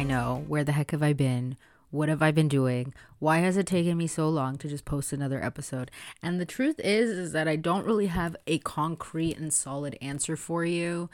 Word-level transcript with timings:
I 0.00 0.02
know. 0.02 0.44
Where 0.48 0.64
the 0.64 0.72
heck 0.72 0.92
have 0.92 1.02
I 1.02 1.12
been? 1.12 1.58
What 1.90 2.08
have 2.08 2.22
I 2.22 2.30
been 2.30 2.48
doing? 2.48 2.94
Why 3.18 3.40
has 3.40 3.58
it 3.58 3.66
taken 3.66 3.98
me 3.98 4.06
so 4.06 4.30
long 4.30 4.56
to 4.56 4.66
just 4.66 4.86
post 4.86 5.12
another 5.12 5.44
episode? 5.44 5.90
And 6.22 6.40
the 6.40 6.46
truth 6.46 6.80
is 6.80 7.10
is 7.10 7.32
that 7.32 7.46
I 7.46 7.56
don't 7.56 7.84
really 7.84 8.06
have 8.06 8.34
a 8.46 8.60
concrete 8.60 9.36
and 9.36 9.52
solid 9.52 9.98
answer 10.00 10.38
for 10.38 10.64
you. 10.64 11.10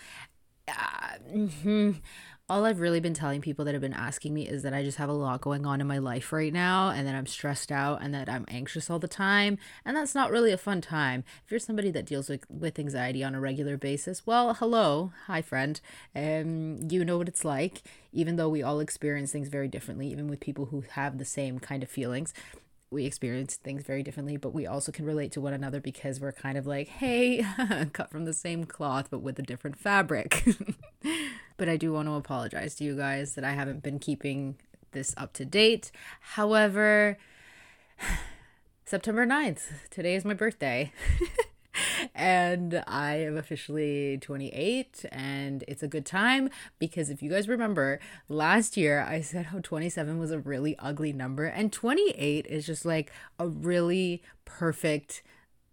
Uh, 0.68 1.18
mm-hmm 1.28 1.90
all 2.48 2.64
I've 2.64 2.78
really 2.78 3.00
been 3.00 3.14
telling 3.14 3.40
people 3.40 3.64
that 3.64 3.74
have 3.74 3.80
been 3.80 3.92
asking 3.92 4.32
me 4.32 4.46
is 4.46 4.62
that 4.62 4.72
I 4.72 4.84
just 4.84 4.98
have 4.98 5.08
a 5.08 5.12
lot 5.12 5.40
going 5.40 5.66
on 5.66 5.80
in 5.80 5.86
my 5.88 5.98
life 5.98 6.32
right 6.32 6.52
now 6.52 6.90
and 6.90 7.06
that 7.06 7.14
I'm 7.14 7.26
stressed 7.26 7.72
out 7.72 8.02
and 8.02 8.14
that 8.14 8.28
I'm 8.28 8.44
anxious 8.46 8.88
all 8.88 9.00
the 9.00 9.08
time. 9.08 9.58
And 9.84 9.96
that's 9.96 10.14
not 10.14 10.30
really 10.30 10.52
a 10.52 10.58
fun 10.58 10.80
time. 10.80 11.24
If 11.44 11.50
you're 11.50 11.58
somebody 11.58 11.90
that 11.90 12.06
deals 12.06 12.28
with, 12.28 12.48
with 12.48 12.78
anxiety 12.78 13.24
on 13.24 13.34
a 13.34 13.40
regular 13.40 13.76
basis, 13.76 14.24
well, 14.24 14.54
hello. 14.54 15.12
Hi, 15.26 15.42
friend. 15.42 15.80
Um, 16.14 16.88
you 16.88 17.04
know 17.04 17.18
what 17.18 17.28
it's 17.28 17.44
like, 17.44 17.82
even 18.12 18.36
though 18.36 18.48
we 18.48 18.62
all 18.62 18.78
experience 18.78 19.32
things 19.32 19.48
very 19.48 19.66
differently, 19.66 20.06
even 20.12 20.28
with 20.28 20.38
people 20.38 20.66
who 20.66 20.84
have 20.92 21.18
the 21.18 21.24
same 21.24 21.58
kind 21.58 21.82
of 21.82 21.88
feelings 21.88 22.32
we 22.90 23.04
experience 23.04 23.56
things 23.56 23.82
very 23.82 24.02
differently, 24.02 24.36
but 24.36 24.54
we 24.54 24.66
also 24.66 24.92
can 24.92 25.04
relate 25.04 25.32
to 25.32 25.40
one 25.40 25.52
another 25.52 25.80
because 25.80 26.20
we're 26.20 26.32
kind 26.32 26.56
of 26.56 26.66
like, 26.66 26.88
hey, 26.88 27.44
cut 27.92 28.10
from 28.10 28.24
the 28.24 28.32
same 28.32 28.64
cloth, 28.64 29.08
but 29.10 29.18
with 29.18 29.38
a 29.38 29.42
different 29.42 29.76
fabric. 29.76 30.44
but 31.56 31.68
I 31.68 31.76
do 31.76 31.92
want 31.92 32.08
to 32.08 32.14
apologize 32.14 32.76
to 32.76 32.84
you 32.84 32.96
guys 32.96 33.34
that 33.34 33.44
I 33.44 33.52
haven't 33.52 33.82
been 33.82 33.98
keeping 33.98 34.56
this 34.92 35.14
up 35.16 35.32
to 35.34 35.44
date. 35.44 35.90
However, 36.20 37.18
September 38.84 39.26
9th, 39.26 39.90
today 39.90 40.14
is 40.14 40.24
my 40.24 40.34
birthday. 40.34 40.92
and 42.14 42.82
I 42.86 43.16
am 43.16 43.36
officially 43.36 44.18
28 44.18 45.04
and 45.10 45.64
it's 45.68 45.82
a 45.82 45.88
good 45.88 46.06
time 46.06 46.50
because 46.78 47.10
if 47.10 47.22
you 47.22 47.30
guys 47.30 47.48
remember 47.48 48.00
last 48.28 48.76
year 48.76 49.00
I 49.00 49.20
said 49.20 49.46
how 49.46 49.60
27 49.60 50.18
was 50.18 50.30
a 50.30 50.38
really 50.38 50.76
ugly 50.78 51.12
number 51.12 51.44
and 51.44 51.72
28 51.72 52.46
is 52.46 52.66
just 52.66 52.84
like 52.84 53.12
a 53.38 53.48
really 53.48 54.22
perfect 54.44 55.22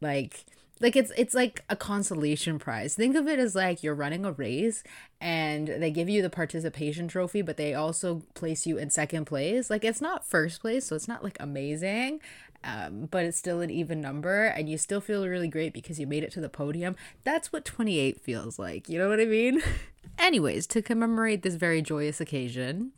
like 0.02 0.46
like 0.84 0.96
it's 0.98 1.12
it's 1.18 1.34
like 1.34 1.64
a 1.70 1.76
consolation 1.76 2.60
prize. 2.60 2.94
Think 2.96 3.16
of 3.16 3.28
it 3.28 3.40
as 3.40 3.56
like 3.56 3.84
you're 3.84 3.96
running 3.96 4.26
a 4.26 4.32
race 4.34 4.84
and 5.22 5.68
they 5.68 5.92
give 5.92 6.10
you 6.10 6.22
the 6.22 6.30
participation 6.30 7.08
trophy, 7.08 7.42
but 7.42 7.58
they 7.58 7.74
also 7.74 8.22
place 8.34 8.68
you 8.68 8.78
in 8.78 8.90
second 8.90 9.26
place. 9.26 9.70
Like 9.70 9.86
it's 9.86 10.02
not 10.02 10.26
first 10.26 10.60
place, 10.62 10.86
so 10.86 10.96
it's 10.96 11.08
not 11.08 11.24
like 11.24 11.38
amazing. 11.40 12.20
Um, 12.64 13.08
but 13.12 13.26
it's 13.26 13.38
still 13.38 13.62
an 13.62 13.70
even 13.70 14.00
number 14.00 14.46
and 14.46 14.70
you 14.70 14.78
still 14.78 15.02
feel 15.02 15.28
really 15.28 15.50
great 15.50 15.74
because 15.74 16.00
you 16.00 16.08
made 16.08 16.24
it 16.24 16.32
to 16.32 16.42
the 16.42 16.50
podium. 16.50 16.96
That's 17.24 17.52
what 17.52 17.66
28 17.66 18.22
feels 18.22 18.58
like. 18.58 18.88
You 18.88 19.00
know 19.00 19.10
what 19.10 19.20
I 19.20 19.26
mean? 19.26 19.62
Anyways, 20.18 20.68
to 20.68 20.82
commemorate 20.82 21.42
this 21.42 21.56
very 21.56 21.82
joyous 21.82 22.22
occasion, 22.22 22.92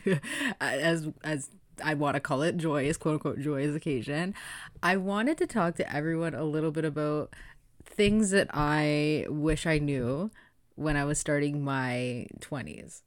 as 0.60 1.08
as 1.22 1.50
I 1.82 1.94
want 1.94 2.14
to 2.14 2.20
call 2.20 2.42
it 2.42 2.56
joyous, 2.56 2.96
quote 2.96 3.14
unquote, 3.14 3.40
joyous 3.40 3.74
occasion, 3.74 4.34
I 4.82 4.96
wanted 4.96 5.38
to 5.38 5.46
talk 5.46 5.76
to 5.76 5.94
everyone 5.94 6.34
a 6.34 6.44
little 6.44 6.70
bit 6.70 6.84
about 6.84 7.34
things 7.84 8.30
that 8.30 8.48
I 8.52 9.26
wish 9.28 9.66
I 9.66 9.78
knew 9.78 10.30
when 10.74 10.96
I 10.96 11.04
was 11.04 11.18
starting 11.18 11.62
my 11.62 12.26
20s. 12.40 13.02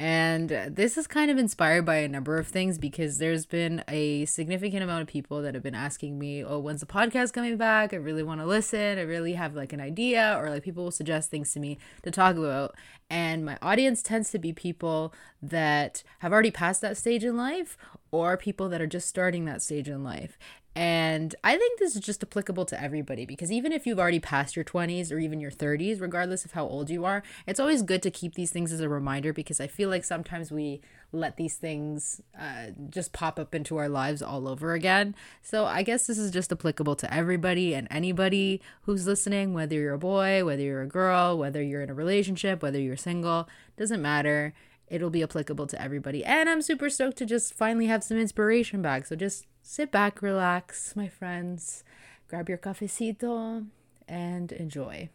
And 0.00 0.48
this 0.48 0.96
is 0.96 1.06
kind 1.06 1.30
of 1.30 1.36
inspired 1.36 1.84
by 1.84 1.96
a 1.96 2.08
number 2.08 2.38
of 2.38 2.46
things 2.48 2.78
because 2.78 3.18
there's 3.18 3.44
been 3.44 3.84
a 3.86 4.24
significant 4.24 4.82
amount 4.82 5.02
of 5.02 5.08
people 5.08 5.42
that 5.42 5.52
have 5.52 5.62
been 5.62 5.74
asking 5.74 6.18
me, 6.18 6.42
Oh, 6.42 6.58
when's 6.58 6.80
the 6.80 6.86
podcast 6.86 7.34
coming 7.34 7.58
back? 7.58 7.92
I 7.92 7.96
really 7.96 8.22
want 8.22 8.40
to 8.40 8.46
listen. 8.46 8.96
I 8.96 9.02
really 9.02 9.34
have 9.34 9.54
like 9.54 9.74
an 9.74 9.80
idea, 9.82 10.38
or 10.40 10.48
like 10.48 10.62
people 10.62 10.84
will 10.84 10.90
suggest 10.90 11.30
things 11.30 11.52
to 11.52 11.60
me 11.60 11.76
to 12.02 12.10
talk 12.10 12.36
about. 12.36 12.76
And 13.10 13.44
my 13.44 13.58
audience 13.60 14.02
tends 14.02 14.30
to 14.30 14.38
be 14.38 14.54
people 14.54 15.12
that 15.42 16.02
have 16.20 16.32
already 16.32 16.50
passed 16.50 16.80
that 16.80 16.96
stage 16.96 17.22
in 17.22 17.36
life 17.36 17.76
or 18.10 18.38
people 18.38 18.70
that 18.70 18.80
are 18.80 18.86
just 18.86 19.06
starting 19.06 19.44
that 19.44 19.60
stage 19.60 19.86
in 19.86 20.02
life. 20.02 20.38
And 20.74 21.34
I 21.42 21.56
think 21.56 21.80
this 21.80 21.96
is 21.96 22.00
just 22.00 22.22
applicable 22.22 22.64
to 22.66 22.80
everybody 22.80 23.26
because 23.26 23.50
even 23.50 23.72
if 23.72 23.86
you've 23.86 23.98
already 23.98 24.20
passed 24.20 24.54
your 24.54 24.64
20s 24.64 25.10
or 25.10 25.18
even 25.18 25.40
your 25.40 25.50
30s, 25.50 26.00
regardless 26.00 26.44
of 26.44 26.52
how 26.52 26.64
old 26.64 26.90
you 26.90 27.04
are, 27.04 27.24
it's 27.44 27.58
always 27.58 27.82
good 27.82 28.02
to 28.04 28.10
keep 28.10 28.34
these 28.34 28.52
things 28.52 28.72
as 28.72 28.80
a 28.80 28.88
reminder 28.88 29.32
because 29.32 29.60
I 29.60 29.66
feel 29.66 29.88
like 29.88 30.04
sometimes 30.04 30.52
we 30.52 30.80
let 31.12 31.36
these 31.36 31.56
things 31.56 32.22
uh, 32.38 32.66
just 32.88 33.12
pop 33.12 33.40
up 33.40 33.52
into 33.52 33.78
our 33.78 33.88
lives 33.88 34.22
all 34.22 34.46
over 34.46 34.72
again. 34.74 35.16
So 35.42 35.64
I 35.64 35.82
guess 35.82 36.06
this 36.06 36.18
is 36.18 36.30
just 36.30 36.52
applicable 36.52 36.94
to 36.96 37.12
everybody 37.12 37.74
and 37.74 37.88
anybody 37.90 38.60
who's 38.82 39.08
listening, 39.08 39.52
whether 39.52 39.74
you're 39.74 39.94
a 39.94 39.98
boy, 39.98 40.44
whether 40.44 40.62
you're 40.62 40.82
a 40.82 40.86
girl, 40.86 41.36
whether 41.36 41.60
you're 41.60 41.82
in 41.82 41.90
a 41.90 41.94
relationship, 41.94 42.62
whether 42.62 42.78
you're 42.78 42.96
single, 42.96 43.48
doesn't 43.76 44.00
matter 44.00 44.54
it'll 44.90 45.08
be 45.08 45.22
applicable 45.22 45.66
to 45.68 45.80
everybody. 45.80 46.24
And 46.24 46.50
I'm 46.50 46.60
super 46.60 46.90
stoked 46.90 47.16
to 47.18 47.26
just 47.26 47.54
finally 47.54 47.86
have 47.86 48.04
some 48.04 48.18
inspiration 48.18 48.82
back. 48.82 49.06
So 49.06 49.16
just 49.16 49.46
sit 49.62 49.90
back, 49.90 50.20
relax, 50.20 50.94
my 50.94 51.08
friends, 51.08 51.84
grab 52.28 52.48
your 52.48 52.58
cafecito, 52.58 53.66
and 54.08 54.52
enjoy. 54.52 55.08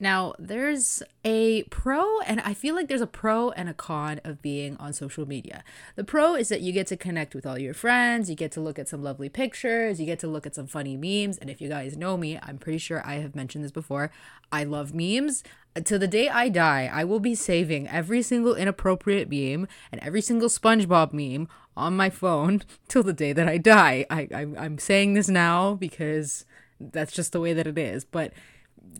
Now, 0.00 0.34
there's 0.38 1.02
a 1.24 1.62
pro, 1.64 2.20
and 2.20 2.40
I 2.40 2.54
feel 2.54 2.74
like 2.74 2.88
there's 2.88 3.00
a 3.00 3.06
pro 3.06 3.50
and 3.50 3.68
a 3.68 3.74
con 3.74 4.20
of 4.24 4.42
being 4.42 4.76
on 4.78 4.92
social 4.92 5.26
media. 5.26 5.62
The 5.96 6.04
pro 6.04 6.34
is 6.34 6.48
that 6.48 6.60
you 6.60 6.72
get 6.72 6.86
to 6.88 6.96
connect 6.96 7.34
with 7.34 7.46
all 7.46 7.58
your 7.58 7.74
friends, 7.74 8.28
you 8.28 8.36
get 8.36 8.52
to 8.52 8.60
look 8.60 8.78
at 8.78 8.88
some 8.88 9.02
lovely 9.02 9.28
pictures, 9.28 10.00
you 10.00 10.06
get 10.06 10.18
to 10.20 10.26
look 10.26 10.46
at 10.46 10.54
some 10.54 10.66
funny 10.66 10.96
memes. 10.96 11.38
And 11.38 11.48
if 11.48 11.60
you 11.60 11.68
guys 11.68 11.96
know 11.96 12.16
me, 12.16 12.38
I'm 12.42 12.58
pretty 12.58 12.78
sure 12.78 13.06
I 13.06 13.14
have 13.14 13.34
mentioned 13.34 13.64
this 13.64 13.72
before. 13.72 14.10
I 14.50 14.64
love 14.64 14.94
memes. 14.94 15.42
To 15.82 15.98
the 15.98 16.08
day 16.08 16.28
I 16.28 16.48
die, 16.48 16.88
I 16.92 17.04
will 17.04 17.20
be 17.20 17.34
saving 17.34 17.88
every 17.88 18.22
single 18.22 18.54
inappropriate 18.54 19.28
meme 19.30 19.68
and 19.90 20.00
every 20.02 20.20
single 20.20 20.48
SpongeBob 20.48 21.12
meme 21.12 21.48
on 21.76 21.96
my 21.96 22.10
phone 22.10 22.62
till 22.88 23.02
the 23.02 23.12
day 23.12 23.32
that 23.32 23.48
I 23.48 23.58
die. 23.58 24.06
I, 24.10 24.28
I'm, 24.34 24.56
I'm 24.58 24.78
saying 24.78 25.14
this 25.14 25.28
now 25.28 25.74
because 25.74 26.44
that's 26.78 27.12
just 27.12 27.32
the 27.32 27.40
way 27.40 27.52
that 27.52 27.66
it 27.66 27.78
is. 27.78 28.04
But 28.04 28.32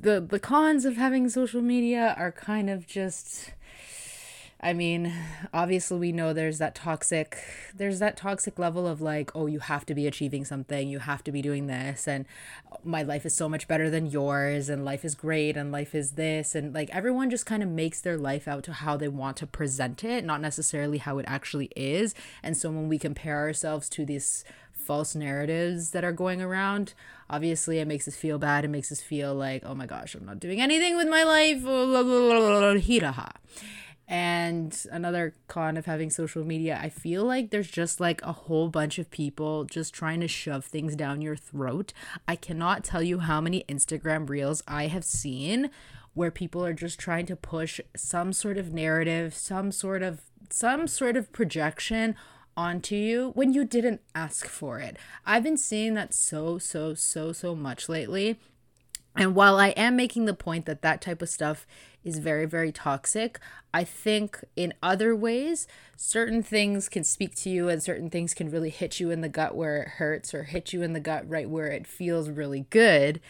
the 0.04 0.20
the 0.20 0.38
cons 0.38 0.84
of 0.84 0.96
having 0.96 1.28
social 1.28 1.62
media 1.62 2.14
are 2.18 2.30
kind 2.30 2.70
of 2.70 2.86
just 2.86 3.52
I 4.60 4.72
mean, 4.72 5.12
obviously 5.52 5.98
we 5.98 6.12
know 6.12 6.32
there's 6.32 6.56
that 6.58 6.74
toxic 6.74 7.38
there's 7.74 7.98
that 7.98 8.16
toxic 8.16 8.58
level 8.58 8.86
of 8.86 9.00
like, 9.00 9.30
oh, 9.34 9.46
you 9.46 9.58
have 9.58 9.84
to 9.86 9.94
be 9.94 10.06
achieving 10.06 10.44
something, 10.44 10.88
you 10.88 11.00
have 11.00 11.24
to 11.24 11.32
be 11.32 11.42
doing 11.42 11.66
this 11.66 12.06
and 12.06 12.26
my 12.84 13.02
life 13.02 13.24
is 13.24 13.34
so 13.34 13.48
much 13.48 13.66
better 13.66 13.88
than 13.88 14.06
yours 14.06 14.68
and 14.68 14.84
life 14.84 15.04
is 15.06 15.14
great 15.14 15.56
and 15.56 15.72
life 15.72 15.94
is 15.94 16.12
this 16.12 16.54
and 16.54 16.74
like 16.74 16.90
everyone 16.94 17.30
just 17.30 17.46
kind 17.46 17.62
of 17.62 17.68
makes 17.70 18.00
their 18.02 18.18
life 18.18 18.46
out 18.46 18.62
to 18.64 18.72
how 18.74 18.98
they 18.98 19.08
want 19.08 19.38
to 19.38 19.46
present 19.46 20.04
it, 20.04 20.22
not 20.22 20.40
necessarily 20.40 20.98
how 20.98 21.18
it 21.18 21.24
actually 21.26 21.70
is. 21.74 22.14
And 22.42 22.56
so 22.56 22.68
when 22.70 22.88
we 22.88 22.98
compare 22.98 23.38
ourselves 23.38 23.88
to 23.90 24.04
this 24.04 24.44
false 24.84 25.14
narratives 25.14 25.90
that 25.90 26.04
are 26.04 26.12
going 26.12 26.40
around. 26.42 26.94
Obviously, 27.30 27.78
it 27.78 27.88
makes 27.88 28.06
us 28.06 28.16
feel 28.16 28.38
bad. 28.38 28.64
It 28.64 28.68
makes 28.68 28.92
us 28.92 29.00
feel 29.00 29.34
like, 29.34 29.62
oh 29.64 29.74
my 29.74 29.86
gosh, 29.86 30.14
I'm 30.14 30.26
not 30.26 30.40
doing 30.40 30.60
anything 30.60 30.96
with 30.96 31.08
my 31.08 31.22
life. 31.24 31.64
And 34.06 34.86
another 34.92 35.34
con 35.48 35.78
of 35.78 35.86
having 35.86 36.10
social 36.10 36.44
media, 36.44 36.78
I 36.80 36.90
feel 36.90 37.24
like 37.24 37.50
there's 37.50 37.70
just 37.70 38.00
like 38.00 38.20
a 38.22 38.32
whole 38.32 38.68
bunch 38.68 38.98
of 38.98 39.10
people 39.10 39.64
just 39.64 39.94
trying 39.94 40.20
to 40.20 40.28
shove 40.28 40.66
things 40.66 40.94
down 40.94 41.22
your 41.22 41.36
throat. 41.36 41.94
I 42.28 42.36
cannot 42.36 42.84
tell 42.84 43.02
you 43.02 43.20
how 43.20 43.40
many 43.40 43.64
Instagram 43.66 44.28
reels 44.28 44.62
I 44.68 44.88
have 44.88 45.04
seen 45.04 45.70
where 46.12 46.30
people 46.30 46.64
are 46.64 46.74
just 46.74 46.98
trying 46.98 47.26
to 47.26 47.36
push 47.36 47.80
some 47.96 48.32
sort 48.32 48.58
of 48.58 48.72
narrative, 48.72 49.34
some 49.34 49.72
sort 49.72 50.02
of 50.02 50.20
some 50.50 50.86
sort 50.86 51.16
of 51.16 51.32
projection 51.32 52.14
onto 52.56 52.94
you 52.94 53.30
when 53.34 53.52
you 53.52 53.64
didn't 53.64 54.00
ask 54.14 54.46
for 54.46 54.78
it. 54.78 54.96
I've 55.24 55.42
been 55.42 55.56
seeing 55.56 55.94
that 55.94 56.14
so, 56.14 56.58
so, 56.58 56.94
so, 56.94 57.32
so 57.32 57.54
much 57.54 57.88
lately. 57.88 58.38
And 59.16 59.34
while 59.34 59.58
I 59.58 59.68
am 59.68 59.94
making 59.94 60.24
the 60.24 60.34
point 60.34 60.66
that 60.66 60.82
that 60.82 61.00
type 61.00 61.22
of 61.22 61.28
stuff 61.28 61.66
is 62.02 62.18
very, 62.18 62.46
very 62.46 62.72
toxic, 62.72 63.38
I 63.72 63.84
think 63.84 64.44
in 64.56 64.74
other 64.82 65.14
ways, 65.14 65.68
certain 65.96 66.42
things 66.42 66.88
can 66.88 67.04
speak 67.04 67.34
to 67.36 67.50
you 67.50 67.68
and 67.68 67.82
certain 67.82 68.10
things 68.10 68.34
can 68.34 68.50
really 68.50 68.70
hit 68.70 68.98
you 68.98 69.10
in 69.10 69.20
the 69.20 69.28
gut 69.28 69.54
where 69.54 69.82
it 69.82 69.88
hurts 69.88 70.34
or 70.34 70.44
hit 70.44 70.72
you 70.72 70.82
in 70.82 70.94
the 70.94 71.00
gut 71.00 71.28
right 71.28 71.48
where 71.48 71.68
it 71.68 71.86
feels 71.86 72.28
really 72.28 72.66
good. 72.70 73.20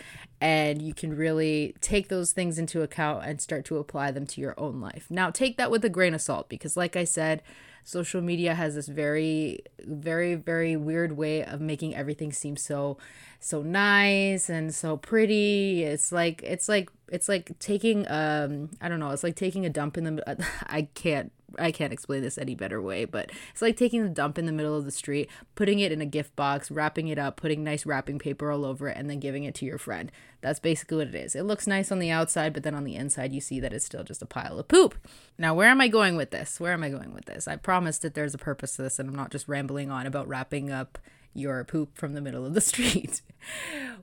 And 0.41 0.81
you 0.81 0.95
can 0.95 1.15
really 1.15 1.75
take 1.81 2.09
those 2.09 2.33
things 2.33 2.59
into 2.59 2.83
account 2.83 3.25
and 3.27 3.41
start 3.41 3.67
to 3.67 3.77
apply 3.77 4.11
them 4.11 4.27
to 4.29 4.41
your 4.41 4.59
own 4.59 4.81
life. 4.81 5.07
Now, 5.11 5.31
take 5.31 5.59
that 5.59 5.71
with 5.71 5.85
a 5.85 5.91
grain 5.91 6.15
of 6.15 6.23
salt 6.23 6.49
because, 6.49 6.77
like 6.77 6.97
I 6.97 7.05
said, 7.05 7.43
social 7.85 8.21
media 8.21 8.55
has 8.55 8.75
this 8.75 8.89
very 8.89 9.61
very 9.85 10.35
very 10.35 10.77
weird 10.77 11.17
way 11.17 11.45
of 11.45 11.61
making 11.61 11.95
everything 11.95 12.33
seem 12.33 12.57
so 12.57 12.97
so 13.45 13.61
nice 13.61 14.49
and 14.49 14.75
so 14.75 14.97
pretty. 14.97 15.83
It's 15.83 16.11
like 16.11 16.43
it's 16.43 16.67
like 16.67 16.89
it's 17.09 17.29
like 17.29 17.57
taking 17.59 18.09
um 18.09 18.71
i 18.81 18.89
don't 18.89 18.99
know 18.99 19.11
it's 19.11 19.23
like 19.23 19.37
taking 19.37 19.67
a 19.67 19.71
dump 19.71 19.99
in 19.99 20.05
the 20.05 20.47
i 20.67 20.89
can't 20.95 21.31
I 21.59 21.73
can't 21.73 21.93
explain 21.93 22.23
this 22.23 22.39
any 22.39 22.55
better 22.55 22.81
way, 22.81 23.05
but 23.05 23.31
it's 23.51 23.63
like 23.63 23.77
taking 23.77 24.03
the 24.03 24.09
dump 24.09 24.39
in 24.39 24.47
the 24.47 24.53
middle 24.53 24.77
of 24.77 24.85
the 24.85 24.91
street, 24.91 25.31
putting 25.55 25.79
it 25.79 25.93
in 25.93 26.01
a 26.01 26.07
gift 26.07 26.35
box, 26.37 26.71
wrapping 26.71 27.09
it 27.09 27.19
up, 27.19 27.37
putting 27.37 27.65
nice 27.65 27.87
wrapping 27.87 28.19
paper 28.19 28.51
all 28.51 28.65
over 28.65 28.89
it, 28.89 28.97
and 28.97 29.09
then 29.09 29.21
giving 29.21 29.45
it 29.45 29.55
to 29.57 29.65
your 29.65 29.79
friend. 29.79 30.11
That's 30.41 30.61
basically 30.61 30.99
what 30.99 31.09
it 31.09 31.15
is. 31.15 31.35
It 31.35 31.45
looks 31.45 31.67
nice 31.67 31.91
on 31.91 31.99
the 31.99 32.11
outside, 32.11 32.53
but 32.53 32.63
then 32.63 32.75
on 32.75 32.85
the 32.85 32.97
inside, 32.97 33.33
you 33.33 33.41
see 33.41 33.61
that 33.61 33.73
it's 33.73 33.87
still 33.87 34.05
just 34.05 34.23
a 34.23 34.27
pile 34.27 34.59
of 34.59 34.69
poop. 34.69 34.95
Now, 35.39 35.55
where 35.55 35.69
am 35.69 35.81
I 35.81 35.89
going 35.89 36.17
with 36.17 36.31
this? 36.31 36.61
Where 36.61 36.73
am 36.73 36.83
I 36.83 36.91
going 36.91 37.15
with 37.15 37.25
this? 37.25 37.49
I 37.49 37.57
promised 37.57 38.03
that 38.03 38.15
there's 38.15 38.35
a 38.35 38.39
purpose 38.39 38.77
to 38.77 38.83
this, 38.83 38.99
and 38.99 39.09
I'm 39.09 39.17
not 39.17 39.31
just 39.31 39.49
rambling 39.49 39.91
on 39.91 40.07
about 40.07 40.29
wrapping 40.29 40.71
up 40.71 40.99
your 41.35 41.65
poop 41.65 41.97
from 41.97 42.15
the 42.15 42.21
middle 42.21 42.47
of 42.47 42.55
the 42.55 42.61
street. 42.73 43.21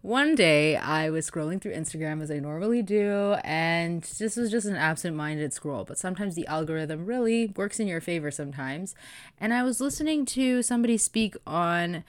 One 0.02 0.36
day 0.36 0.76
I 0.76 1.10
was 1.10 1.30
scrolling 1.30 1.62
through 1.62 1.74
Instagram 1.74 2.22
as 2.22 2.30
I 2.30 2.40
normally 2.40 2.82
do, 2.82 3.36
and 3.44 4.04
this 4.04 4.36
was 4.36 4.52
just 4.52 4.68
an 4.68 4.76
absent 4.76 5.16
minded 5.16 5.54
scroll, 5.54 5.84
but 5.84 5.98
sometimes 5.98 6.36
the 6.36 6.48
algorithm 6.48 7.06
really 7.06 7.48
works 7.56 7.80
in 7.80 7.88
your 7.88 8.02
favor 8.02 8.32
sometimes. 8.32 8.96
And 9.40 9.54
I 9.54 9.64
was 9.64 9.82
listening 9.82 10.26
to 10.28 10.62
somebody 10.62 10.98
speak 10.98 11.36
on 11.48 12.04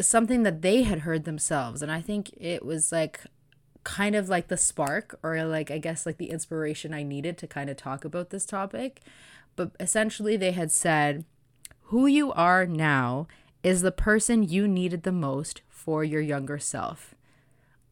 something 0.00 0.42
that 0.42 0.62
they 0.62 0.82
had 0.82 1.00
heard 1.00 1.24
themselves, 1.24 1.82
and 1.82 1.90
I 1.90 2.00
think 2.00 2.30
it 2.36 2.64
was 2.64 2.92
like 2.92 3.20
kind 3.84 4.14
of 4.14 4.30
like 4.30 4.48
the 4.48 4.56
spark 4.56 5.18
or 5.22 5.44
like 5.44 5.70
I 5.70 5.78
guess 5.78 6.06
like 6.06 6.16
the 6.16 6.30
inspiration 6.30 6.94
I 6.94 7.02
needed 7.02 7.36
to 7.38 7.46
kind 7.46 7.68
of 7.70 7.76
talk 7.76 8.04
about 8.04 8.30
this 8.30 8.46
topic. 8.46 9.00
But 9.56 9.70
essentially, 9.78 10.36
they 10.36 10.52
had 10.52 10.72
said, 10.72 11.24
Who 11.84 12.06
you 12.06 12.32
are 12.32 12.66
now 12.66 13.28
is 13.64 13.80
the 13.80 13.90
person 13.90 14.42
you 14.42 14.68
needed 14.68 15.02
the 15.02 15.10
most 15.10 15.62
for 15.68 16.04
your 16.04 16.20
younger 16.20 16.58
self. 16.58 17.14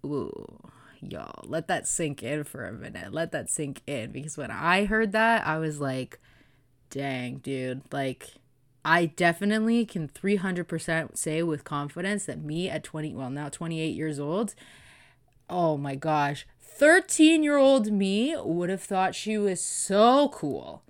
Ooh, 0.04 0.60
y'all, 1.00 1.44
let 1.44 1.66
that 1.66 1.88
sink 1.88 2.22
in 2.22 2.44
for 2.44 2.66
a 2.66 2.72
minute. 2.72 3.12
Let 3.12 3.32
that 3.32 3.48
sink 3.48 3.80
in 3.86 4.12
because 4.12 4.36
when 4.36 4.50
I 4.50 4.84
heard 4.84 5.12
that, 5.12 5.46
I 5.46 5.58
was 5.58 5.80
like, 5.80 6.20
dang, 6.90 7.38
dude, 7.38 7.80
like, 7.90 8.28
I 8.84 9.06
definitely 9.06 9.86
can 9.86 10.08
300% 10.08 11.16
say 11.16 11.42
with 11.42 11.64
confidence 11.64 12.26
that 12.26 12.42
me 12.42 12.69
at 12.69 12.84
20, 12.84 13.14
well, 13.14 13.30
now 13.30 13.48
28 13.48 13.96
years 13.96 14.20
old, 14.20 14.54
oh 15.48 15.78
my 15.78 15.94
gosh, 15.94 16.46
13 16.60 17.42
year 17.42 17.56
old 17.56 17.90
me 17.90 18.36
would 18.36 18.69
have 18.69 18.82
thought 18.82 19.14
she 19.14 19.38
was 19.38 19.60
so 19.60 20.28
cool 20.28 20.82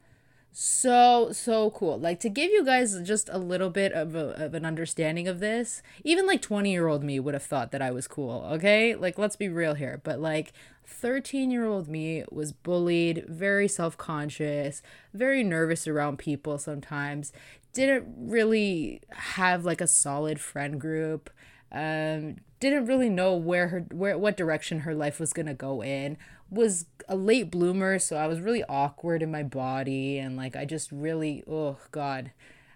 so 0.53 1.31
so 1.33 1.71
cool. 1.71 1.99
Like 1.99 2.21
to 2.21 2.29
give 2.29 2.51
you 2.51 2.65
guys 2.65 2.99
just 3.03 3.29
a 3.31 3.39
little 3.39 3.71
bit 3.71 3.93
of, 3.93 4.15
a, 4.15 4.45
of 4.45 4.55
an 4.55 4.67
understanding 4.67 5.27
of 5.27 5.41
this 5.41 5.83
even 6.05 6.27
like 6.27 6.43
20 6.43 6.71
year 6.71 6.89
old 6.89 7.03
me 7.03 7.19
would 7.19 7.35
have 7.35 7.43
thought 7.43 7.73
that 7.73 7.83
i 7.83 7.91
was 7.91 8.07
cool 8.07 8.47
okay? 8.53 8.95
Like 8.95 9.19
let's 9.19 9.37
be 9.37 9.49
real 9.49 9.75
here 9.75 10.01
but 10.05 10.21
like 10.21 10.53
13 10.87 11.51
year 11.51 11.65
old 11.65 11.89
me 11.89 12.25
was 12.31 12.53
bullied 12.53 13.25
very 13.29 13.67
self-conscious 13.67 14.83
very 15.15 15.43
nervous 15.43 15.89
around 15.89 16.19
people 16.19 16.59
sometimes 16.59 17.33
didn't 17.73 18.07
really 18.19 19.01
have 19.11 19.65
like 19.65 19.81
a 19.81 19.87
solid 19.87 20.39
friend 20.39 20.81
group 20.81 21.31
um 21.73 22.37
didn't 22.63 22.87
really 22.87 23.11
know 23.11 23.35
where 23.35 23.69
her 23.69 23.81
where 23.91 24.17
what 24.17 24.37
direction 24.37 24.81
her 24.81 24.95
life 24.95 25.19
was 25.19 25.33
going 25.33 25.47
to 25.47 25.55
go 25.55 25.83
in 25.83 26.17
was 26.49 26.87
a 27.09 27.17
late 27.17 27.51
bloomer, 27.51 27.99
so 27.99 28.17
I 28.17 28.29
was 28.29 28.41
really 28.41 28.63
awkward 28.69 29.21
in 29.21 29.31
my 29.31 29.43
body 29.43 30.19
and 30.19 30.37
like 30.37 30.55
I 30.55 30.65
just 30.65 30.91
really 30.93 31.43
oh 31.51 31.77
god. 31.91 32.31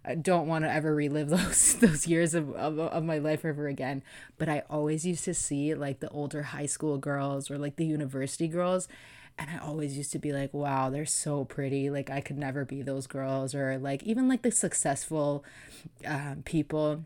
I 0.09 0.15
don't 0.15 0.47
want 0.47 0.65
to 0.65 0.73
ever 0.73 0.94
relive 0.94 1.29
those 1.31 1.75
those 1.75 2.06
years 2.06 2.35
of, 2.35 2.53
of, 2.55 2.79
of 2.79 3.05
my 3.05 3.19
life 3.19 3.44
ever 3.44 3.69
again. 3.69 4.03
But 4.38 4.49
I 4.49 4.62
always 4.69 5.06
used 5.06 5.25
to 5.25 5.35
see 5.35 5.75
like 5.75 6.00
the 6.00 6.11
older 6.11 6.43
high 6.43 6.67
school 6.67 6.99
girls 6.99 7.50
or 7.50 7.59
like 7.59 7.77
the 7.77 7.87
university 7.87 8.49
girls 8.49 8.89
and 9.39 9.50
I 9.50 9.59
always 9.59 9.97
used 9.97 10.12
to 10.12 10.19
be 10.19 10.32
like, 10.32 10.55
wow, 10.55 10.89
they're 10.89 11.05
so 11.05 11.44
pretty. 11.44 11.91
Like 11.91 12.11
I 12.11 12.21
could 12.21 12.39
never 12.39 12.65
be 12.65 12.82
those 12.82 13.06
girls 13.06 13.55
or 13.55 13.79
like 13.79 14.03
even 14.03 14.29
like 14.29 14.43
the 14.43 14.50
successful 14.50 15.44
um, 16.05 16.43
people 16.44 17.05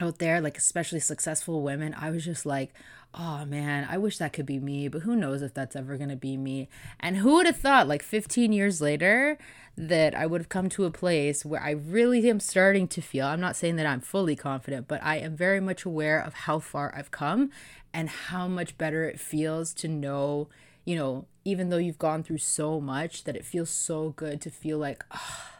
out 0.00 0.18
there, 0.18 0.40
like 0.40 0.58
especially 0.58 1.00
successful 1.00 1.62
women. 1.62 1.94
I 1.98 2.10
was 2.10 2.24
just 2.24 2.46
like, 2.46 2.72
oh 3.14 3.44
man, 3.44 3.86
I 3.90 3.98
wish 3.98 4.18
that 4.18 4.32
could 4.32 4.46
be 4.46 4.58
me, 4.58 4.88
but 4.88 5.02
who 5.02 5.16
knows 5.16 5.42
if 5.42 5.54
that's 5.54 5.76
ever 5.76 5.96
to 5.96 6.16
be 6.16 6.36
me. 6.36 6.68
And 7.00 7.16
who 7.16 7.34
would 7.34 7.46
have 7.46 7.56
thought, 7.56 7.88
like 7.88 8.02
15 8.02 8.52
years 8.52 8.80
later, 8.80 9.38
that 9.76 10.14
I 10.14 10.26
would 10.26 10.40
have 10.40 10.48
come 10.48 10.68
to 10.70 10.84
a 10.84 10.90
place 10.90 11.44
where 11.44 11.62
I 11.62 11.70
really 11.70 12.28
am 12.28 12.40
starting 12.40 12.88
to 12.88 13.00
feel, 13.00 13.26
I'm 13.26 13.40
not 13.40 13.56
saying 13.56 13.76
that 13.76 13.86
I'm 13.86 14.00
fully 14.00 14.36
confident, 14.36 14.88
but 14.88 15.02
I 15.02 15.16
am 15.16 15.36
very 15.36 15.60
much 15.60 15.84
aware 15.84 16.20
of 16.20 16.34
how 16.34 16.58
far 16.58 16.94
I've 16.96 17.10
come 17.10 17.50
and 17.94 18.08
how 18.08 18.48
much 18.48 18.76
better 18.76 19.04
it 19.04 19.20
feels 19.20 19.72
to 19.74 19.88
know, 19.88 20.48
you 20.84 20.96
know, 20.96 21.26
even 21.44 21.70
though 21.70 21.78
you've 21.78 21.98
gone 21.98 22.22
through 22.22 22.38
so 22.38 22.80
much, 22.80 23.24
that 23.24 23.36
it 23.36 23.44
feels 23.44 23.70
so 23.70 24.10
good 24.10 24.40
to 24.42 24.50
feel 24.50 24.78
like, 24.78 25.04
oh, 25.12 25.57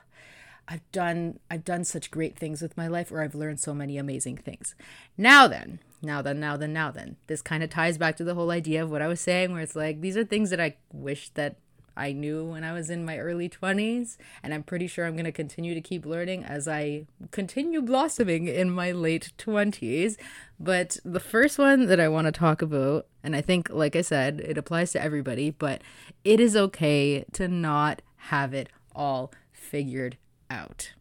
I've 0.69 0.91
done 0.93 1.41
I've 1.50 1.65
done 1.65 1.85
such 1.85 2.11
great 2.11 2.38
things 2.38 2.61
with 2.61 2.76
my 2.76 2.87
life 2.87 3.11
or 3.11 3.23
I've 3.23 3.35
learned 3.35 3.59
so 3.59 3.73
many 3.73 3.97
amazing 3.97 4.37
things. 4.37 4.75
Now 5.17 5.49
then, 5.49 5.81
now 6.03 6.20
then, 6.20 6.38
now 6.38 6.56
then, 6.56 6.73
now 6.73 6.91
then. 6.91 7.17
This 7.26 7.41
kind 7.41 7.62
of 7.62 7.70
ties 7.70 7.97
back 7.97 8.17
to 8.17 8.25
the 8.25 8.35
whole 8.35 8.50
idea 8.50 8.82
of 8.82 8.91
what 8.91 9.03
I 9.03 9.09
was 9.09 9.20
saying, 9.20 9.53
where 9.53 9.62
it's 9.62 9.75
like 9.75 10.00
these 10.00 10.17
are 10.17 10.25
things 10.25 10.50
that 10.50 10.61
I 10.61 10.76
wish 10.93 11.31
that 11.31 11.56
I 11.97 12.12
knew 12.12 12.44
when 12.44 12.62
I 12.62 12.73
was 12.73 12.91
in 12.91 13.05
my 13.05 13.19
early 13.19 13.49
20s, 13.49 14.19
and 14.41 14.55
I'm 14.55 14.62
pretty 14.62 14.87
sure 14.87 15.05
I'm 15.05 15.15
going 15.15 15.25
to 15.25 15.32
continue 15.32 15.75
to 15.75 15.81
keep 15.81 16.06
learning 16.06 16.44
as 16.44 16.69
I 16.69 17.06
continue 17.32 17.82
blossoming 17.82 18.47
in 18.47 18.70
my 18.70 18.93
late 18.93 19.32
20s. 19.37 20.17
But 20.61 20.99
the 21.05 21.19
first 21.19 21.59
one 21.59 21.87
that 21.87 21.99
I 21.99 22.06
want 22.06 22.26
to 22.26 22.32
talk 22.32 22.62
about, 22.62 23.06
and 23.25 23.35
I 23.35 23.41
think, 23.41 23.69
like 23.70 23.97
I 23.97 24.03
said, 24.03 24.38
it 24.41 24.56
applies 24.56 24.93
to 24.93 25.03
everybody, 25.03 25.50
but 25.50 25.82
it 26.23 26.38
is 26.38 26.55
okay 26.55 27.25
to 27.32 27.49
not 27.49 28.00
have 28.17 28.55
it 28.55 28.69
all 28.94 29.32
figured 29.50 30.19
out. 30.50 30.92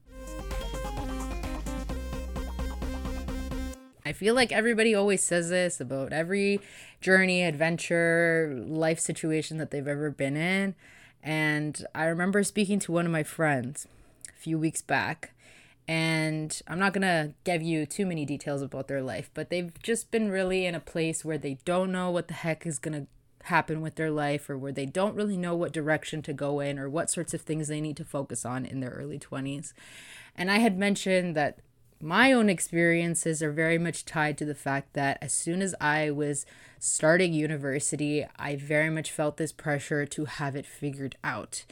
I 4.05 4.13
feel 4.13 4.35
like 4.35 4.53
everybody 4.53 4.95
always 4.95 5.21
says 5.21 5.49
this 5.49 5.81
about 5.81 6.13
every 6.13 6.61
journey, 7.01 7.43
adventure, 7.43 8.63
life 8.65 8.99
situation 8.99 9.57
that 9.57 9.69
they've 9.69 9.87
ever 9.87 10.09
been 10.11 10.37
in. 10.37 10.75
And 11.21 11.85
I 11.93 12.05
remember 12.05 12.41
speaking 12.43 12.79
to 12.79 12.93
one 12.93 13.05
of 13.05 13.11
my 13.11 13.23
friends 13.23 13.85
a 14.29 14.39
few 14.39 14.57
weeks 14.57 14.81
back, 14.81 15.33
and 15.89 16.57
I'm 16.69 16.79
not 16.79 16.93
gonna 16.93 17.33
give 17.43 17.61
you 17.61 17.85
too 17.85 18.05
many 18.05 18.25
details 18.25 18.61
about 18.61 18.87
their 18.87 19.01
life, 19.01 19.29
but 19.33 19.49
they've 19.49 19.73
just 19.83 20.09
been 20.09 20.31
really 20.31 20.65
in 20.65 20.73
a 20.73 20.79
place 20.79 21.25
where 21.25 21.37
they 21.37 21.57
don't 21.65 21.91
know 21.91 22.09
what 22.09 22.29
the 22.29 22.33
heck 22.33 22.65
is 22.65 22.79
gonna 22.79 23.07
happen 23.47 23.81
with 23.81 23.95
their 23.95 24.11
life 24.11 24.49
or 24.49 24.57
where 24.57 24.71
they 24.71 24.85
don't 24.85 25.15
really 25.15 25.37
know 25.37 25.55
what 25.55 25.73
direction 25.73 26.21
to 26.21 26.33
go 26.33 26.59
in 26.59 26.79
or 26.79 26.89
what 26.89 27.09
sorts 27.09 27.33
of 27.33 27.41
things 27.41 27.67
they 27.67 27.81
need 27.81 27.97
to 27.97 28.05
focus 28.05 28.45
on 28.45 28.65
in 28.65 28.79
their 28.79 28.91
early 28.91 29.19
20s. 29.19 29.73
And 30.35 30.49
I 30.49 30.59
had 30.59 30.77
mentioned 30.77 31.35
that 31.35 31.59
my 31.99 32.31
own 32.31 32.49
experiences 32.49 33.41
are 33.41 33.51
very 33.51 33.77
much 33.77 34.05
tied 34.05 34.37
to 34.37 34.45
the 34.45 34.55
fact 34.55 34.93
that 34.93 35.17
as 35.21 35.33
soon 35.33 35.61
as 35.61 35.73
I 35.81 36.11
was 36.11 36.45
starting 36.79 37.33
university, 37.33 38.25
I 38.37 38.55
very 38.55 38.89
much 38.89 39.11
felt 39.11 39.37
this 39.37 39.51
pressure 39.51 40.05
to 40.05 40.25
have 40.25 40.55
it 40.55 40.65
figured 40.65 41.17
out. 41.23 41.65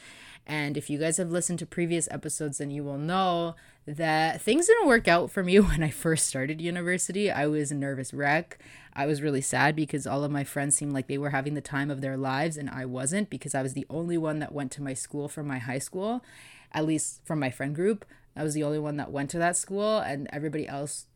And 0.46 0.76
if 0.76 0.88
you 0.88 0.98
guys 0.98 1.16
have 1.16 1.30
listened 1.30 1.58
to 1.60 1.66
previous 1.66 2.08
episodes, 2.10 2.58
then 2.58 2.70
you 2.70 2.84
will 2.84 2.98
know 2.98 3.56
that 3.86 4.40
things 4.40 4.66
didn't 4.66 4.88
work 4.88 5.08
out 5.08 5.30
for 5.30 5.42
me 5.42 5.58
when 5.60 5.82
I 5.82 5.90
first 5.90 6.26
started 6.26 6.60
university. 6.60 7.30
I 7.30 7.46
was 7.46 7.70
a 7.70 7.74
nervous 7.74 8.12
wreck. 8.12 8.58
I 8.98 9.04
was 9.04 9.20
really 9.20 9.42
sad 9.42 9.76
because 9.76 10.06
all 10.06 10.24
of 10.24 10.30
my 10.30 10.42
friends 10.42 10.74
seemed 10.74 10.94
like 10.94 11.06
they 11.06 11.18
were 11.18 11.30
having 11.30 11.52
the 11.52 11.60
time 11.60 11.90
of 11.90 12.00
their 12.00 12.16
lives, 12.16 12.56
and 12.56 12.70
I 12.70 12.86
wasn't 12.86 13.28
because 13.28 13.54
I 13.54 13.60
was 13.60 13.74
the 13.74 13.86
only 13.90 14.16
one 14.16 14.38
that 14.38 14.54
went 14.54 14.72
to 14.72 14.82
my 14.82 14.94
school 14.94 15.28
from 15.28 15.46
my 15.46 15.58
high 15.58 15.78
school, 15.78 16.24
at 16.72 16.86
least 16.86 17.20
from 17.22 17.38
my 17.38 17.50
friend 17.50 17.74
group. 17.74 18.06
I 18.34 18.42
was 18.42 18.54
the 18.54 18.64
only 18.64 18.78
one 18.78 18.96
that 18.96 19.12
went 19.12 19.28
to 19.30 19.38
that 19.38 19.58
school, 19.58 19.98
and 19.98 20.28
everybody 20.32 20.66
else 20.66 21.06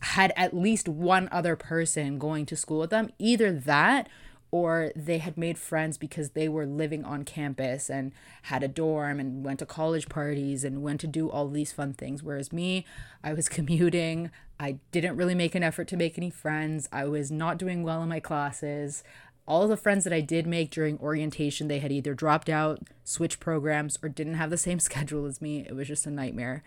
had 0.00 0.32
at 0.36 0.54
least 0.54 0.88
one 0.88 1.28
other 1.32 1.56
person 1.56 2.18
going 2.18 2.46
to 2.46 2.56
school 2.56 2.78
with 2.78 2.90
them. 2.90 3.10
Either 3.18 3.50
that 3.50 4.08
or 4.50 4.92
they 4.96 5.18
had 5.18 5.36
made 5.36 5.58
friends 5.58 5.98
because 5.98 6.30
they 6.30 6.48
were 6.48 6.66
living 6.66 7.04
on 7.04 7.24
campus 7.24 7.90
and 7.90 8.12
had 8.42 8.62
a 8.62 8.68
dorm 8.68 9.20
and 9.20 9.44
went 9.44 9.58
to 9.58 9.66
college 9.66 10.08
parties 10.08 10.64
and 10.64 10.82
went 10.82 11.00
to 11.00 11.06
do 11.06 11.28
all 11.28 11.48
these 11.48 11.72
fun 11.72 11.92
things. 11.92 12.22
Whereas 12.22 12.52
me, 12.52 12.86
I 13.22 13.34
was 13.34 13.48
commuting. 13.48 14.30
I 14.60 14.78
didn't 14.90 15.16
really 15.16 15.34
make 15.34 15.54
an 15.54 15.62
effort 15.62 15.86
to 15.88 15.96
make 15.96 16.18
any 16.18 16.30
friends. 16.30 16.88
I 16.90 17.04
was 17.04 17.30
not 17.30 17.58
doing 17.58 17.82
well 17.82 18.02
in 18.02 18.08
my 18.08 18.20
classes 18.20 19.04
all 19.48 19.66
the 19.66 19.78
friends 19.78 20.04
that 20.04 20.12
I 20.12 20.20
did 20.20 20.46
make 20.46 20.70
during 20.70 20.98
orientation, 20.98 21.68
they 21.68 21.78
had 21.78 21.90
either 21.90 22.12
dropped 22.12 22.50
out, 22.50 22.82
switched 23.02 23.40
programs, 23.40 23.98
or 24.02 24.10
didn't 24.10 24.34
have 24.34 24.50
the 24.50 24.58
same 24.58 24.78
schedule 24.78 25.24
as 25.24 25.40
me. 25.40 25.64
It 25.66 25.74
was 25.74 25.88
just 25.88 26.06
a 26.06 26.10
nightmare. 26.10 26.62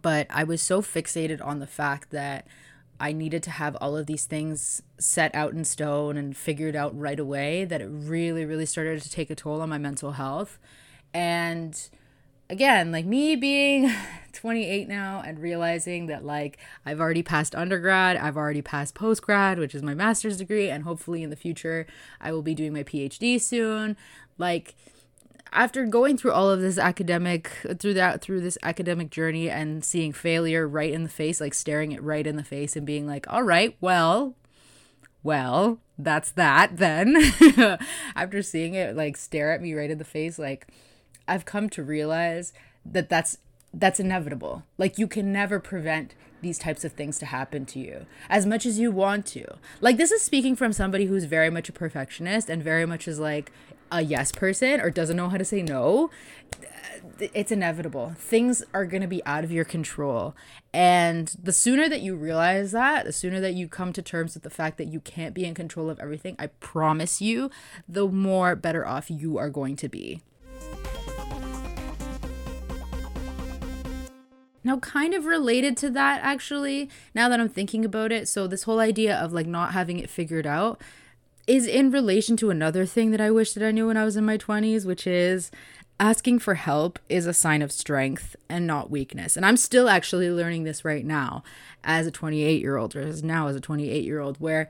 But 0.00 0.28
I 0.30 0.44
was 0.44 0.62
so 0.62 0.80
fixated 0.80 1.44
on 1.44 1.58
the 1.58 1.66
fact 1.66 2.10
that 2.10 2.46
I 3.00 3.12
needed 3.12 3.42
to 3.44 3.50
have 3.50 3.76
all 3.80 3.96
of 3.96 4.04
these 4.06 4.26
things 4.26 4.82
set 4.98 5.34
out 5.34 5.54
in 5.54 5.64
stone 5.64 6.18
and 6.18 6.36
figured 6.36 6.76
out 6.76 6.96
right 6.96 7.18
away 7.18 7.64
that 7.64 7.80
it 7.80 7.88
really, 7.90 8.44
really 8.44 8.66
started 8.66 9.00
to 9.00 9.10
take 9.10 9.30
a 9.30 9.34
toll 9.34 9.62
on 9.62 9.70
my 9.70 9.78
mental 9.78 10.12
health. 10.12 10.58
And 11.14 11.80
again, 12.50 12.92
like 12.92 13.06
me 13.06 13.36
being 13.36 13.90
28 14.34 14.86
now 14.86 15.22
and 15.24 15.38
realizing 15.38 16.06
that 16.08 16.26
like 16.26 16.58
I've 16.84 17.00
already 17.00 17.22
passed 17.22 17.54
undergrad, 17.54 18.18
I've 18.18 18.36
already 18.36 18.60
passed 18.60 18.94
postgrad, 18.94 19.56
which 19.58 19.74
is 19.74 19.82
my 19.82 19.94
master's 19.94 20.36
degree, 20.36 20.68
and 20.68 20.84
hopefully 20.84 21.22
in 21.22 21.30
the 21.30 21.36
future 21.36 21.86
I 22.20 22.32
will 22.32 22.42
be 22.42 22.54
doing 22.54 22.74
my 22.74 22.82
PhD 22.82 23.40
soon. 23.40 23.96
Like 24.36 24.74
after 25.52 25.84
going 25.86 26.16
through 26.16 26.32
all 26.32 26.50
of 26.50 26.60
this 26.60 26.78
academic 26.78 27.50
through 27.78 27.94
that 27.94 28.20
through 28.20 28.40
this 28.40 28.58
academic 28.62 29.10
journey 29.10 29.50
and 29.50 29.84
seeing 29.84 30.12
failure 30.12 30.66
right 30.68 30.92
in 30.92 31.02
the 31.02 31.08
face 31.08 31.40
like 31.40 31.54
staring 31.54 31.92
it 31.92 32.02
right 32.02 32.26
in 32.26 32.36
the 32.36 32.44
face 32.44 32.76
and 32.76 32.86
being 32.86 33.06
like 33.06 33.26
all 33.28 33.42
right 33.42 33.76
well 33.80 34.34
well 35.22 35.78
that's 36.02 36.30
that 36.30 36.78
then. 36.78 37.14
After 38.16 38.42
seeing 38.42 38.72
it 38.74 38.96
like 38.96 39.18
stare 39.18 39.52
at 39.52 39.60
me 39.60 39.74
right 39.74 39.90
in 39.90 39.98
the 39.98 40.04
face 40.04 40.38
like 40.38 40.66
i've 41.28 41.44
come 41.44 41.68
to 41.70 41.82
realize 41.82 42.52
that 42.84 43.08
that's 43.08 43.36
that's 43.72 44.00
inevitable. 44.00 44.64
Like 44.78 44.98
you 44.98 45.06
can 45.06 45.32
never 45.32 45.60
prevent 45.60 46.14
these 46.42 46.58
types 46.58 46.84
of 46.84 46.92
things 46.92 47.18
to 47.18 47.26
happen 47.26 47.66
to 47.66 47.78
you 47.78 48.06
as 48.28 48.46
much 48.46 48.66
as 48.66 48.78
you 48.78 48.90
want 48.90 49.26
to. 49.26 49.56
Like 49.80 49.96
this 49.96 50.10
is 50.10 50.22
speaking 50.22 50.56
from 50.56 50.72
somebody 50.72 51.06
who's 51.06 51.24
very 51.24 51.50
much 51.50 51.68
a 51.68 51.72
perfectionist 51.72 52.48
and 52.48 52.62
very 52.62 52.86
much 52.86 53.06
is 53.06 53.20
like 53.20 53.52
a 53.90 54.02
yes 54.02 54.32
person 54.32 54.80
or 54.80 54.90
doesn't 54.90 55.16
know 55.16 55.28
how 55.28 55.36
to 55.36 55.44
say 55.44 55.62
no, 55.62 56.10
it's 57.20 57.52
inevitable. 57.52 58.14
Things 58.16 58.62
are 58.72 58.86
going 58.86 59.02
to 59.02 59.08
be 59.08 59.24
out 59.24 59.44
of 59.44 59.52
your 59.52 59.64
control. 59.64 60.34
And 60.72 61.34
the 61.42 61.52
sooner 61.52 61.88
that 61.88 62.00
you 62.00 62.16
realize 62.16 62.72
that, 62.72 63.04
the 63.04 63.12
sooner 63.12 63.40
that 63.40 63.54
you 63.54 63.68
come 63.68 63.92
to 63.92 64.02
terms 64.02 64.34
with 64.34 64.42
the 64.42 64.50
fact 64.50 64.78
that 64.78 64.88
you 64.88 65.00
can't 65.00 65.34
be 65.34 65.44
in 65.44 65.54
control 65.54 65.90
of 65.90 65.98
everything, 65.98 66.36
I 66.38 66.48
promise 66.48 67.20
you, 67.20 67.50
the 67.88 68.06
more 68.08 68.54
better 68.56 68.86
off 68.86 69.10
you 69.10 69.38
are 69.38 69.50
going 69.50 69.76
to 69.76 69.88
be. 69.88 70.22
Now, 74.62 74.78
kind 74.78 75.14
of 75.14 75.24
related 75.24 75.76
to 75.78 75.90
that, 75.90 76.20
actually, 76.22 76.90
now 77.14 77.30
that 77.30 77.40
I'm 77.40 77.48
thinking 77.48 77.84
about 77.84 78.12
it. 78.12 78.28
So, 78.28 78.46
this 78.46 78.64
whole 78.64 78.78
idea 78.78 79.16
of 79.16 79.32
like 79.32 79.46
not 79.46 79.72
having 79.72 79.98
it 79.98 80.10
figured 80.10 80.46
out, 80.46 80.82
is 81.46 81.66
in 81.66 81.90
relation 81.90 82.36
to 82.38 82.50
another 82.50 82.86
thing 82.86 83.10
that 83.10 83.20
I 83.20 83.30
wish 83.30 83.52
that 83.52 83.66
I 83.66 83.70
knew 83.70 83.86
when 83.86 83.96
I 83.96 84.04
was 84.04 84.16
in 84.16 84.24
my 84.24 84.38
20s, 84.38 84.84
which 84.84 85.06
is 85.06 85.50
asking 85.98 86.38
for 86.38 86.54
help 86.54 86.98
is 87.08 87.26
a 87.26 87.34
sign 87.34 87.60
of 87.60 87.70
strength 87.70 88.34
and 88.48 88.66
not 88.66 88.90
weakness. 88.90 89.36
And 89.36 89.44
I'm 89.44 89.56
still 89.56 89.88
actually 89.88 90.30
learning 90.30 90.64
this 90.64 90.84
right 90.84 91.04
now 91.04 91.42
as 91.84 92.06
a 92.06 92.10
28 92.10 92.60
year 92.60 92.76
old, 92.76 92.96
or 92.96 93.00
as 93.00 93.22
now 93.22 93.48
as 93.48 93.56
a 93.56 93.60
28 93.60 94.04
year 94.04 94.20
old, 94.20 94.38
where 94.38 94.68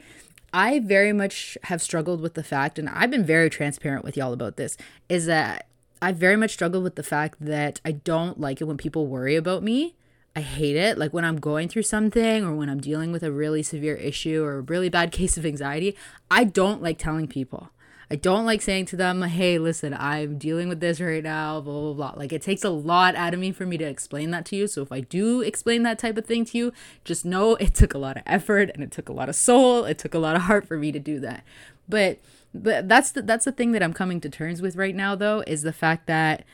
I 0.53 0.81
very 0.81 1.12
much 1.12 1.57
have 1.65 1.81
struggled 1.81 2.21
with 2.21 2.35
the 2.35 2.43
fact, 2.43 2.79
and 2.79 2.89
I've 2.89 3.11
been 3.11 3.25
very 3.25 3.49
transparent 3.49 4.05
with 4.05 4.17
y'all 4.17 4.33
about 4.33 4.57
this, 4.57 4.77
is 5.09 5.27
that 5.27 5.67
I 6.03 6.12
very 6.12 6.37
much 6.37 6.53
struggled 6.53 6.83
with 6.83 6.97
the 6.97 7.03
fact 7.03 7.37
that 7.41 7.81
I 7.85 7.93
don't 7.93 8.41
like 8.41 8.61
it 8.61 8.65
when 8.65 8.77
people 8.77 9.07
worry 9.07 9.37
about 9.37 9.62
me 9.62 9.95
I 10.35 10.41
hate 10.41 10.77
it. 10.77 10.97
Like 10.97 11.13
when 11.13 11.25
I'm 11.25 11.41
going 11.41 11.69
through 11.69 11.83
something 11.83 12.45
or 12.45 12.55
when 12.55 12.69
I'm 12.69 12.81
dealing 12.81 13.11
with 13.11 13.23
a 13.23 13.33
really 13.33 13.63
severe 13.63 13.97
issue 13.97 14.43
or 14.45 14.59
a 14.59 14.63
really 14.63 14.89
bad 14.89 15.13
case 15.13 15.37
of 15.37 15.45
anxiety, 15.45 15.97
I 16.31 16.45
don't 16.45 16.83
like 16.83 16.99
telling 16.99 17.27
people. 17.27 17.71
I 18.13 18.17
don't 18.17 18.45
like 18.45 18.61
saying 18.61 18.87
to 18.87 18.97
them, 18.97 19.23
hey, 19.23 19.57
listen, 19.59 19.95
I'm 19.95 20.37
dealing 20.37 20.69
with 20.69 20.81
this 20.81 21.01
right 21.01 21.23
now, 21.23 21.61
blah, 21.61 21.81
blah, 21.81 21.93
blah. 21.93 22.15
Like 22.17 22.33
it 22.33 22.43
takes 22.43 22.65
a 22.65 22.71
lot 22.71 23.15
out 23.15 23.35
of 23.35 23.39
me 23.39 23.53
for 23.53 23.67
me 23.67 23.79
to 23.79 23.85
explain 23.85 24.33
that 24.33 24.45
to 24.47 24.57
you. 24.57 24.67
So 24.67 24.83
if 24.83 24.91
I 24.91 24.99
do 25.01 25.43
explain 25.43 25.85
that 25.85 26.01
type 26.01 26.19
of 26.19 26.27
thing 26.27 26.45
to 26.47 26.59
you, 26.59 26.73
just 27.05 27.25
know 27.25 27.55
it 27.61 27.75
took 27.75 27.95
a 27.95 27.99
lot 27.99 28.17
of 28.17 28.25
effort 28.27 28.71
and 28.75 28.83
it 28.83 28.91
took 28.91 29.09
a 29.09 29.13
lot 29.13 29.29
of 29.29 29.37
soul. 29.37 29.85
It 29.85 29.99
took 29.99 30.15
a 30.15 30.19
lot 30.19 30.35
of 30.35 30.43
heart 30.43 30.67
for 30.67 30.77
me 30.77 30.91
to 30.91 30.99
do 30.99 31.21
that. 31.21 31.45
But 31.89 32.19
but 32.53 32.89
that's 32.89 33.13
the, 33.13 33.23
that's 33.23 33.45
the 33.45 33.53
thing 33.53 33.71
that 33.73 33.83
I'm 33.83 33.93
coming 33.93 34.21
to 34.23 34.29
terms 34.29 34.61
with 34.61 34.75
right 34.75 34.95
now 34.95 35.15
though 35.15 35.45
is 35.47 35.63
the 35.63 35.73
fact 35.73 36.09
that 36.09 36.45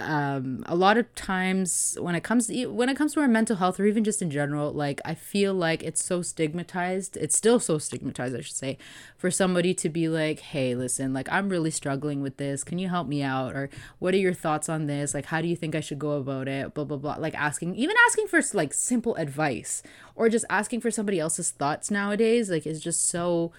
um, 0.00 0.64
a 0.66 0.74
lot 0.74 0.96
of 0.96 1.14
times 1.14 1.96
when 2.00 2.14
it 2.14 2.24
comes 2.24 2.48
to, 2.48 2.66
when 2.66 2.88
it 2.88 2.96
comes 2.96 3.14
to 3.14 3.20
our 3.20 3.28
mental 3.28 3.56
health 3.56 3.78
or 3.78 3.86
even 3.86 4.02
just 4.02 4.20
in 4.20 4.30
general 4.30 4.72
like 4.72 5.00
i 5.04 5.14
feel 5.14 5.54
like 5.54 5.82
it's 5.82 6.04
so 6.04 6.20
stigmatized 6.20 7.16
it's 7.16 7.36
still 7.36 7.60
so 7.60 7.78
stigmatized 7.78 8.34
i 8.34 8.40
should 8.40 8.56
say 8.56 8.76
for 9.16 9.30
somebody 9.30 9.72
to 9.72 9.88
be 9.88 10.08
like 10.08 10.40
hey 10.40 10.74
listen 10.74 11.12
like 11.12 11.28
i'm 11.30 11.48
really 11.48 11.70
struggling 11.70 12.22
with 12.22 12.36
this. 12.38 12.64
Can 12.64 12.78
you 12.78 12.88
help 12.88 13.06
me 13.06 13.22
out? 13.22 13.54
Or 13.54 13.68
what 13.98 14.14
are 14.14 14.18
your 14.18 14.32
thoughts 14.32 14.68
on 14.68 14.86
this? 14.86 15.14
Like 15.14 15.26
how 15.26 15.40
do 15.40 15.48
you 15.48 15.56
think 15.56 15.74
i 15.74 15.80
should 15.80 15.98
go 15.98 16.12
about 16.12 16.48
it? 16.48 16.74
Blah 16.74 16.84
blah 16.84 16.96
blah. 16.96 17.16
Like 17.18 17.34
asking 17.34 17.74
even 17.76 17.96
asking 18.06 18.28
for 18.28 18.40
like 18.54 18.72
simple 18.72 19.14
advice 19.16 19.82
or 20.14 20.28
just 20.28 20.44
asking 20.48 20.80
for 20.80 20.90
somebody 20.90 21.20
else's 21.20 21.50
thoughts 21.50 21.90
nowadays 21.90 22.50
like 22.50 22.66
is 22.66 22.80
just 22.80 23.08
so 23.08 23.52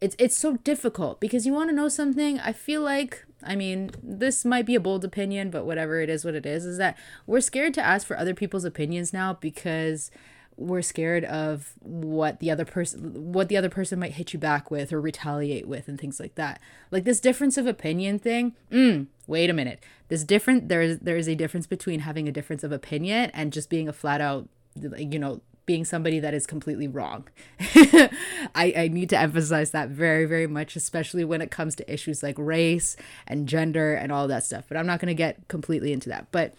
it's 0.00 0.16
it's 0.18 0.36
so 0.36 0.56
difficult 0.58 1.20
because 1.20 1.46
you 1.46 1.52
want 1.52 1.70
to 1.70 1.76
know 1.76 1.88
something. 1.88 2.38
I 2.40 2.52
feel 2.52 2.82
like 2.82 3.24
I 3.42 3.56
mean, 3.56 3.90
this 4.02 4.44
might 4.44 4.66
be 4.66 4.74
a 4.74 4.80
bold 4.80 5.04
opinion, 5.04 5.50
but 5.50 5.64
whatever 5.64 6.00
it 6.00 6.10
is, 6.10 6.24
what 6.24 6.34
it 6.34 6.46
is, 6.46 6.64
is 6.64 6.78
that 6.78 6.96
we're 7.26 7.40
scared 7.40 7.74
to 7.74 7.82
ask 7.82 8.06
for 8.06 8.18
other 8.18 8.34
people's 8.34 8.64
opinions 8.64 9.12
now 9.12 9.34
because 9.34 10.10
we're 10.56 10.82
scared 10.82 11.24
of 11.24 11.74
what 11.80 12.40
the 12.40 12.50
other 12.50 12.64
person 12.64 13.32
what 13.32 13.48
the 13.48 13.56
other 13.56 13.68
person 13.70 13.98
might 13.98 14.12
hit 14.12 14.32
you 14.32 14.38
back 14.40 14.72
with 14.72 14.92
or 14.92 15.00
retaliate 15.00 15.68
with 15.68 15.86
and 15.88 16.00
things 16.00 16.18
like 16.18 16.34
that. 16.34 16.60
Like 16.90 17.04
this 17.04 17.20
difference 17.20 17.56
of 17.56 17.66
opinion 17.66 18.18
thing 18.18 18.54
mm, 18.70 19.06
wait 19.26 19.50
a 19.50 19.52
minute. 19.52 19.82
This 20.08 20.24
different 20.24 20.68
there 20.68 20.82
is 20.82 20.98
there 20.98 21.16
is 21.16 21.28
a 21.28 21.36
difference 21.36 21.66
between 21.66 22.00
having 22.00 22.28
a 22.28 22.32
difference 22.32 22.64
of 22.64 22.72
opinion 22.72 23.30
and 23.34 23.52
just 23.52 23.70
being 23.70 23.88
a 23.88 23.92
flat 23.92 24.20
out 24.20 24.48
you 24.74 25.18
know 25.18 25.40
being 25.68 25.84
somebody 25.84 26.18
that 26.18 26.32
is 26.32 26.46
completely 26.46 26.88
wrong. 26.88 27.28
I, 27.60 28.72
I 28.74 28.88
need 28.90 29.10
to 29.10 29.18
emphasize 29.18 29.70
that 29.72 29.90
very, 29.90 30.24
very 30.24 30.46
much, 30.46 30.76
especially 30.76 31.26
when 31.26 31.42
it 31.42 31.50
comes 31.50 31.76
to 31.76 31.92
issues 31.92 32.22
like 32.22 32.36
race 32.38 32.96
and 33.26 33.46
gender 33.46 33.92
and 33.92 34.10
all 34.10 34.26
that 34.28 34.44
stuff. 34.44 34.64
But 34.66 34.78
I'm 34.78 34.86
not 34.86 34.98
going 34.98 35.08
to 35.08 35.14
get 35.14 35.46
completely 35.46 35.92
into 35.92 36.08
that. 36.08 36.28
But 36.32 36.54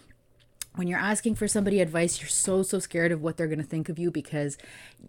when 0.76 0.88
you're 0.88 1.00
asking 1.00 1.34
for 1.36 1.48
somebody 1.48 1.82
advice, 1.82 2.22
you're 2.22 2.30
so, 2.30 2.62
so 2.62 2.78
scared 2.78 3.12
of 3.12 3.24
what 3.24 3.36
they're 3.36 3.48
going 3.48 3.58
to 3.58 3.66
think 3.66 3.90
of 3.90 3.98
you 3.98 4.12
because 4.12 4.60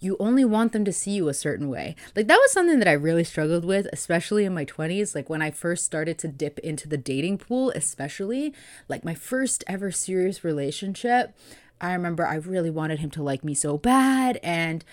you 0.00 0.16
only 0.18 0.46
want 0.46 0.72
them 0.72 0.86
to 0.86 0.94
see 0.94 1.10
you 1.10 1.28
a 1.28 1.34
certain 1.34 1.68
way. 1.68 1.94
Like, 2.16 2.26
that 2.28 2.40
was 2.40 2.52
something 2.52 2.78
that 2.78 2.88
I 2.88 2.92
really 2.92 3.24
struggled 3.24 3.66
with, 3.66 3.86
especially 3.92 4.46
in 4.46 4.54
my 4.54 4.64
20s. 4.64 5.14
Like, 5.14 5.28
when 5.28 5.42
I 5.42 5.50
first 5.50 5.84
started 5.84 6.18
to 6.20 6.28
dip 6.28 6.58
into 6.60 6.88
the 6.88 6.96
dating 6.96 7.36
pool, 7.36 7.70
especially, 7.74 8.54
like 8.88 9.04
my 9.04 9.14
first 9.14 9.62
ever 9.66 9.90
serious 9.90 10.42
relationship. 10.42 11.36
I 11.80 11.92
remember 11.92 12.26
I 12.26 12.36
really 12.36 12.70
wanted 12.70 12.98
him 12.98 13.10
to 13.10 13.22
like 13.22 13.44
me 13.44 13.54
so 13.54 13.78
bad 13.78 14.38
and 14.42 14.84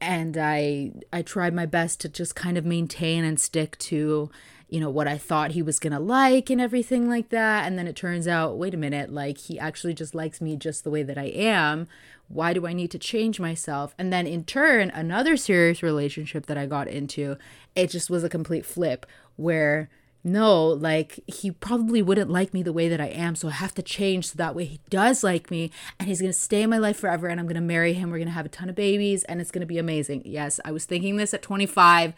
and 0.00 0.36
I 0.36 0.92
I 1.12 1.22
tried 1.22 1.54
my 1.54 1.66
best 1.66 2.00
to 2.00 2.08
just 2.08 2.34
kind 2.34 2.58
of 2.58 2.64
maintain 2.64 3.24
and 3.24 3.40
stick 3.40 3.78
to 3.78 4.30
you 4.68 4.80
know 4.80 4.90
what 4.90 5.06
I 5.06 5.18
thought 5.18 5.52
he 5.52 5.62
was 5.62 5.78
going 5.78 5.92
to 5.92 6.00
like 6.00 6.50
and 6.50 6.60
everything 6.60 7.08
like 7.08 7.28
that. 7.28 7.66
And 7.66 7.78
then 7.78 7.86
it 7.86 7.96
turns 7.96 8.26
out 8.26 8.58
wait 8.58 8.74
a 8.74 8.78
minute 8.78 9.12
like 9.12 9.38
he 9.38 9.58
actually 9.58 9.94
just 9.94 10.14
likes 10.14 10.40
me 10.40 10.56
just 10.56 10.84
the 10.84 10.90
way 10.90 11.02
that 11.02 11.18
I 11.18 11.26
am. 11.26 11.86
Why 12.28 12.52
do 12.52 12.66
I 12.66 12.72
need 12.72 12.90
to 12.92 12.98
change 12.98 13.38
myself? 13.38 13.94
And 13.98 14.12
then 14.12 14.26
in 14.26 14.44
turn 14.44 14.90
another 14.90 15.36
serious 15.36 15.82
relationship 15.82 16.46
that 16.46 16.58
I 16.58 16.66
got 16.66 16.88
into 16.88 17.36
it 17.76 17.90
just 17.90 18.10
was 18.10 18.24
a 18.24 18.28
complete 18.28 18.66
flip 18.66 19.06
where 19.36 19.88
no, 20.26 20.66
like 20.66 21.20
he 21.26 21.50
probably 21.50 22.00
wouldn't 22.00 22.30
like 22.30 22.54
me 22.54 22.62
the 22.62 22.72
way 22.72 22.88
that 22.88 23.00
I 23.00 23.08
am, 23.08 23.36
so 23.36 23.48
I 23.48 23.52
have 23.52 23.74
to 23.74 23.82
change 23.82 24.28
so 24.30 24.36
that 24.38 24.54
way 24.54 24.64
he 24.64 24.80
does 24.88 25.22
like 25.22 25.50
me 25.50 25.70
and 26.00 26.08
he's 26.08 26.22
gonna 26.22 26.32
stay 26.32 26.62
in 26.62 26.70
my 26.70 26.78
life 26.78 26.98
forever 26.98 27.28
and 27.28 27.38
I'm 27.38 27.46
gonna 27.46 27.60
marry 27.60 27.92
him. 27.92 28.10
We're 28.10 28.18
gonna 28.18 28.30
have 28.30 28.46
a 28.46 28.48
ton 28.48 28.70
of 28.70 28.74
babies 28.74 29.22
and 29.24 29.38
it's 29.38 29.50
gonna 29.50 29.66
be 29.66 29.76
amazing. 29.76 30.22
Yes, 30.24 30.58
I 30.64 30.72
was 30.72 30.86
thinking 30.86 31.16
this 31.16 31.34
at 31.34 31.42
25. 31.42 32.14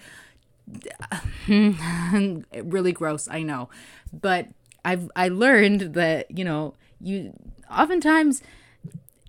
really 1.48 2.92
gross, 2.92 3.28
I 3.28 3.42
know. 3.42 3.68
But 4.12 4.48
I've 4.84 5.10
I 5.16 5.26
learned 5.26 5.94
that, 5.94 6.30
you 6.30 6.44
know, 6.44 6.74
you 7.00 7.32
oftentimes 7.68 8.40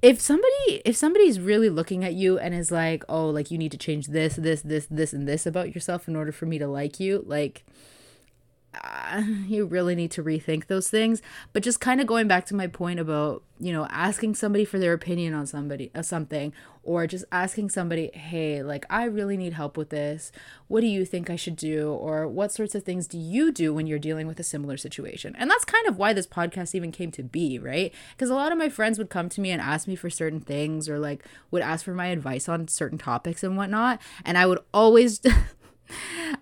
if 0.03 0.21
somebody 0.21 0.81
if 0.85 0.95
somebody's 0.95 1.39
really 1.39 1.69
looking 1.69 2.05
at 2.05 2.13
you 2.13 2.37
and 2.37 2.53
is 2.53 2.71
like, 2.71 3.03
"Oh, 3.09 3.27
like 3.29 3.49
you 3.49 3.57
need 3.57 3.71
to 3.71 3.77
change 3.77 4.07
this, 4.07 4.35
this, 4.35 4.61
this, 4.61 4.85
this 4.85 5.13
and 5.13 5.27
this 5.27 5.47
about 5.47 5.73
yourself 5.73 6.07
in 6.07 6.15
order 6.15 6.31
for 6.31 6.45
me 6.45 6.59
to 6.59 6.67
like 6.67 6.99
you," 6.99 7.23
like 7.25 7.65
uh, 8.83 9.21
you 9.47 9.65
really 9.65 9.95
need 9.95 10.11
to 10.11 10.23
rethink 10.23 10.67
those 10.67 10.89
things. 10.89 11.21
But 11.53 11.63
just 11.63 11.79
kind 11.79 12.01
of 12.01 12.07
going 12.07 12.27
back 12.27 12.45
to 12.47 12.55
my 12.55 12.67
point 12.67 12.99
about, 12.99 13.43
you 13.59 13.73
know, 13.73 13.87
asking 13.89 14.35
somebody 14.35 14.65
for 14.65 14.79
their 14.79 14.93
opinion 14.93 15.33
on 15.33 15.45
somebody, 15.45 15.91
uh, 15.95 16.01
something, 16.01 16.53
or 16.83 17.05
just 17.05 17.25
asking 17.31 17.69
somebody, 17.69 18.09
hey, 18.13 18.63
like, 18.63 18.85
I 18.89 19.03
really 19.05 19.35
need 19.35 19.53
help 19.53 19.75
with 19.75 19.89
this. 19.89 20.31
What 20.67 20.81
do 20.81 20.87
you 20.87 21.05
think 21.05 21.29
I 21.29 21.35
should 21.35 21.55
do? 21.55 21.89
Or 21.91 22.27
what 22.27 22.51
sorts 22.51 22.75
of 22.75 22.83
things 22.83 23.07
do 23.07 23.17
you 23.17 23.51
do 23.51 23.73
when 23.73 23.87
you're 23.87 23.99
dealing 23.99 24.27
with 24.27 24.39
a 24.39 24.43
similar 24.43 24.77
situation? 24.77 25.35
And 25.37 25.49
that's 25.49 25.65
kind 25.65 25.85
of 25.87 25.97
why 25.97 26.13
this 26.13 26.27
podcast 26.27 26.75
even 26.75 26.91
came 26.91 27.11
to 27.11 27.23
be, 27.23 27.59
right? 27.59 27.93
Because 28.15 28.29
a 28.29 28.35
lot 28.35 28.51
of 28.51 28.57
my 28.57 28.69
friends 28.69 28.97
would 28.97 29.09
come 29.09 29.27
to 29.29 29.41
me 29.41 29.51
and 29.51 29.61
ask 29.61 29.87
me 29.87 29.95
for 29.95 30.09
certain 30.09 30.39
things 30.39 30.87
or 30.87 30.97
like 30.97 31.25
would 31.51 31.61
ask 31.61 31.83
for 31.83 31.93
my 31.93 32.07
advice 32.07 32.47
on 32.47 32.67
certain 32.67 32.97
topics 32.97 33.43
and 33.43 33.57
whatnot. 33.57 34.01
And 34.23 34.37
I 34.37 34.45
would 34.45 34.59
always. 34.73 35.21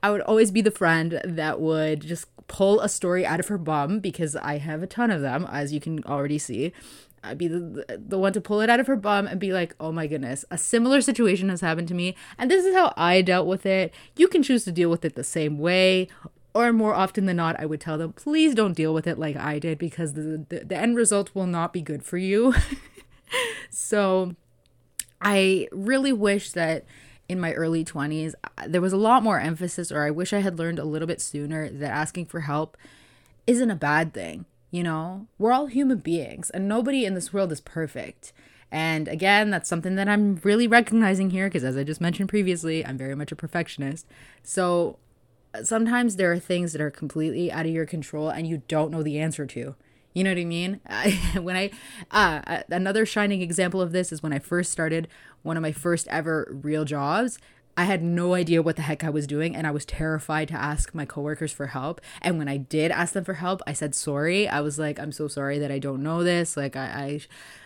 I 0.01 0.09
would 0.09 0.21
always 0.21 0.51
be 0.51 0.61
the 0.61 0.71
friend 0.71 1.21
that 1.23 1.59
would 1.59 2.01
just 2.01 2.27
pull 2.47 2.79
a 2.81 2.89
story 2.89 3.25
out 3.25 3.39
of 3.39 3.47
her 3.47 3.57
bum 3.57 3.99
because 3.99 4.35
I 4.35 4.57
have 4.57 4.83
a 4.83 4.87
ton 4.87 5.11
of 5.11 5.21
them, 5.21 5.47
as 5.51 5.73
you 5.73 5.79
can 5.79 6.03
already 6.05 6.37
see. 6.37 6.73
I'd 7.23 7.37
be 7.37 7.47
the, 7.47 7.85
the 8.07 8.19
one 8.19 8.33
to 8.33 8.41
pull 8.41 8.61
it 8.61 8.69
out 8.69 8.79
of 8.79 8.87
her 8.87 8.95
bum 8.95 9.25
and 9.27 9.39
be 9.39 9.51
like, 9.51 9.75
oh 9.79 9.91
my 9.91 10.05
goodness, 10.07 10.45
a 10.51 10.57
similar 10.57 11.01
situation 11.01 11.49
has 11.49 11.61
happened 11.61 11.87
to 11.87 11.93
me. 11.93 12.15
And 12.37 12.51
this 12.51 12.65
is 12.65 12.75
how 12.75 12.93
I 12.95 13.21
dealt 13.21 13.47
with 13.47 13.65
it. 13.65 13.93
You 14.15 14.27
can 14.27 14.43
choose 14.43 14.63
to 14.65 14.71
deal 14.71 14.89
with 14.89 15.03
it 15.03 15.15
the 15.15 15.23
same 15.23 15.57
way. 15.57 16.07
Or 16.53 16.71
more 16.71 16.93
often 16.93 17.25
than 17.25 17.37
not, 17.37 17.59
I 17.59 17.65
would 17.65 17.81
tell 17.81 17.97
them, 17.97 18.13
please 18.13 18.55
don't 18.55 18.73
deal 18.73 18.93
with 18.93 19.07
it 19.07 19.19
like 19.19 19.35
I 19.35 19.59
did 19.59 19.77
because 19.77 20.13
the, 20.13 20.45
the, 20.47 20.63
the 20.65 20.77
end 20.77 20.95
result 20.95 21.31
will 21.33 21.47
not 21.47 21.73
be 21.73 21.81
good 21.81 22.03
for 22.03 22.17
you. 22.17 22.53
so 23.69 24.35
I 25.19 25.67
really 25.71 26.13
wish 26.13 26.51
that 26.51 26.85
in 27.27 27.39
my 27.39 27.53
early 27.53 27.83
20s, 27.83 28.33
there 28.67 28.81
was 28.81 28.93
a 28.93 28.97
lot 28.97 29.23
more 29.23 29.39
emphasis, 29.39 29.91
or 29.91 30.03
I 30.03 30.11
wish 30.11 30.33
I 30.33 30.39
had 30.39 30.59
learned 30.59 30.79
a 30.79 30.85
little 30.85 31.07
bit 31.07 31.21
sooner 31.21 31.69
that 31.69 31.91
asking 31.91 32.27
for 32.27 32.41
help 32.41 32.77
isn't 33.47 33.71
a 33.71 33.75
bad 33.75 34.13
thing. 34.13 34.45
You 34.71 34.83
know, 34.83 35.27
we're 35.37 35.53
all 35.53 35.67
human 35.67 35.99
beings 35.99 36.49
and 36.49 36.67
nobody 36.67 37.05
in 37.05 37.13
this 37.13 37.31
world 37.31 37.51
is 37.51 37.61
perfect. 37.61 38.33
And 38.71 39.07
again, 39.07 39.51
that's 39.51 39.69
something 39.69 39.95
that 39.95 40.09
I'm 40.09 40.41
really 40.43 40.67
recognizing 40.67 41.29
here 41.29 41.47
because, 41.47 41.63
as 41.63 41.77
I 41.77 41.83
just 41.83 42.01
mentioned 42.01 42.29
previously, 42.29 42.85
I'm 42.85 42.97
very 42.97 43.15
much 43.15 43.31
a 43.31 43.35
perfectionist. 43.35 44.05
So 44.43 44.97
uh, 45.53 45.63
sometimes 45.63 46.17
there 46.17 46.31
are 46.31 46.39
things 46.39 46.73
that 46.73 46.81
are 46.81 46.91
completely 46.91 47.51
out 47.51 47.65
of 47.65 47.71
your 47.71 47.85
control 47.85 48.29
and 48.29 48.47
you 48.47 48.63
don't 48.67 48.91
know 48.91 49.03
the 49.03 49.19
answer 49.19 49.45
to. 49.45 49.75
You 50.15 50.23
know 50.23 50.31
what 50.31 50.39
I 50.39 50.45
mean? 50.45 50.79
I, 50.87 51.11
when 51.39 51.55
I, 51.55 51.69
uh, 52.09 52.63
another 52.69 53.05
shining 53.05 53.41
example 53.41 53.81
of 53.81 53.91
this 53.91 54.11
is 54.11 54.23
when 54.23 54.33
I 54.33 54.39
first 54.39 54.71
started 54.71 55.07
one 55.43 55.57
of 55.57 55.61
my 55.61 55.71
first 55.71 56.07
ever 56.07 56.47
real 56.63 56.85
jobs. 56.85 57.37
I 57.77 57.83
had 57.83 58.01
no 58.01 58.33
idea 58.35 58.61
what 58.61 58.77
the 58.77 58.83
heck 58.83 59.03
I 59.03 59.09
was 59.09 59.27
doing 59.27 59.53
and 59.53 59.67
I 59.67 59.71
was 59.71 59.83
terrified 59.83 60.47
to 60.47 60.53
ask 60.53 60.95
my 60.95 61.03
coworkers 61.03 61.51
for 61.51 61.67
help. 61.67 61.99
And 62.21 62.37
when 62.37 62.47
I 62.47 62.55
did 62.55 62.89
ask 62.89 63.13
them 63.13 63.25
for 63.25 63.33
help, 63.33 63.61
I 63.67 63.73
said 63.73 63.93
sorry. 63.93 64.47
I 64.47 64.61
was 64.61 64.79
like, 64.79 64.97
I'm 64.97 65.11
so 65.11 65.27
sorry 65.27 65.59
that 65.59 65.71
I 65.71 65.79
don't 65.79 66.01
know 66.01 66.23
this. 66.23 66.55
Like 66.55 66.77
I 66.77 67.19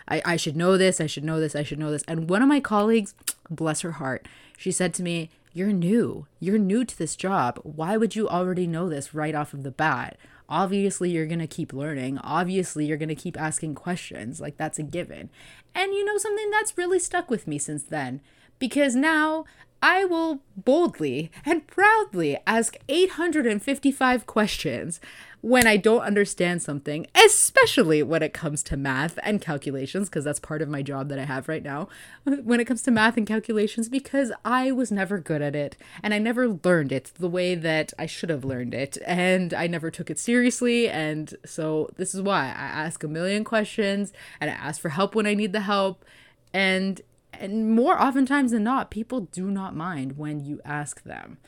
I 0.08 0.16
I, 0.16 0.32
I 0.32 0.36
should 0.36 0.56
know 0.56 0.76
this. 0.76 1.00
I 1.00 1.06
should 1.06 1.22
know 1.22 1.38
this. 1.38 1.54
I 1.54 1.62
should 1.62 1.78
know 1.78 1.92
this. 1.92 2.02
And 2.08 2.28
one 2.28 2.42
of 2.42 2.48
my 2.48 2.58
colleagues, 2.58 3.14
bless 3.50 3.82
her 3.82 3.92
heart, 3.92 4.26
she 4.58 4.72
said 4.72 4.92
to 4.94 5.04
me, 5.04 5.30
You're 5.52 5.72
new. 5.72 6.26
You're 6.40 6.58
new 6.58 6.84
to 6.84 6.98
this 6.98 7.14
job. 7.14 7.60
Why 7.62 7.96
would 7.96 8.16
you 8.16 8.28
already 8.28 8.66
know 8.66 8.88
this 8.88 9.14
right 9.14 9.34
off 9.36 9.54
of 9.54 9.62
the 9.62 9.70
bat? 9.70 10.18
Obviously, 10.50 11.10
you're 11.10 11.26
going 11.26 11.38
to 11.38 11.46
keep 11.46 11.72
learning. 11.72 12.18
Obviously, 12.18 12.84
you're 12.84 12.96
going 12.96 13.08
to 13.08 13.14
keep 13.14 13.40
asking 13.40 13.76
questions. 13.76 14.40
Like, 14.40 14.56
that's 14.56 14.78
a 14.78 14.82
given. 14.82 15.30
And 15.74 15.94
you 15.94 16.04
know, 16.04 16.18
something 16.18 16.50
that's 16.50 16.76
really 16.76 16.98
stuck 16.98 17.30
with 17.30 17.46
me 17.46 17.58
since 17.58 17.84
then. 17.84 18.20
Because 18.58 18.94
now 18.94 19.44
I 19.82 20.04
will 20.04 20.42
boldly 20.56 21.30
and 21.46 21.66
proudly 21.66 22.38
ask 22.46 22.76
855 22.88 24.26
questions 24.26 25.00
when 25.42 25.66
I 25.66 25.76
don't 25.76 26.02
understand 26.02 26.62
something, 26.62 27.06
especially 27.14 28.02
when 28.02 28.22
it 28.22 28.34
comes 28.34 28.62
to 28.64 28.76
math 28.76 29.18
and 29.22 29.40
calculations, 29.40 30.08
because 30.08 30.24
that's 30.24 30.40
part 30.40 30.60
of 30.60 30.68
my 30.68 30.82
job 30.82 31.08
that 31.08 31.18
I 31.18 31.24
have 31.24 31.48
right 31.48 31.62
now. 31.62 31.88
When 32.24 32.60
it 32.60 32.66
comes 32.66 32.82
to 32.82 32.90
math 32.90 33.16
and 33.16 33.26
calculations, 33.26 33.88
because 33.88 34.32
I 34.44 34.70
was 34.70 34.92
never 34.92 35.18
good 35.18 35.40
at 35.40 35.56
it 35.56 35.76
and 36.02 36.12
I 36.12 36.18
never 36.18 36.58
learned 36.62 36.92
it 36.92 37.12
the 37.18 37.28
way 37.28 37.54
that 37.54 37.92
I 37.98 38.06
should 38.06 38.28
have 38.30 38.44
learned 38.44 38.74
it, 38.74 38.98
and 39.06 39.54
I 39.54 39.66
never 39.66 39.90
took 39.90 40.10
it 40.10 40.18
seriously. 40.18 40.88
And 40.88 41.34
so, 41.44 41.90
this 41.96 42.14
is 42.14 42.20
why 42.20 42.46
I 42.46 42.84
ask 42.84 43.02
a 43.02 43.08
million 43.08 43.44
questions 43.44 44.12
and 44.40 44.50
I 44.50 44.54
ask 44.54 44.80
for 44.80 44.90
help 44.90 45.14
when 45.14 45.26
I 45.26 45.34
need 45.34 45.52
the 45.52 45.60
help. 45.60 46.04
And 46.52 47.00
and 47.32 47.74
more 47.74 48.00
oftentimes 48.00 48.50
than 48.50 48.64
not, 48.64 48.90
people 48.90 49.20
do 49.20 49.50
not 49.50 49.74
mind 49.74 50.18
when 50.18 50.44
you 50.44 50.60
ask 50.64 51.02
them. 51.04 51.38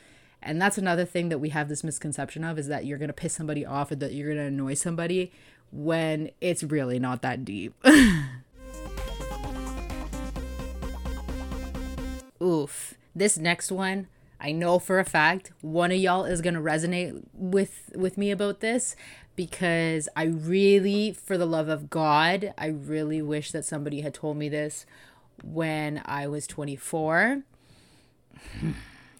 And 0.45 0.61
that's 0.61 0.77
another 0.77 1.05
thing 1.05 1.29
that 1.29 1.39
we 1.39 1.49
have 1.49 1.69
this 1.69 1.83
misconception 1.83 2.43
of 2.43 2.59
is 2.59 2.67
that 2.67 2.85
you're 2.85 2.97
going 2.97 3.07
to 3.07 3.13
piss 3.13 3.33
somebody 3.33 3.65
off 3.65 3.91
or 3.91 3.95
that 3.95 4.13
you're 4.13 4.27
going 4.27 4.37
to 4.37 4.45
annoy 4.45 4.73
somebody 4.73 5.31
when 5.71 6.29
it's 6.41 6.63
really 6.63 6.99
not 6.99 7.21
that 7.21 7.45
deep. 7.45 7.73
Oof. 12.41 12.95
This 13.15 13.37
next 13.37 13.71
one, 13.71 14.07
I 14.39 14.51
know 14.51 14.79
for 14.79 14.99
a 14.99 15.05
fact 15.05 15.51
one 15.61 15.91
of 15.91 15.97
y'all 15.97 16.25
is 16.25 16.41
going 16.41 16.55
to 16.55 16.59
resonate 16.59 17.23
with 17.33 17.91
with 17.95 18.17
me 18.17 18.31
about 18.31 18.59
this 18.59 18.95
because 19.35 20.09
I 20.15 20.23
really 20.23 21.13
for 21.13 21.37
the 21.37 21.45
love 21.45 21.69
of 21.69 21.89
God, 21.89 22.53
I 22.57 22.67
really 22.67 23.21
wish 23.21 23.51
that 23.51 23.65
somebody 23.65 24.01
had 24.01 24.13
told 24.13 24.35
me 24.37 24.49
this 24.49 24.85
when 25.43 26.01
I 26.05 26.27
was 26.27 26.45
24, 26.47 27.43
hmm. 28.59 28.71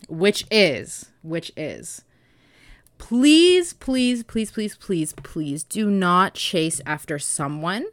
Which 0.08 0.46
is, 0.52 1.12
which 1.22 1.52
is, 1.56 2.04
please, 2.98 3.74
please, 3.74 4.24
please, 4.24 4.52
please, 4.52 4.76
please, 4.76 5.14
please 5.14 5.64
do 5.64 5.90
not 5.90 6.36
chase 6.36 6.82
after 6.86 7.20
someone 7.20 7.86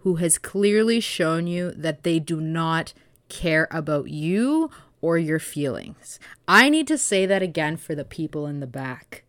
who 0.00 0.16
has 0.16 0.38
clearly 0.38 1.00
shown 1.00 1.46
you 1.46 1.70
that 1.72 2.02
they 2.02 2.18
do 2.18 2.40
not 2.40 2.92
care 3.28 3.68
about 3.70 4.08
you 4.08 4.70
or 5.00 5.18
your 5.18 5.38
feelings. 5.38 6.18
I 6.46 6.68
need 6.68 6.86
to 6.88 6.98
say 6.98 7.26
that 7.26 7.42
again 7.42 7.76
for 7.76 7.94
the 7.94 8.04
people 8.04 8.46
in 8.46 8.60
the 8.60 8.66
back. 8.66 9.24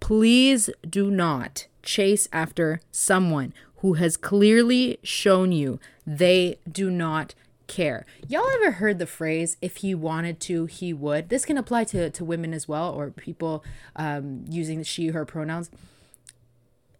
Please 0.00 0.70
do 0.88 1.10
not 1.10 1.66
chase 1.82 2.28
after 2.32 2.80
someone 2.90 3.52
who 3.76 3.94
has 3.94 4.16
clearly 4.16 4.98
shown 5.02 5.52
you 5.52 5.78
they 6.06 6.58
do 6.70 6.90
not 6.90 7.34
care. 7.66 8.06
Y'all 8.28 8.48
ever 8.48 8.72
heard 8.72 8.98
the 8.98 9.06
phrase, 9.06 9.56
if 9.60 9.76
he 9.78 9.94
wanted 9.94 10.40
to, 10.40 10.66
he 10.66 10.92
would? 10.92 11.28
This 11.28 11.44
can 11.44 11.58
apply 11.58 11.84
to, 11.84 12.10
to 12.10 12.24
women 12.24 12.52
as 12.54 12.68
well, 12.68 12.92
or 12.92 13.10
people 13.10 13.64
um, 13.96 14.44
using 14.48 14.82
she, 14.82 15.08
her 15.08 15.24
pronouns. 15.24 15.70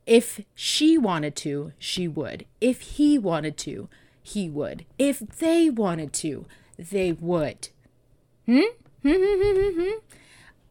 If 0.06 0.40
she 0.54 0.98
wanted 0.98 1.34
to, 1.36 1.72
she 1.78 2.06
would. 2.08 2.44
If 2.60 2.80
he 2.80 3.18
wanted 3.18 3.56
to, 3.58 3.88
he 4.22 4.50
would. 4.50 4.84
If 4.98 5.18
they 5.20 5.70
wanted 5.70 6.12
to, 6.14 6.46
they 6.78 7.12
would. 7.12 7.68
Hmm? 8.46 8.60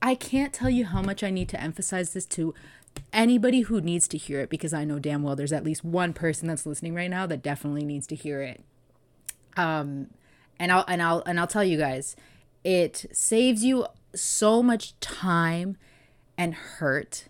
I 0.01 0.15
can't 0.15 0.53
tell 0.53 0.69
you 0.69 0.85
how 0.85 1.01
much 1.01 1.23
I 1.23 1.29
need 1.29 1.49
to 1.49 1.61
emphasize 1.61 2.13
this 2.13 2.25
to 2.27 2.53
anybody 3.11 3.61
who 3.61 3.79
needs 3.81 4.07
to 4.09 4.17
hear 4.17 4.41
it 4.41 4.49
because 4.49 4.73
I 4.73 4.83
know 4.83 4.99
damn 4.99 5.23
well 5.23 5.35
there's 5.35 5.53
at 5.53 5.63
least 5.63 5.83
one 5.83 6.13
person 6.13 6.47
that's 6.47 6.65
listening 6.65 6.93
right 6.93 7.09
now 7.09 7.25
that 7.27 7.41
definitely 7.41 7.85
needs 7.85 8.05
to 8.07 8.15
hear 8.15 8.41
it. 8.41 8.63
Um, 9.57 10.07
and 10.59 10.71
I'll 10.71 10.85
and 10.87 11.01
I'll 11.01 11.23
and 11.25 11.39
I'll 11.39 11.47
tell 11.47 11.63
you 11.63 11.77
guys, 11.77 12.15
it 12.63 13.05
saves 13.11 13.63
you 13.63 13.85
so 14.15 14.63
much 14.63 14.99
time 14.99 15.77
and 16.37 16.53
hurt 16.53 17.25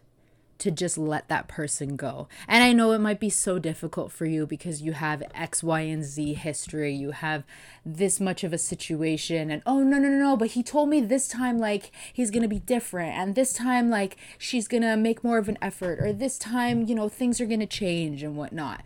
to 0.64 0.72
just 0.72 0.98
let 0.98 1.28
that 1.28 1.50
person 1.50 1.98
go. 1.98 2.30
And 2.48 2.64
I 2.64 2.72
know 2.72 2.94
it 2.94 3.00
might 3.00 3.20
be 3.20 3.30
so 3.30 3.60
difficult 3.60 4.14
for 4.14 4.26
you 4.26 4.48
because 4.48 4.82
you 4.82 4.94
have 4.94 5.22
X, 5.36 5.62
Y, 5.62 5.82
and 5.82 6.06
Z 6.06 6.36
history. 6.36 6.94
You 6.94 7.12
have 7.12 7.44
this 7.86 8.22
much 8.22 8.46
of 8.46 8.54
a 8.54 8.58
situation, 8.58 9.52
and 9.52 9.62
oh, 9.66 9.80
no, 9.80 9.98
no, 9.98 10.08
no, 10.08 10.18
no, 10.18 10.38
but 10.38 10.52
he 10.52 10.64
told 10.64 10.88
me 10.88 11.02
this 11.02 11.28
time, 11.28 11.60
like, 11.60 11.92
he's 12.14 12.32
gonna 12.32 12.48
be 12.48 12.60
different, 12.60 13.18
and 13.18 13.36
this 13.36 13.52
time, 13.52 13.90
like, 13.90 14.16
she's 14.38 14.70
gonna 14.70 14.96
make 14.96 15.22
more 15.22 15.38
of 15.38 15.50
an 15.50 15.58
effort, 15.62 16.00
or 16.00 16.14
this 16.14 16.38
time, 16.38 16.88
you 16.88 16.96
know, 16.96 17.10
things 17.10 17.42
are 17.42 17.46
gonna 17.46 17.66
change 17.66 18.24
and 18.24 18.38
whatnot. 18.38 18.84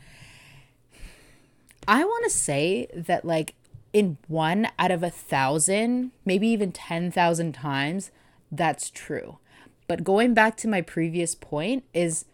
I 1.87 2.03
want 2.03 2.23
to 2.25 2.29
say 2.29 2.87
that, 2.93 3.23
like, 3.23 3.55
in 3.93 4.17
one 4.27 4.67
out 4.77 4.91
of 4.91 5.03
a 5.03 5.09
thousand, 5.09 6.11
maybe 6.25 6.47
even 6.49 6.71
10,000 6.71 7.53
times, 7.53 8.11
that's 8.51 8.89
true. 8.89 9.37
But 9.87 10.03
going 10.03 10.33
back 10.33 10.57
to 10.57 10.67
my 10.67 10.81
previous 10.81 11.33
point, 11.33 11.83
is 11.93 12.25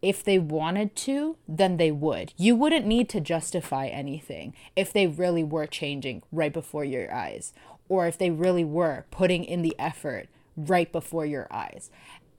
if 0.00 0.24
they 0.24 0.38
wanted 0.38 0.96
to, 0.96 1.36
then 1.46 1.76
they 1.76 1.92
would. 1.92 2.32
You 2.36 2.56
wouldn't 2.56 2.86
need 2.86 3.08
to 3.10 3.20
justify 3.20 3.86
anything 3.86 4.54
if 4.74 4.92
they 4.92 5.06
really 5.06 5.44
were 5.44 5.66
changing 5.66 6.22
right 6.32 6.52
before 6.52 6.84
your 6.84 7.12
eyes, 7.14 7.52
or 7.88 8.06
if 8.06 8.18
they 8.18 8.30
really 8.30 8.64
were 8.64 9.04
putting 9.10 9.44
in 9.44 9.62
the 9.62 9.76
effort 9.78 10.28
right 10.56 10.90
before 10.90 11.26
your 11.26 11.46
eyes. 11.50 11.90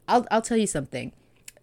I'll, 0.08 0.28
I'll 0.30 0.42
tell 0.42 0.58
you 0.58 0.68
something. 0.68 1.14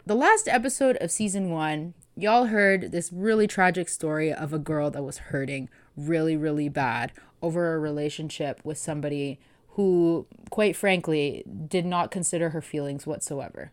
The 0.07 0.14
last 0.14 0.49
episode 0.49 0.96
of 0.96 1.11
season 1.11 1.51
one, 1.51 1.94
y'all 2.22 2.46
heard 2.46 2.92
this 2.92 3.12
really 3.12 3.46
tragic 3.46 3.88
story 3.88 4.33
of 4.33 4.52
a 4.52 4.59
girl 4.59 4.90
that 4.90 5.02
was 5.02 5.18
hurting 5.18 5.68
really, 5.96 6.37
really 6.37 6.68
bad 6.68 7.12
over 7.42 7.74
a 7.74 7.78
relationship 7.78 8.61
with 8.64 8.78
somebody 8.78 9.40
who, 9.70 10.26
quite 10.50 10.76
frankly, 10.76 11.44
did 11.68 11.87
not 11.87 12.11
consider 12.11 12.50
her 12.50 12.61
feelings 12.61 13.06
whatsoever. 13.06 13.72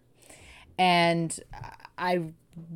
And 0.78 1.38
I 1.98 2.34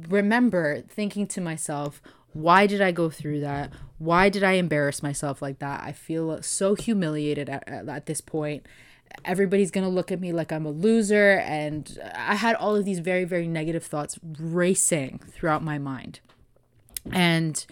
remember 0.10 0.82
thinking 0.82 1.28
to 1.28 1.42
myself, 1.42 2.02
why 2.34 2.68
did 2.68 2.82
I 2.82 2.92
go 2.92 3.10
through 3.10 3.42
that? 3.42 3.72
Why 3.98 4.30
did 4.30 4.44
I 4.44 4.54
embarrass 4.54 5.04
myself 5.04 5.42
like 5.42 5.60
that? 5.60 5.82
I 5.84 5.92
feel 5.92 6.42
so 6.42 6.76
humiliated 6.76 7.50
at, 7.50 7.68
at, 7.68 7.88
at 7.88 8.06
this 8.06 8.22
point 8.22 8.66
everybody's 9.26 9.72
going 9.72 9.84
to 9.84 9.90
look 9.90 10.12
at 10.12 10.20
me 10.20 10.32
like 10.32 10.52
I'm 10.52 10.66
a 10.66 10.72
loser. 10.72 11.40
And 11.40 12.00
I 12.16 12.36
had 12.36 12.56
all 12.56 12.76
of 12.76 12.86
these 12.86 13.00
very, 13.00 13.26
very 13.26 13.48
negative 13.48 13.84
thoughts 13.84 14.20
racing 14.40 15.20
throughout 15.30 15.64
my 15.64 15.78
mind. 15.78 16.20
And 17.12 17.66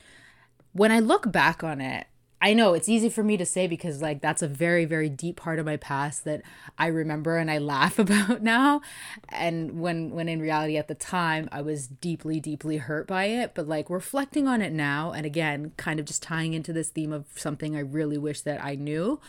when 0.74 0.92
I 0.92 1.00
look 1.00 1.32
back 1.32 1.64
on 1.64 1.82
it, 1.82 2.08
I 2.42 2.54
know 2.54 2.74
it's 2.74 2.88
easy 2.88 3.10
for 3.10 3.22
me 3.22 3.36
to 3.36 3.46
say 3.46 3.68
because 3.68 4.02
like 4.02 4.22
that's 4.22 4.42
a 4.42 4.48
very 4.48 4.86
very 4.86 5.10
deep 5.10 5.36
part 5.36 5.60
of 5.60 5.66
my 5.66 5.76
past 5.76 6.24
that 6.24 6.42
I 6.78 6.88
remember 6.88 7.38
and 7.38 7.52
I 7.52 7.58
laugh 7.58 8.00
about 8.00 8.42
now 8.42 8.82
and 9.28 9.82
when 9.82 10.12
when 10.12 10.30
in 10.30 10.40
reality 10.40 10.78
at 10.78 10.88
the 10.88 10.96
time 10.96 11.50
I 11.52 11.62
was 11.62 11.88
deeply 11.88 12.40
deeply 12.40 12.78
hurt 12.78 13.08
by 13.08 13.26
it 13.26 13.52
but 13.56 13.68
like 13.68 13.90
reflecting 13.90 14.48
on 14.48 14.62
it 14.62 14.72
now 14.72 15.12
and 15.12 15.26
again 15.26 15.74
kind 15.76 16.00
of 16.00 16.06
just 16.06 16.24
tying 16.24 16.54
into 16.54 16.72
this 16.72 16.90
theme 16.90 17.12
of 17.12 17.26
something 17.36 17.76
I 17.76 17.82
really 17.82 18.18
wish 18.18 18.42
that 18.42 18.64
I 18.64 18.76
knew 18.76 19.20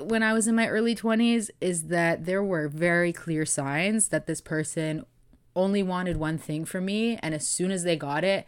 when 0.00 0.22
I 0.22 0.32
was 0.32 0.46
in 0.46 0.54
my 0.54 0.68
early 0.68 0.94
20s 0.94 1.50
is 1.60 1.84
that 1.84 2.24
there 2.24 2.42
were 2.42 2.68
very 2.68 3.12
clear 3.12 3.44
signs 3.44 4.08
that 4.08 4.26
this 4.26 4.40
person 4.40 5.04
only 5.56 5.82
wanted 5.82 6.16
one 6.16 6.38
thing 6.38 6.64
from 6.64 6.86
me. 6.86 7.18
And 7.22 7.34
as 7.34 7.46
soon 7.46 7.70
as 7.70 7.84
they 7.84 7.96
got 7.96 8.24
it, 8.24 8.46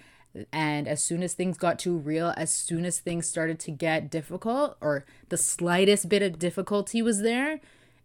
and 0.53 0.87
as 0.87 1.03
soon 1.03 1.23
as 1.23 1.33
things 1.35 1.57
got 1.57 1.79
too 1.79 1.97
real, 1.97 2.35
as 2.37 2.53
soon 2.53 2.85
as 2.85 2.99
things 2.99 3.27
started 3.27 3.59
to 3.61 3.71
get 3.71 4.11
difficult, 4.11 4.77
or 4.81 5.07
the 5.29 5.37
slightest 5.37 6.09
bit 6.09 6.23
of 6.23 6.39
difficulty 6.39 7.01
was 7.01 7.23
there, 7.23 7.61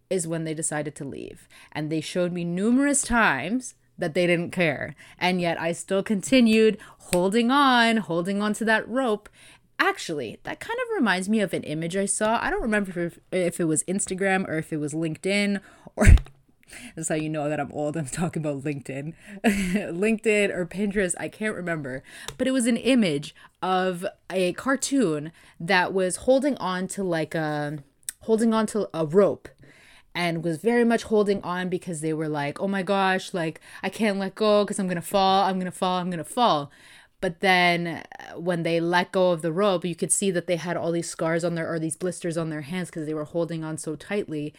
is 0.08 0.26
when 0.26 0.44
they 0.44 0.54
decided 0.54 0.94
to 0.94 1.04
leave. 1.04 1.48
And 1.72 1.90
they 1.90 2.00
showed 2.00 2.32
me 2.32 2.44
numerous 2.44 3.02
times 3.02 3.74
that 3.98 4.14
they 4.14 4.26
didn't 4.26 4.50
care. 4.50 4.94
And 5.18 5.40
yet 5.40 5.60
I 5.60 5.72
still 5.72 6.02
continued 6.02 6.78
holding 7.12 7.50
on, 7.50 7.98
holding 7.98 8.40
on 8.40 8.54
to 8.54 8.64
that 8.64 8.88
rope. 8.88 9.28
Actually, 9.84 10.38
that 10.44 10.60
kind 10.60 10.78
of 10.78 10.94
reminds 10.94 11.28
me 11.28 11.40
of 11.40 11.52
an 11.52 11.64
image 11.64 11.96
I 11.96 12.06
saw. 12.06 12.38
I 12.40 12.50
don't 12.50 12.62
remember 12.62 13.00
if, 13.00 13.18
if 13.32 13.58
it 13.58 13.64
was 13.64 13.82
Instagram 13.84 14.48
or 14.48 14.56
if 14.58 14.72
it 14.72 14.76
was 14.76 14.94
LinkedIn 14.94 15.60
or 15.96 16.06
that's 16.94 17.08
how 17.08 17.16
you 17.16 17.28
know 17.28 17.48
that 17.48 17.58
I'm 17.58 17.72
old. 17.72 17.96
I'm 17.96 18.06
talking 18.06 18.44
about 18.44 18.62
LinkedIn. 18.62 19.12
LinkedIn 19.44 20.54
or 20.54 20.66
Pinterest, 20.66 21.14
I 21.18 21.28
can't 21.28 21.56
remember. 21.56 22.04
But 22.38 22.46
it 22.46 22.52
was 22.52 22.68
an 22.68 22.76
image 22.76 23.34
of 23.60 24.06
a 24.30 24.52
cartoon 24.52 25.32
that 25.58 25.92
was 25.92 26.14
holding 26.14 26.56
on 26.58 26.86
to 26.88 27.02
like 27.02 27.34
a 27.34 27.78
holding 28.20 28.54
on 28.54 28.66
to 28.66 28.88
a 28.94 29.04
rope 29.04 29.48
and 30.14 30.44
was 30.44 30.58
very 30.58 30.84
much 30.84 31.02
holding 31.04 31.42
on 31.42 31.68
because 31.68 32.02
they 32.02 32.12
were 32.12 32.28
like, 32.28 32.60
"Oh 32.60 32.68
my 32.68 32.84
gosh, 32.84 33.34
like 33.34 33.60
I 33.82 33.88
can't 33.88 34.20
let 34.20 34.36
go 34.36 34.62
because 34.62 34.78
I'm 34.78 34.86
going 34.86 34.94
to 34.94 35.02
fall. 35.02 35.42
I'm 35.42 35.56
going 35.56 35.64
to 35.64 35.76
fall. 35.76 35.98
I'm 35.98 36.08
going 36.08 36.18
to 36.18 36.24
fall." 36.24 36.70
But 37.22 37.40
then 37.40 37.86
uh, 37.86 38.38
when 38.38 38.64
they 38.64 38.80
let 38.80 39.12
go 39.12 39.30
of 39.30 39.40
the 39.40 39.52
rope, 39.52 39.86
you 39.86 39.94
could 39.94 40.12
see 40.12 40.30
that 40.32 40.46
they 40.46 40.56
had 40.56 40.76
all 40.76 40.92
these 40.92 41.08
scars 41.08 41.44
on 41.44 41.54
their 41.54 41.72
or 41.72 41.78
these 41.78 41.96
blisters 41.96 42.36
on 42.36 42.50
their 42.50 42.62
hands 42.62 42.90
because 42.90 43.06
they 43.06 43.14
were 43.14 43.24
holding 43.24 43.64
on 43.64 43.78
so 43.78 43.96
tightly. 43.96 44.52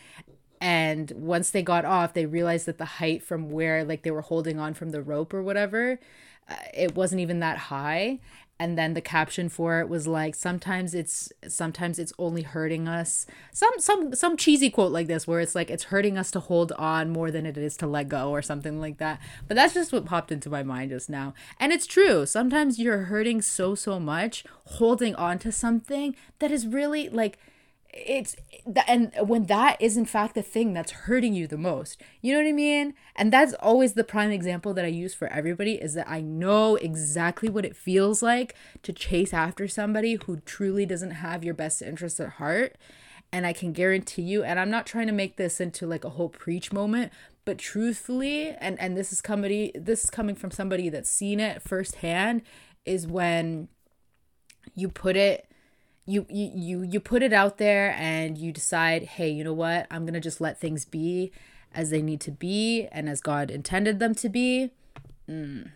And 0.62 1.12
once 1.12 1.50
they 1.50 1.62
got 1.62 1.84
off 1.84 2.14
they 2.14 2.26
realized 2.26 2.66
that 2.68 2.78
the 2.78 2.86
height 2.86 3.22
from 3.22 3.50
where 3.50 3.84
like 3.84 4.04
they 4.04 4.12
were 4.12 4.22
holding 4.22 4.60
on 4.60 4.74
from 4.74 4.92
the 4.92 5.02
rope 5.02 5.34
or 5.34 5.44
whatever 5.44 6.00
uh, 6.48 6.56
it 6.74 6.96
wasn't 6.96 7.20
even 7.20 7.42
that 7.42 7.58
high 7.58 8.20
and 8.64 8.78
then 8.78 8.94
the 8.94 9.02
caption 9.02 9.50
for 9.50 9.82
it 9.82 9.90
was 9.90 10.08
like 10.08 10.36
sometimes 10.36 10.96
it's 10.96 11.34
sometimes 11.50 12.00
it's 12.00 12.14
only 12.18 12.44
hurting 12.44 12.88
us. 12.88 13.26
Some 13.52 13.74
some 13.78 14.16
some 14.16 14.38
cheesy 14.38 14.70
quote 14.70 14.94
like 14.94 15.08
this 15.08 15.28
where 15.28 15.42
it's 15.42 15.54
like 15.54 15.70
it's 15.70 15.84
hurting 15.84 16.18
us 16.18 16.32
to 16.32 16.40
hold 16.40 16.72
on 16.78 17.10
more 17.10 17.30
than 17.30 17.46
it 17.46 17.58
is 17.58 17.76
to 17.78 17.88
let 17.88 18.08
go 18.08 18.30
or 18.30 18.42
something 18.42 18.80
like 18.80 19.00
that. 19.00 19.20
But 19.50 19.56
that's 19.56 19.74
just 19.74 19.92
what 19.92 20.06
popped 20.06 20.32
into 20.32 20.50
my 20.50 20.64
mind 20.64 20.92
just 20.92 21.10
now. 21.10 21.34
And 21.60 21.74
it's 21.74 21.86
true. 21.86 22.26
Sometimes 22.26 22.80
you're 22.80 23.00
hurting 23.00 23.42
so 23.42 23.76
so 23.76 24.00
much 24.00 24.46
holding 24.78 25.14
on 25.16 25.40
to 25.40 25.52
something 25.52 26.16
that 26.40 26.50
is 26.50 26.66
really 26.66 27.10
like 27.10 27.38
it's 27.94 28.36
that 28.66 28.86
and 28.88 29.12
when 29.28 29.46
that 29.46 29.80
is 29.80 29.98
in 29.98 30.06
fact 30.06 30.34
the 30.36 30.42
thing 30.42 30.74
that's 30.74 30.92
hurting 30.92 31.34
you 31.34 31.46
the 31.46 31.58
most 31.58 32.02
you 32.22 32.34
know 32.34 32.40
what 32.40 32.48
i 32.48 32.52
mean? 32.52 32.94
And 33.16 33.32
that's 33.32 33.54
always 33.56 33.94
the 33.94 34.04
prime 34.04 34.32
example 34.32 34.74
that 34.74 34.86
i 34.86 34.90
use 34.90 35.14
for 35.14 35.28
everybody 35.28 35.74
is 35.74 35.94
that 35.94 36.10
i 36.10 36.22
know 36.22 36.76
exactly 36.76 37.50
what 37.50 37.66
it 37.66 37.76
feels 37.76 38.24
like 38.24 38.56
to 38.82 38.92
chase 38.92 39.34
after 39.34 39.68
somebody 39.68 40.16
who 40.26 40.38
truly 40.38 40.86
doesn't 40.86 41.12
have 41.12 41.44
your 41.44 41.54
best 41.54 41.82
interest 41.82 42.20
at 42.20 42.30
heart. 42.34 42.76
And 43.32 43.46
i 43.46 43.54
can 43.54 43.74
guarantee 43.74 44.24
you 44.24 44.44
and 44.44 44.60
i'm 44.60 44.70
not 44.70 44.86
trying 44.86 45.08
to 45.08 45.14
make 45.14 45.38
this 45.38 45.60
into 45.62 45.86
like 45.86 46.04
a 46.04 46.10
whole 46.10 46.30
preach 46.30 46.72
moment 46.72 47.12
but 47.46 47.58
truthfully 47.58 48.50
and 48.50 48.80
and 48.80 48.96
this 48.98 49.12
is 49.12 49.22
coming 49.22 49.72
this 49.76 50.04
is 50.04 50.10
coming 50.10 50.36
from 50.36 50.52
somebody 50.52 50.90
that's 50.90 51.10
seen 51.10 51.40
it 51.40 51.62
firsthand 51.62 52.42
is 52.86 53.08
when 53.08 53.68
you 54.76 54.90
put 54.90 55.16
it 55.16 55.48
you 56.06 56.26
you 56.30 56.52
you 56.54 56.82
you 56.84 57.00
put 57.00 57.24
it 57.24 57.34
out 57.34 57.58
there 57.58 57.96
and 57.98 58.38
you 58.38 58.52
decide 58.52 59.04
hey 59.04 59.30
you 59.30 59.44
know 59.44 59.54
what 59.54 59.88
i'm 59.90 60.06
gonna 60.06 60.20
just 60.20 60.42
let 60.42 60.60
things 60.60 60.86
be 60.86 61.32
as 61.74 61.90
they 61.90 62.02
need 62.02 62.20
to 62.20 62.32
be 62.32 62.88
and 62.92 63.10
as 63.10 63.22
god 63.22 63.50
intended 63.50 64.00
them 64.00 64.14
to 64.14 64.30
be 64.30 64.72
mm. 65.30 65.70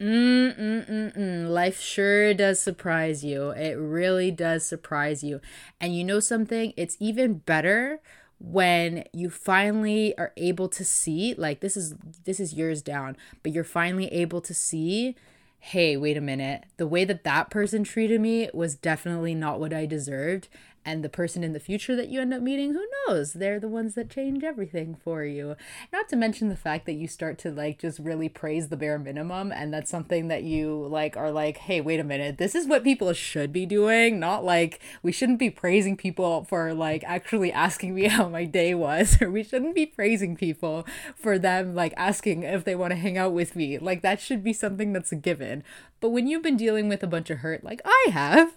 Mm, 0.00 0.56
mm, 0.56 0.88
mm, 0.88 1.16
mm. 1.16 1.48
Life 1.48 1.80
sure 1.80 2.32
does 2.32 2.60
surprise 2.60 3.24
you. 3.24 3.50
It 3.50 3.72
really 3.74 4.30
does 4.30 4.64
surprise 4.64 5.24
you. 5.24 5.40
And 5.80 5.92
you 5.96 6.04
know 6.04 6.20
something? 6.20 6.72
It's 6.76 6.96
even 7.00 7.38
better 7.38 7.98
when 8.38 9.02
you 9.12 9.28
finally 9.28 10.16
are 10.16 10.32
able 10.36 10.68
to 10.68 10.84
see 10.84 11.34
like 11.36 11.58
this 11.58 11.76
is 11.76 11.94
this 12.24 12.38
is 12.38 12.52
years 12.52 12.80
down, 12.80 13.16
but 13.42 13.52
you're 13.52 13.64
finally 13.64 14.06
able 14.12 14.40
to 14.42 14.54
see 14.54 15.16
hey, 15.58 15.96
wait 15.96 16.16
a 16.16 16.20
minute, 16.20 16.64
the 16.76 16.86
way 16.86 17.04
that 17.04 17.24
that 17.24 17.50
person 17.50 17.84
treated 17.84 18.20
me 18.20 18.48
was 18.54 18.74
definitely 18.74 19.34
not 19.34 19.60
what 19.60 19.72
I 19.72 19.86
deserved 19.86 20.48
and 20.84 21.04
the 21.04 21.08
person 21.08 21.44
in 21.44 21.52
the 21.52 21.60
future 21.60 21.94
that 21.96 22.08
you 22.08 22.20
end 22.20 22.32
up 22.32 22.42
meeting 22.42 22.72
who 22.72 22.86
knows? 23.06 23.34
They're 23.34 23.60
the 23.60 23.68
ones 23.68 23.94
that 23.94 24.10
change 24.10 24.44
everything 24.44 24.96
for 25.02 25.24
you. 25.24 25.56
Not 25.92 26.08
to 26.08 26.16
mention 26.16 26.48
the 26.48 26.56
fact 26.56 26.86
that 26.86 26.94
you 26.94 27.06
start 27.06 27.38
to 27.38 27.50
like 27.50 27.78
just 27.78 27.98
really 27.98 28.28
praise 28.28 28.68
the 28.68 28.76
bare 28.76 28.98
minimum 28.98 29.52
and 29.52 29.72
that's 29.72 29.90
something 29.90 30.28
that 30.28 30.44
you 30.44 30.86
like 30.90 31.16
are 31.16 31.30
like 31.30 31.58
hey 31.58 31.80
wait 31.80 32.00
a 32.00 32.04
minute. 32.04 32.38
This 32.38 32.54
is 32.54 32.66
what 32.66 32.84
people 32.84 33.12
should 33.12 33.52
be 33.52 33.66
doing 33.66 34.18
not 34.18 34.44
like 34.44 34.80
we 35.02 35.12
shouldn't 35.12 35.38
be 35.38 35.50
praising 35.50 35.96
people 35.96 36.44
for 36.44 36.74
like 36.74 37.04
actually 37.04 37.52
asking 37.52 37.94
me 37.94 38.04
how 38.08 38.28
my 38.28 38.44
day 38.44 38.74
was. 38.74 39.20
Or 39.20 39.30
we 39.38 39.42
shouldn't 39.42 39.74
be 39.74 39.86
praising 39.86 40.36
people 40.36 40.86
for 41.14 41.38
them 41.38 41.74
like 41.74 41.94
asking 41.96 42.42
if 42.42 42.64
they 42.64 42.74
want 42.74 42.92
to 42.92 42.96
hang 42.96 43.18
out 43.18 43.32
with 43.32 43.54
me. 43.56 43.78
Like 43.78 44.02
that 44.02 44.20
should 44.20 44.42
be 44.42 44.52
something 44.52 44.92
that's 44.92 45.12
a 45.12 45.16
given. 45.16 45.64
But 46.00 46.10
when 46.10 46.26
you've 46.26 46.42
been 46.42 46.56
dealing 46.56 46.88
with 46.88 47.02
a 47.02 47.08
bunch 47.08 47.30
of 47.30 47.38
hurt 47.38 47.64
like 47.64 47.80
I 47.84 48.06
have 48.10 48.54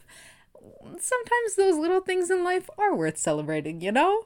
sometimes 0.99 1.55
those 1.55 1.77
little 1.77 2.01
things 2.01 2.29
in 2.29 2.43
life 2.43 2.69
are 2.77 2.95
worth 2.95 3.17
celebrating, 3.17 3.81
you 3.81 3.91
know? 3.91 4.25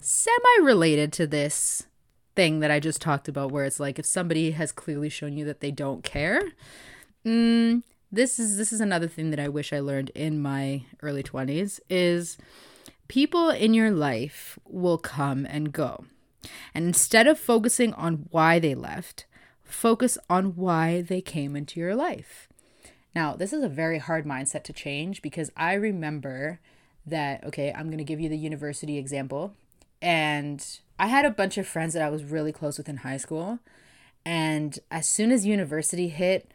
Semi 0.00 0.62
related 0.62 1.12
to 1.14 1.26
this 1.26 1.86
thing 2.34 2.60
that 2.60 2.70
I 2.70 2.80
just 2.80 3.00
talked 3.00 3.28
about, 3.28 3.52
where 3.52 3.64
it's 3.64 3.80
like 3.80 3.98
if 3.98 4.06
somebody 4.06 4.52
has 4.52 4.72
clearly 4.72 5.08
shown 5.08 5.36
you 5.36 5.44
that 5.44 5.60
they 5.60 5.70
don't 5.70 6.02
care, 6.02 6.42
mm, 7.24 7.82
this 8.10 8.38
is 8.38 8.56
this 8.56 8.72
is 8.72 8.80
another 8.80 9.08
thing 9.08 9.30
that 9.30 9.40
I 9.40 9.48
wish 9.48 9.72
I 9.72 9.80
learned 9.80 10.10
in 10.10 10.40
my 10.40 10.82
early 11.02 11.22
20s 11.22 11.80
is 11.88 12.36
people 13.08 13.50
in 13.50 13.74
your 13.74 13.90
life 13.90 14.58
will 14.66 14.98
come 14.98 15.46
and 15.46 15.72
go. 15.72 16.04
And 16.74 16.86
instead 16.86 17.26
of 17.26 17.38
focusing 17.38 17.94
on 17.94 18.26
why 18.30 18.58
they 18.58 18.74
left, 18.74 19.26
focus 19.72 20.18
on 20.28 20.56
why 20.56 21.02
they 21.02 21.20
came 21.20 21.56
into 21.56 21.80
your 21.80 21.94
life. 21.94 22.48
Now, 23.14 23.34
this 23.34 23.52
is 23.52 23.62
a 23.62 23.68
very 23.68 23.98
hard 23.98 24.24
mindset 24.24 24.62
to 24.64 24.72
change 24.72 25.22
because 25.22 25.50
I 25.56 25.74
remember 25.74 26.60
that, 27.06 27.44
okay, 27.44 27.72
I'm 27.72 27.86
going 27.86 27.98
to 27.98 28.04
give 28.04 28.20
you 28.20 28.28
the 28.28 28.38
university 28.38 28.96
example. 28.96 29.54
And 30.00 30.64
I 30.98 31.06
had 31.06 31.24
a 31.24 31.30
bunch 31.30 31.58
of 31.58 31.66
friends 31.66 31.94
that 31.94 32.02
I 32.02 32.10
was 32.10 32.24
really 32.24 32.52
close 32.52 32.78
with 32.78 32.88
in 32.88 32.98
high 32.98 33.16
school. 33.16 33.58
And 34.24 34.78
as 34.90 35.08
soon 35.08 35.30
as 35.30 35.44
university 35.46 36.08
hit, 36.08 36.50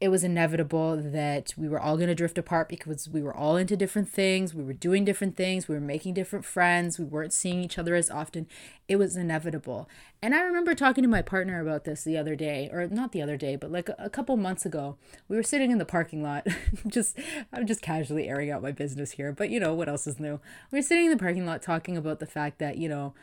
it 0.00 0.08
was 0.08 0.22
inevitable 0.22 0.96
that 0.96 1.54
we 1.56 1.68
were 1.68 1.80
all 1.80 1.96
going 1.96 2.08
to 2.08 2.14
drift 2.14 2.38
apart 2.38 2.68
because 2.68 3.08
we 3.08 3.20
were 3.20 3.34
all 3.34 3.56
into 3.56 3.76
different 3.76 4.08
things. 4.08 4.54
We 4.54 4.62
were 4.62 4.72
doing 4.72 5.04
different 5.04 5.36
things. 5.36 5.66
We 5.66 5.74
were 5.74 5.80
making 5.80 6.14
different 6.14 6.44
friends. 6.44 7.00
We 7.00 7.04
weren't 7.04 7.32
seeing 7.32 7.64
each 7.64 7.78
other 7.78 7.96
as 7.96 8.08
often. 8.08 8.46
It 8.86 8.94
was 8.94 9.16
inevitable. 9.16 9.88
And 10.22 10.36
I 10.36 10.42
remember 10.42 10.74
talking 10.76 11.02
to 11.02 11.08
my 11.08 11.22
partner 11.22 11.60
about 11.60 11.82
this 11.82 12.04
the 12.04 12.16
other 12.16 12.36
day, 12.36 12.70
or 12.72 12.86
not 12.86 13.10
the 13.10 13.22
other 13.22 13.36
day, 13.36 13.56
but 13.56 13.72
like 13.72 13.90
a, 13.98 14.08
couple 14.08 14.36
months 14.36 14.64
ago. 14.64 14.96
We 15.28 15.36
were 15.36 15.42
sitting 15.42 15.72
in 15.72 15.78
the 15.78 15.84
parking 15.84 16.22
lot. 16.22 16.46
just, 16.86 17.18
I'm 17.52 17.66
just 17.66 17.82
casually 17.82 18.28
airing 18.28 18.52
out 18.52 18.62
my 18.62 18.72
business 18.72 19.12
here, 19.12 19.32
but 19.32 19.50
you 19.50 19.58
know, 19.58 19.74
what 19.74 19.88
else 19.88 20.06
is 20.06 20.20
new? 20.20 20.38
We 20.70 20.78
were 20.78 20.82
sitting 20.82 21.06
in 21.06 21.10
the 21.10 21.16
parking 21.16 21.44
lot 21.44 21.60
talking 21.60 21.96
about 21.96 22.20
the 22.20 22.26
fact 22.26 22.60
that, 22.60 22.78
you 22.78 22.88
know, 22.88 23.14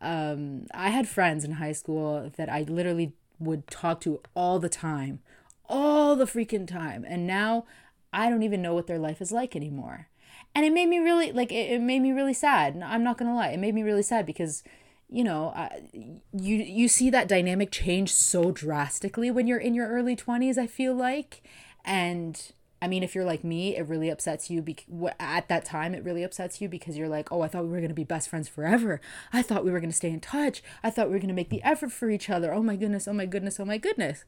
um, 0.00 0.66
I 0.74 0.90
had 0.90 1.08
friends 1.08 1.44
in 1.44 1.52
high 1.52 1.72
school 1.72 2.32
that 2.36 2.48
I 2.48 2.62
literally 2.62 3.12
would 3.38 3.68
talk 3.68 4.00
to 4.02 4.20
all 4.34 4.58
the 4.58 4.68
time 4.68 5.20
all 5.68 6.16
the 6.16 6.24
freaking 6.24 6.66
time. 6.66 7.04
And 7.06 7.26
now 7.26 7.64
I 8.12 8.30
don't 8.30 8.42
even 8.42 8.62
know 8.62 8.74
what 8.74 8.86
their 8.86 8.98
life 8.98 9.20
is 9.20 9.32
like 9.32 9.56
anymore. 9.56 10.08
And 10.54 10.64
it 10.64 10.72
made 10.72 10.88
me 10.88 10.98
really, 10.98 11.32
like, 11.32 11.50
it, 11.50 11.72
it 11.72 11.80
made 11.80 12.00
me 12.00 12.12
really 12.12 12.34
sad. 12.34 12.80
I'm 12.84 13.02
not 13.02 13.18
going 13.18 13.30
to 13.30 13.34
lie. 13.34 13.48
It 13.48 13.58
made 13.58 13.74
me 13.74 13.82
really 13.82 14.02
sad 14.02 14.24
because, 14.24 14.62
you 15.08 15.24
know, 15.24 15.52
you, 15.92 16.56
you 16.56 16.88
see 16.88 17.10
that 17.10 17.28
dynamic 17.28 17.70
change 17.72 18.12
so 18.12 18.52
drastically 18.52 19.30
when 19.30 19.46
you're 19.46 19.58
in 19.58 19.74
your 19.74 19.88
early 19.88 20.14
20s, 20.14 20.56
I 20.56 20.66
feel 20.66 20.94
like. 20.94 21.42
And 21.84 22.40
I 22.80 22.86
mean, 22.86 23.02
if 23.02 23.14
you're 23.14 23.24
like 23.24 23.42
me, 23.42 23.76
it 23.76 23.88
really 23.88 24.10
upsets 24.10 24.50
you. 24.50 24.60
Be- 24.60 24.76
at 25.18 25.48
that 25.48 25.64
time, 25.64 25.94
it 25.94 26.04
really 26.04 26.22
upsets 26.22 26.60
you 26.60 26.68
because 26.68 26.98
you're 26.98 27.08
like, 27.08 27.32
oh, 27.32 27.40
I 27.40 27.48
thought 27.48 27.64
we 27.64 27.70
were 27.70 27.78
going 27.78 27.88
to 27.88 27.94
be 27.94 28.04
best 28.04 28.28
friends 28.28 28.46
forever. 28.46 29.00
I 29.32 29.42
thought 29.42 29.64
we 29.64 29.70
were 29.70 29.80
going 29.80 29.90
to 29.90 29.96
stay 29.96 30.10
in 30.10 30.20
touch. 30.20 30.62
I 30.82 30.90
thought 30.90 31.06
we 31.06 31.14
were 31.14 31.18
going 31.18 31.28
to 31.28 31.34
make 31.34 31.48
the 31.48 31.62
effort 31.62 31.92
for 31.92 32.10
each 32.10 32.28
other. 32.28 32.52
Oh 32.52 32.62
my 32.62 32.76
goodness, 32.76 33.08
oh 33.08 33.14
my 33.14 33.26
goodness, 33.26 33.58
oh 33.58 33.64
my 33.64 33.78
goodness. 33.78 34.24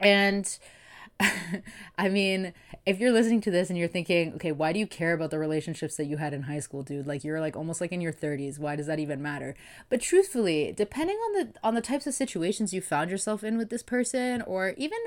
And 0.00 0.58
I 1.98 2.08
mean, 2.08 2.52
if 2.86 2.98
you're 2.98 3.12
listening 3.12 3.40
to 3.42 3.50
this 3.50 3.68
and 3.68 3.78
you're 3.78 3.88
thinking, 3.88 4.34
okay, 4.34 4.52
why 4.52 4.72
do 4.72 4.78
you 4.78 4.86
care 4.86 5.12
about 5.12 5.30
the 5.30 5.38
relationships 5.38 5.96
that 5.96 6.06
you 6.06 6.16
had 6.16 6.32
in 6.32 6.42
high 6.42 6.60
school, 6.60 6.82
dude? 6.82 7.06
Like 7.06 7.24
you're 7.24 7.40
like 7.40 7.56
almost 7.56 7.80
like 7.80 7.92
in 7.92 8.00
your 8.00 8.12
30s. 8.12 8.58
Why 8.58 8.76
does 8.76 8.86
that 8.86 8.98
even 8.98 9.22
matter? 9.22 9.54
But 9.88 10.00
truthfully, 10.00 10.72
depending 10.76 11.16
on 11.16 11.32
the 11.34 11.52
on 11.62 11.74
the 11.74 11.80
types 11.80 12.06
of 12.06 12.14
situations 12.14 12.72
you 12.72 12.80
found 12.80 13.10
yourself 13.10 13.44
in 13.44 13.58
with 13.58 13.70
this 13.70 13.82
person 13.82 14.42
or 14.42 14.74
even 14.76 14.98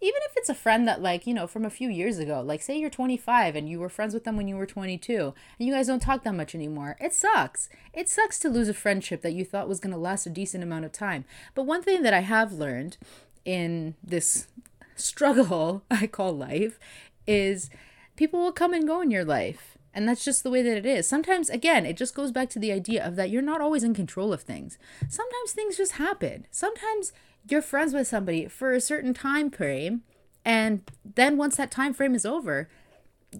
even 0.00 0.20
if 0.26 0.36
it's 0.36 0.50
a 0.50 0.54
friend 0.54 0.86
that 0.86 1.00
like, 1.00 1.26
you 1.26 1.32
know, 1.32 1.46
from 1.46 1.64
a 1.64 1.70
few 1.70 1.88
years 1.88 2.18
ago, 2.18 2.42
like 2.42 2.60
say 2.60 2.78
you're 2.78 2.90
25 2.90 3.56
and 3.56 3.68
you 3.68 3.80
were 3.80 3.88
friends 3.88 4.12
with 4.12 4.24
them 4.24 4.36
when 4.36 4.46
you 4.46 4.56
were 4.56 4.66
22 4.66 5.32
and 5.58 5.66
you 5.66 5.72
guys 5.72 5.86
don't 5.86 6.00
talk 6.00 6.22
that 6.22 6.34
much 6.34 6.54
anymore. 6.54 6.96
It 7.00 7.14
sucks. 7.14 7.70
It 7.94 8.08
sucks 8.08 8.38
to 8.40 8.50
lose 8.50 8.68
a 8.68 8.74
friendship 8.74 9.22
that 9.22 9.32
you 9.32 9.44
thought 9.44 9.68
was 9.68 9.80
going 9.80 9.94
to 9.94 9.98
last 9.98 10.26
a 10.26 10.30
decent 10.30 10.62
amount 10.62 10.84
of 10.84 10.92
time. 10.92 11.24
But 11.54 11.64
one 11.64 11.82
thing 11.82 12.02
that 12.02 12.12
I 12.12 12.20
have 12.20 12.52
learned 12.52 12.98
in 13.46 13.94
this 14.04 14.48
struggle 14.96 15.82
I 15.90 16.06
call 16.06 16.36
life 16.36 16.78
is 17.26 17.70
people 18.16 18.40
will 18.40 18.52
come 18.52 18.74
and 18.74 18.86
go 18.86 19.00
in 19.00 19.10
your 19.10 19.24
life. 19.24 19.78
And 19.94 20.06
that's 20.06 20.26
just 20.26 20.42
the 20.42 20.50
way 20.50 20.60
that 20.60 20.76
it 20.76 20.84
is. 20.84 21.08
Sometimes, 21.08 21.48
again, 21.48 21.86
it 21.86 21.96
just 21.96 22.14
goes 22.14 22.30
back 22.30 22.50
to 22.50 22.58
the 22.58 22.70
idea 22.70 23.02
of 23.02 23.16
that 23.16 23.30
you're 23.30 23.40
not 23.40 23.62
always 23.62 23.82
in 23.82 23.94
control 23.94 24.30
of 24.30 24.42
things. 24.42 24.76
Sometimes 25.08 25.52
things 25.52 25.78
just 25.78 25.92
happen. 25.92 26.46
Sometimes 26.50 27.14
you're 27.48 27.62
friends 27.62 27.94
with 27.94 28.06
somebody 28.06 28.46
for 28.46 28.74
a 28.74 28.80
certain 28.80 29.14
time 29.14 29.50
frame, 29.50 30.02
and 30.44 30.82
then 31.02 31.38
once 31.38 31.56
that 31.56 31.70
time 31.70 31.94
frame 31.94 32.14
is 32.14 32.26
over, 32.26 32.68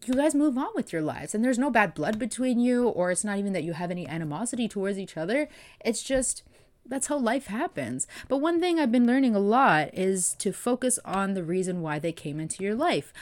you 0.05 0.15
guys 0.15 0.35
move 0.35 0.57
on 0.57 0.69
with 0.75 0.93
your 0.93 1.03
lives 1.03 1.35
and 1.35 1.45
there's 1.45 1.59
no 1.59 1.71
bad 1.71 1.95
blood 1.95 2.19
between 2.19 2.59
you 2.59 2.89
or 2.89 3.11
it's 3.11 3.25
not 3.25 3.39
even 3.39 3.53
that 3.53 3.65
you 3.65 3.73
have 3.73 3.91
any 3.91 4.07
animosity 4.07 4.69
towards 4.69 4.99
each 4.99 5.17
other 5.17 5.49
it's 5.85 6.03
just 6.03 6.43
that's 6.89 7.07
how 7.09 7.19
life 7.19 7.47
happens. 7.47 8.07
But 8.29 8.39
one 8.39 8.61
thing 8.61 8.79
I've 8.79 8.93
been 8.93 9.07
learning 9.07 9.35
a 9.35 9.41
lot 9.41 9.91
is 9.93 10.35
to 10.39 10.53
focus 10.53 10.99
on 11.05 11.35
the 11.35 11.45
reason 11.45 11.83
why 11.83 11.99
they 11.99 12.13
came 12.13 12.41
into 12.41 12.63
your 12.63 12.75
life. 12.75 13.13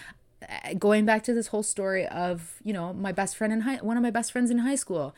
Uh, 0.43 0.75
going 0.75 1.05
back 1.05 1.23
to 1.25 1.35
this 1.35 1.49
whole 1.49 1.63
story 1.63 2.07
of, 2.07 2.57
you 2.63 2.73
know, 2.73 2.93
my 2.93 3.13
best 3.13 3.37
friend 3.37 3.53
in 3.53 3.63
high 3.63 3.77
one 3.77 3.97
of 3.97 4.03
my 4.03 4.11
best 4.11 4.33
friends 4.33 4.51
in 4.51 4.59
high 4.59 4.75
school. 4.75 5.15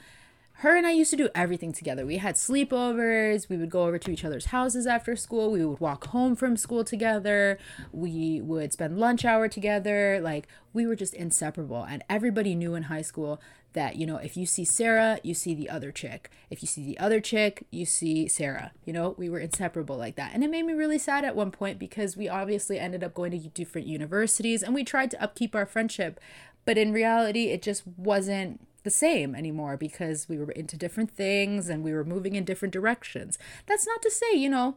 Her 0.61 0.75
and 0.75 0.87
I 0.87 0.93
used 0.93 1.11
to 1.11 1.19
do 1.19 1.29
everything 1.35 1.73
together. 1.73 2.07
We 2.07 2.17
had 2.17 2.35
sleepovers, 2.35 3.51
we 3.51 3.59
would 3.59 3.69
go 3.69 3.85
over 3.85 3.99
to 3.99 4.11
each 4.11 4.25
other's 4.25 4.47
houses 4.47 4.87
after 4.87 5.15
school, 5.15 5.51
we 5.51 5.63
would 5.63 5.81
walk 5.81 6.07
home 6.07 6.35
from 6.35 6.57
school 6.57 6.83
together, 6.83 7.59
we 7.93 8.41
would 8.41 8.73
spend 8.73 8.99
lunch 8.99 9.27
hour 9.27 9.49
together. 9.49 10.19
Like 10.23 10.49
we 10.73 10.87
were 10.87 10.97
just 10.97 11.13
inseparable. 11.13 11.83
And 11.83 12.03
everybody 12.09 12.55
knew 12.55 12.75
in 12.75 12.85
high 12.85 13.03
school 13.03 13.39
that 13.75 13.97
you 13.97 14.07
know 14.07 14.17
if 14.17 14.39
you 14.39 14.47
see 14.47 14.65
sarah 14.65 15.21
you 15.23 15.35
see 15.35 15.55
the 15.55 15.69
other 15.69 15.93
chick. 15.93 16.31
If 16.49 16.63
you 16.63 16.69
see 16.69 16.83
the 16.83 16.99
other 16.99 17.21
chick 17.21 17.67
you 17.71 17.85
see 17.85 18.27
sarah. 18.27 18.73
You 18.87 18.95
know 18.95 19.15
we 19.19 19.29
were 19.29 19.41
inseparable 19.41 19.99
like 19.99 20.17
that. 20.17 20.31
And 20.33 20.43
it 20.43 20.49
made 20.49 20.65
me 20.65 20.73
really 20.73 20.99
sad 20.99 21.23
at 21.27 21.37
one 21.37 21.51
point 21.51 21.79
because 21.79 22.17
we 22.17 22.31
obviously 22.31 22.79
ended 22.79 23.05
up 23.05 23.13
going 23.13 23.33
to 23.33 23.39
different 23.51 23.87
universities 23.87 24.63
and 24.63 24.75
we 24.75 24.85
tried 24.85 25.11
to 25.11 25.23
upkeep 25.23 25.55
our 25.55 25.67
friendship. 25.67 26.19
But 26.65 26.79
in 26.79 26.95
reality 26.95 27.49
it 27.49 27.61
just 27.61 27.87
wasn't 27.87 28.67
the 28.87 28.91
same 28.91 29.35
anymore 29.35 29.77
because 29.77 30.27
we 30.29 30.39
were 30.39 30.53
into 30.53 30.79
different 30.79 31.11
things 31.11 31.69
and 31.69 31.85
we 31.85 31.93
were 31.93 32.05
moving 32.05 32.35
in 32.35 32.45
different 32.45 32.73
directions 32.73 33.39
that's 33.67 33.87
not 33.87 34.01
to 34.01 34.11
say 34.11 34.33
you 34.33 34.49
know 34.49 34.77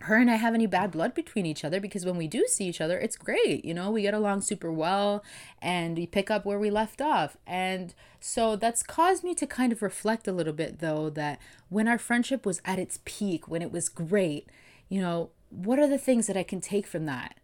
her 0.00 0.16
and 0.16 0.30
I 0.30 0.36
have 0.36 0.54
any 0.54 0.66
bad 0.66 0.90
blood 0.90 1.14
between 1.14 1.46
each 1.46 1.64
other 1.64 1.80
because 1.80 2.04
when 2.04 2.16
we 2.16 2.26
do 2.26 2.46
see 2.46 2.66
each 2.66 2.80
other, 2.80 2.98
it's 2.98 3.16
great. 3.16 3.64
You 3.64 3.74
know, 3.74 3.90
we 3.90 4.02
get 4.02 4.12
along 4.12 4.42
super 4.42 4.70
well 4.70 5.24
and 5.62 5.96
we 5.96 6.06
pick 6.06 6.30
up 6.30 6.44
where 6.44 6.58
we 6.58 6.68
left 6.68 7.00
off. 7.00 7.36
And 7.46 7.94
so 8.20 8.56
that's 8.56 8.82
caused 8.82 9.24
me 9.24 9.34
to 9.36 9.46
kind 9.46 9.72
of 9.72 9.82
reflect 9.82 10.28
a 10.28 10.32
little 10.32 10.52
bit, 10.52 10.80
though, 10.80 11.10
that 11.10 11.38
when 11.68 11.88
our 11.88 11.98
friendship 11.98 12.44
was 12.44 12.60
at 12.64 12.78
its 12.78 12.98
peak, 13.04 13.48
when 13.48 13.62
it 13.62 13.72
was 13.72 13.88
great, 13.88 14.48
you 14.88 15.00
know, 15.00 15.30
what 15.50 15.78
are 15.78 15.88
the 15.88 15.98
things 15.98 16.26
that 16.26 16.36
I 16.36 16.42
can 16.42 16.60
take 16.60 16.86
from 16.86 17.06
that? 17.06 17.38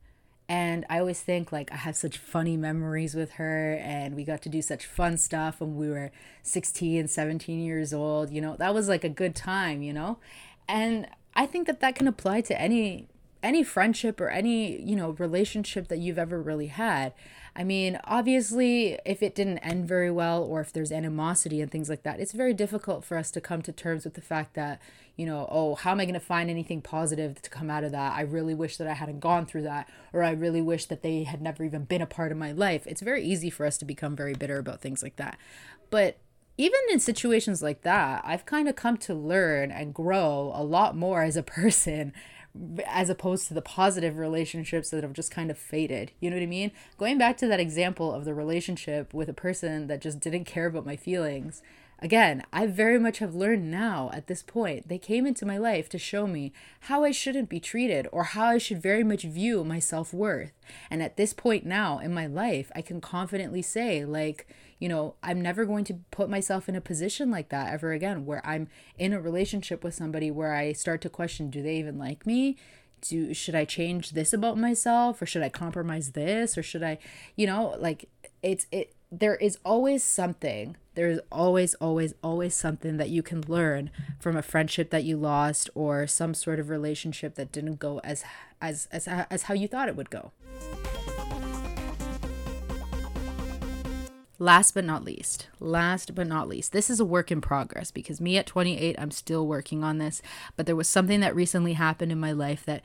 And 0.51 0.85
I 0.91 0.99
always 0.99 1.21
think 1.21 1.53
like 1.53 1.71
I 1.71 1.77
have 1.77 1.95
such 1.95 2.19
funny 2.19 2.57
memories 2.57 3.15
with 3.15 3.35
her 3.35 3.75
and 3.75 4.17
we 4.17 4.25
got 4.25 4.43
to 4.43 4.49
do 4.49 4.61
such 4.61 4.85
fun 4.85 5.17
stuff 5.17 5.61
when 5.61 5.77
we 5.77 5.89
were 5.89 6.11
16, 6.43 6.99
and 6.99 7.09
17 7.09 7.61
years 7.61 7.95
old. 7.95 8.31
You 8.33 8.41
know, 8.41 8.57
that 8.57 8.75
was 8.75 8.89
like 8.89 9.05
a 9.05 9.09
good 9.09 9.37
time, 9.37 9.81
you 9.81 9.93
know? 9.93 10.19
And 10.69 11.07
I 11.37 11.47
think 11.47 11.69
that 11.69 11.79
that 11.79 11.95
can 11.95 12.09
apply 12.09 12.41
to 12.43 12.61
any 12.61 13.07
any 13.45 13.63
friendship 13.63 14.21
or 14.21 14.29
any, 14.29 14.83
you 14.83 14.97
know, 14.97 15.11
relationship 15.13 15.87
that 15.87 15.99
you've 15.99 16.19
ever 16.19 16.43
really 16.43 16.67
had. 16.67 17.15
I 17.61 17.65
mean, 17.65 18.01
obviously, 18.05 18.99
if 19.05 19.23
it 19.23 19.35
didn't 19.35 19.59
end 19.59 19.87
very 19.87 20.11
well 20.11 20.43
or 20.43 20.63
if 20.63 20.73
there's 20.73 20.91
animosity 20.91 21.61
and 21.61 21.71
things 21.71 21.91
like 21.91 22.05
that, 22.05 22.19
it's 22.19 22.33
very 22.33 22.55
difficult 22.55 23.05
for 23.05 23.19
us 23.19 23.31
to 23.33 23.41
come 23.43 23.61
to 23.61 23.71
terms 23.71 24.05
with 24.05 24.15
the 24.15 24.23
fact 24.23 24.55
that, 24.55 24.81
you 25.15 25.27
know, 25.27 25.47
oh, 25.53 25.75
how 25.75 25.91
am 25.91 26.01
I 26.01 26.07
going 26.07 26.15
to 26.15 26.21
find 26.21 26.49
anything 26.49 26.81
positive 26.81 27.43
to 27.43 27.51
come 27.51 27.69
out 27.69 27.85
of 27.85 27.93
that? 27.93 28.17
I 28.17 28.23
really 28.23 28.55
wish 28.55 28.79
that 28.79 28.87
I 28.87 28.95
hadn't 28.95 29.21
gone 29.21 29.45
through 29.45 29.65
that, 29.65 29.91
or 30.15 30.23
I 30.23 30.31
really 30.31 30.63
wish 30.63 30.87
that 30.87 31.03
they 31.03 31.25
had 31.25 31.43
never 31.43 31.63
even 31.63 31.85
been 31.85 32.01
a 32.01 32.07
part 32.07 32.33
of 32.33 32.39
my 32.39 32.51
life. 32.51 32.87
It's 32.87 33.03
very 33.03 33.23
easy 33.23 33.51
for 33.51 33.67
us 33.67 33.77
to 33.77 33.85
become 33.85 34.17
very 34.17 34.33
bitter 34.33 34.57
about 34.57 34.81
things 34.81 35.03
like 35.03 35.17
that. 35.17 35.37
But 35.91 36.17
even 36.57 36.81
in 36.91 36.99
situations 36.99 37.63
like 37.63 37.83
that, 37.83 38.23
I've 38.25 38.47
kind 38.47 38.71
of 38.71 38.77
come 38.77 38.97
to 38.97 39.13
learn 39.13 39.71
and 39.71 39.93
grow 39.93 40.51
a 40.55 40.65
lot 40.65 40.97
more 40.97 41.23
as 41.23 41.37
a 41.37 41.43
person 41.61 42.15
as 42.87 43.09
opposed 43.09 43.49
to 43.49 43.55
the 43.55 43.63
positive 43.63 44.19
relationships 44.19 44.91
that 44.91 45.03
have 45.03 45.13
just 45.13 45.31
kind 45.31 45.51
of 45.51 45.59
faded. 45.59 46.13
You 46.21 46.31
know 46.31 46.37
what 46.37 46.43
I 46.43 46.47
mean? 46.47 46.73
Going 46.99 47.19
back 47.19 47.37
to 47.39 47.47
that 47.47 47.61
example 47.61 48.13
of 48.13 48.25
the 48.25 48.35
relationship 48.35 49.15
with 49.15 49.29
a 49.29 49.35
person 49.35 49.87
that 49.87 50.01
just 50.01 50.21
didn't 50.21 50.45
care 50.45 50.67
about 50.67 50.87
my 50.87 50.97
feelings. 50.97 51.63
Again, 52.03 52.45
I 52.51 52.67
very 52.67 52.99
much 52.99 53.19
have 53.19 53.35
learned 53.35 53.71
now 53.71 54.11
at 54.15 54.27
this 54.27 54.43
point. 54.43 54.89
They 54.89 54.97
came 54.97 55.27
into 55.27 55.45
my 55.45 55.59
life 55.59 55.91
to 55.91 55.99
show 55.99 56.27
me 56.27 56.53
how 56.81 57.05
I 57.05 57.11
shouldn't 57.11 57.51
be 57.51 57.61
treated 57.61 58.09
or 58.11 58.25
how 58.25 58.47
I 58.47 58.59
should 58.59 58.81
very 58.81 59.05
much 59.05 59.23
view 59.25 59.63
my 59.65 59.81
self 59.81 60.15
worth. 60.15 60.53
And 60.91 61.03
at 61.03 61.19
this 61.19 61.35
point 61.35 61.67
now 61.67 61.99
in 61.99 62.15
my 62.15 62.27
life, 62.27 62.73
I 62.75 62.81
can 62.81 63.03
confidently 63.03 63.61
say, 63.61 64.07
like, 64.07 64.49
you 64.81 64.89
know, 64.89 65.15
I'm 65.23 65.41
never 65.41 65.65
going 65.65 65.85
to 65.85 65.95
put 66.11 66.29
myself 66.29 66.69
in 66.69 66.75
a 66.75 66.81
position 66.81 67.31
like 67.31 67.51
that 67.51 67.73
ever 67.73 67.93
again 67.93 68.27
where 68.27 68.45
I'm 68.45 68.67
in 68.99 69.13
a 69.13 69.21
relationship 69.21 69.85
with 69.85 69.95
somebody 69.95 70.31
where 70.31 70.55
I 70.55 70.73
start 70.73 71.03
to 71.03 71.11
question 71.11 71.51
do 71.51 71.63
they 71.63 71.77
even 71.77 71.99
like 71.99 72.27
me? 72.27 72.57
Do 73.03 73.33
should 73.33 73.55
I 73.55 73.65
change 73.65 74.11
this 74.11 74.33
about 74.33 74.59
myself 74.59 75.23
or 75.23 75.27
should 75.27 75.43
I 75.43 75.51
compromise 75.51 76.13
this 76.13 76.59
or 76.59 76.63
should 76.63 76.83
I, 76.83 76.99
you 77.37 77.47
know, 77.47 77.77
like 77.79 78.09
it's 78.43 78.67
it 78.73 78.95
there 79.13 79.37
is 79.37 79.59
always 79.65 80.03
something 80.03 80.77
there's 80.95 81.19
always 81.31 81.75
always 81.75 82.15
always 82.23 82.55
something 82.55 82.97
that 82.97 83.11
you 83.11 83.23
can 83.23 83.43
learn 83.49 83.91
from 84.19 84.37
a 84.37 84.43
friendship 84.43 84.91
that 84.91 85.05
you 85.05 85.17
lost 85.17 85.69
or 85.75 86.07
some 86.07 86.33
sort 86.33 86.61
of 86.61 86.69
relationship 86.69 87.35
that 87.35 87.53
didn't 87.53 87.77
go 87.77 88.01
as 88.05 88.25
as 88.61 88.87
as, 88.93 89.09
as 89.09 89.45
how 89.45 89.55
you 89.55 89.69
thought 89.69 89.89
it 89.89 89.97
would 89.97 90.11
go 90.11 90.33
last 94.41 94.73
but 94.73 94.85
not 94.85 95.05
least, 95.05 95.49
last 95.61 96.15
but 96.15 96.27
not 96.27 96.49
least, 96.49 96.73
this 96.73 96.89
is 96.91 96.99
a 96.99 97.05
work 97.05 97.31
in 97.31 97.41
progress 97.41 97.91
because 97.91 98.21
me 98.21 98.39
at 98.39 98.47
28, 98.47 98.97
I'm 98.99 99.11
still 99.11 99.47
working 99.47 99.85
on 99.85 99.99
this. 99.99 100.23
But 100.57 100.67
there 100.67 100.75
was 100.75 100.89
something 100.89 101.21
that 101.21 101.37
recently 101.37 101.75
happened 101.75 102.11
in 102.11 102.19
my 102.19 102.33
life 102.33 102.65
that 102.65 102.83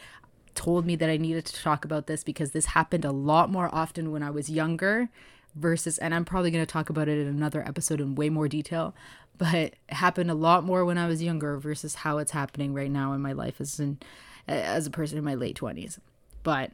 told 0.53 0.85
me 0.85 0.95
that 0.97 1.09
I 1.09 1.17
needed 1.17 1.45
to 1.45 1.61
talk 1.63 1.85
about 1.85 2.07
this 2.07 2.23
because 2.23 2.51
this 2.51 2.67
happened 2.67 3.05
a 3.05 3.11
lot 3.11 3.49
more 3.49 3.69
often 3.73 4.11
when 4.11 4.21
I 4.21 4.29
was 4.29 4.49
younger 4.49 5.07
versus, 5.55 5.97
and 5.97 6.13
I'm 6.13 6.25
probably 6.25 6.51
going 6.51 6.65
to 6.65 6.71
talk 6.71 6.89
about 6.89 7.07
it 7.07 7.17
in 7.17 7.27
another 7.27 7.65
episode 7.65 8.01
in 8.01 8.15
way 8.15 8.29
more 8.29 8.49
detail, 8.49 8.93
but 9.37 9.53
it 9.53 9.75
happened 9.89 10.29
a 10.29 10.35
lot 10.35 10.65
more 10.65 10.83
when 10.83 10.97
I 10.97 11.07
was 11.07 11.23
younger 11.23 11.57
versus 11.57 11.95
how 11.95 12.17
it's 12.17 12.31
happening 12.31 12.73
right 12.73 12.91
now 12.91 13.13
in 13.13 13.21
my 13.21 13.31
life 13.31 13.61
as 13.61 13.79
an 13.79 13.99
as 14.47 14.85
a 14.85 14.91
person 14.91 15.17
in 15.17 15.23
my 15.23 15.35
late 15.35 15.57
20s. 15.57 15.99
But 16.43 16.71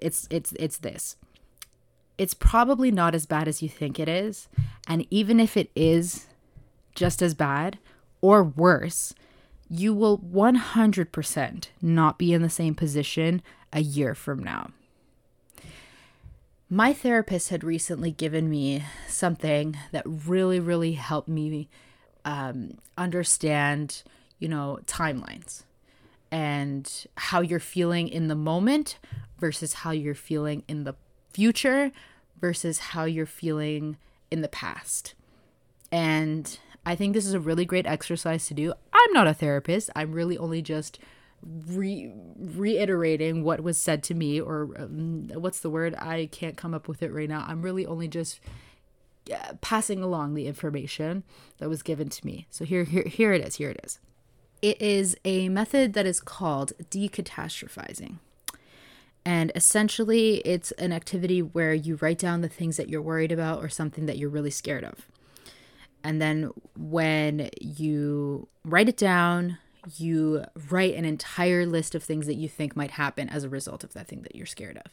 it's 0.00 0.26
it's 0.30 0.52
it's 0.52 0.78
this 0.78 1.16
it's 2.20 2.34
probably 2.34 2.90
not 2.90 3.14
as 3.14 3.24
bad 3.24 3.48
as 3.48 3.62
you 3.62 3.68
think 3.70 3.98
it 3.98 4.06
is. 4.06 4.46
And 4.86 5.06
even 5.08 5.40
if 5.40 5.56
it 5.56 5.70
is 5.74 6.26
just 6.94 7.22
as 7.22 7.32
bad 7.32 7.78
or 8.20 8.44
worse, 8.44 9.14
you 9.70 9.94
will 9.94 10.18
100% 10.18 11.68
not 11.80 12.18
be 12.18 12.34
in 12.34 12.42
the 12.42 12.50
same 12.50 12.74
position 12.74 13.40
a 13.72 13.80
year 13.80 14.14
from 14.14 14.44
now. 14.44 14.68
My 16.68 16.92
therapist 16.92 17.48
had 17.48 17.64
recently 17.64 18.10
given 18.10 18.50
me 18.50 18.84
something 19.08 19.78
that 19.90 20.04
really, 20.04 20.60
really 20.60 20.92
helped 20.92 21.28
me 21.28 21.70
um, 22.26 22.76
understand, 22.98 24.02
you 24.38 24.46
know, 24.46 24.78
timelines 24.84 25.62
and 26.30 27.06
how 27.16 27.40
you're 27.40 27.60
feeling 27.60 28.08
in 28.08 28.28
the 28.28 28.34
moment 28.34 28.98
versus 29.38 29.72
how 29.72 29.90
you're 29.90 30.14
feeling 30.14 30.64
in 30.68 30.84
the 30.84 30.94
future 31.32 31.92
versus 32.40 32.78
how 32.78 33.04
you're 33.04 33.26
feeling 33.26 33.96
in 34.30 34.40
the 34.40 34.48
past. 34.48 35.14
And 35.92 36.58
I 36.86 36.94
think 36.94 37.14
this 37.14 37.26
is 37.26 37.34
a 37.34 37.40
really 37.40 37.64
great 37.64 37.86
exercise 37.86 38.46
to 38.46 38.54
do. 38.54 38.72
I'm 38.92 39.12
not 39.12 39.26
a 39.26 39.34
therapist. 39.34 39.90
I'm 39.94 40.12
really 40.12 40.38
only 40.38 40.62
just 40.62 40.98
re- 41.42 42.12
reiterating 42.36 43.44
what 43.44 43.62
was 43.62 43.78
said 43.78 44.02
to 44.04 44.14
me 44.14 44.40
or 44.40 44.70
um, 44.76 45.30
what's 45.34 45.60
the 45.60 45.70
word? 45.70 45.94
I 45.96 46.28
can't 46.30 46.56
come 46.56 46.74
up 46.74 46.88
with 46.88 47.02
it 47.02 47.12
right 47.12 47.28
now. 47.28 47.44
I'm 47.46 47.62
really 47.62 47.86
only 47.86 48.08
just 48.08 48.40
uh, 49.32 49.54
passing 49.60 50.02
along 50.02 50.34
the 50.34 50.46
information 50.46 51.24
that 51.58 51.68
was 51.68 51.82
given 51.82 52.08
to 52.08 52.26
me. 52.26 52.46
So 52.50 52.64
here 52.64 52.84
here 52.84 53.04
here 53.04 53.32
it 53.32 53.46
is. 53.46 53.56
Here 53.56 53.70
it 53.70 53.80
is. 53.84 53.98
It 54.62 54.80
is 54.80 55.16
a 55.24 55.48
method 55.48 55.94
that 55.94 56.06
is 56.06 56.20
called 56.20 56.72
decatastrophizing. 56.90 58.18
And 59.30 59.52
essentially, 59.54 60.38
it's 60.38 60.72
an 60.72 60.92
activity 60.92 61.40
where 61.40 61.72
you 61.72 61.94
write 62.00 62.18
down 62.18 62.40
the 62.40 62.48
things 62.48 62.76
that 62.78 62.88
you're 62.88 63.00
worried 63.00 63.30
about 63.30 63.62
or 63.62 63.68
something 63.68 64.06
that 64.06 64.18
you're 64.18 64.28
really 64.28 64.50
scared 64.50 64.82
of. 64.82 65.06
And 66.02 66.20
then 66.20 66.50
when 66.76 67.48
you 67.60 68.48
write 68.64 68.88
it 68.88 68.96
down, 68.96 69.58
you 69.96 70.46
write 70.68 70.96
an 70.96 71.04
entire 71.04 71.64
list 71.64 71.94
of 71.94 72.02
things 72.02 72.26
that 72.26 72.38
you 72.38 72.48
think 72.48 72.74
might 72.74 72.90
happen 72.90 73.28
as 73.28 73.44
a 73.44 73.48
result 73.48 73.84
of 73.84 73.92
that 73.92 74.08
thing 74.08 74.22
that 74.22 74.34
you're 74.34 74.46
scared 74.46 74.78
of. 74.84 74.90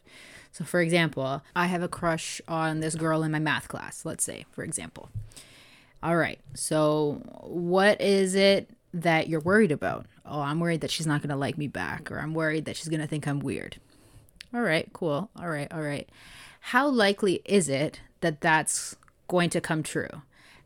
So, 0.52 0.64
for 0.64 0.82
example, 0.82 1.42
I 1.56 1.66
have 1.66 1.82
a 1.82 1.88
crush 1.88 2.40
on 2.48 2.80
this 2.80 2.94
girl 2.94 3.24
in 3.24 3.32
my 3.32 3.40
math 3.40 3.68
class, 3.68 4.06
let's 4.06 4.24
say, 4.24 4.46
for 4.52 4.64
example. 4.64 5.10
All 6.04 6.16
right, 6.16 6.40
so 6.54 7.24
what 7.42 8.00
is 8.00 8.36
it 8.36 8.70
that 8.94 9.30
you're 9.30 9.40
worried 9.40 9.72
about? 9.72 10.06
Oh, 10.28 10.42
I'm 10.42 10.60
worried 10.60 10.82
that 10.82 10.92
she's 10.92 11.08
not 11.08 11.22
going 11.22 11.32
to 11.32 11.36
like 11.36 11.58
me 11.58 11.68
back, 11.68 12.12
or 12.12 12.20
I'm 12.20 12.36
worried 12.36 12.66
that 12.66 12.76
she's 12.76 12.88
going 12.88 13.02
to 13.02 13.08
think 13.08 13.28
I'm 13.28 13.40
weird. 13.40 13.78
All 14.54 14.62
right, 14.62 14.90
cool. 14.94 15.30
All 15.38 15.50
right, 15.50 15.72
all 15.72 15.82
right. 15.82 16.10
How 16.60 16.88
likely 16.88 17.42
is 17.46 17.70
it 17.70 18.02
that 18.22 18.42
that's 18.42 18.96
going 19.28 19.50
to 19.52 19.62
come 19.62 19.84
true. 19.84 20.10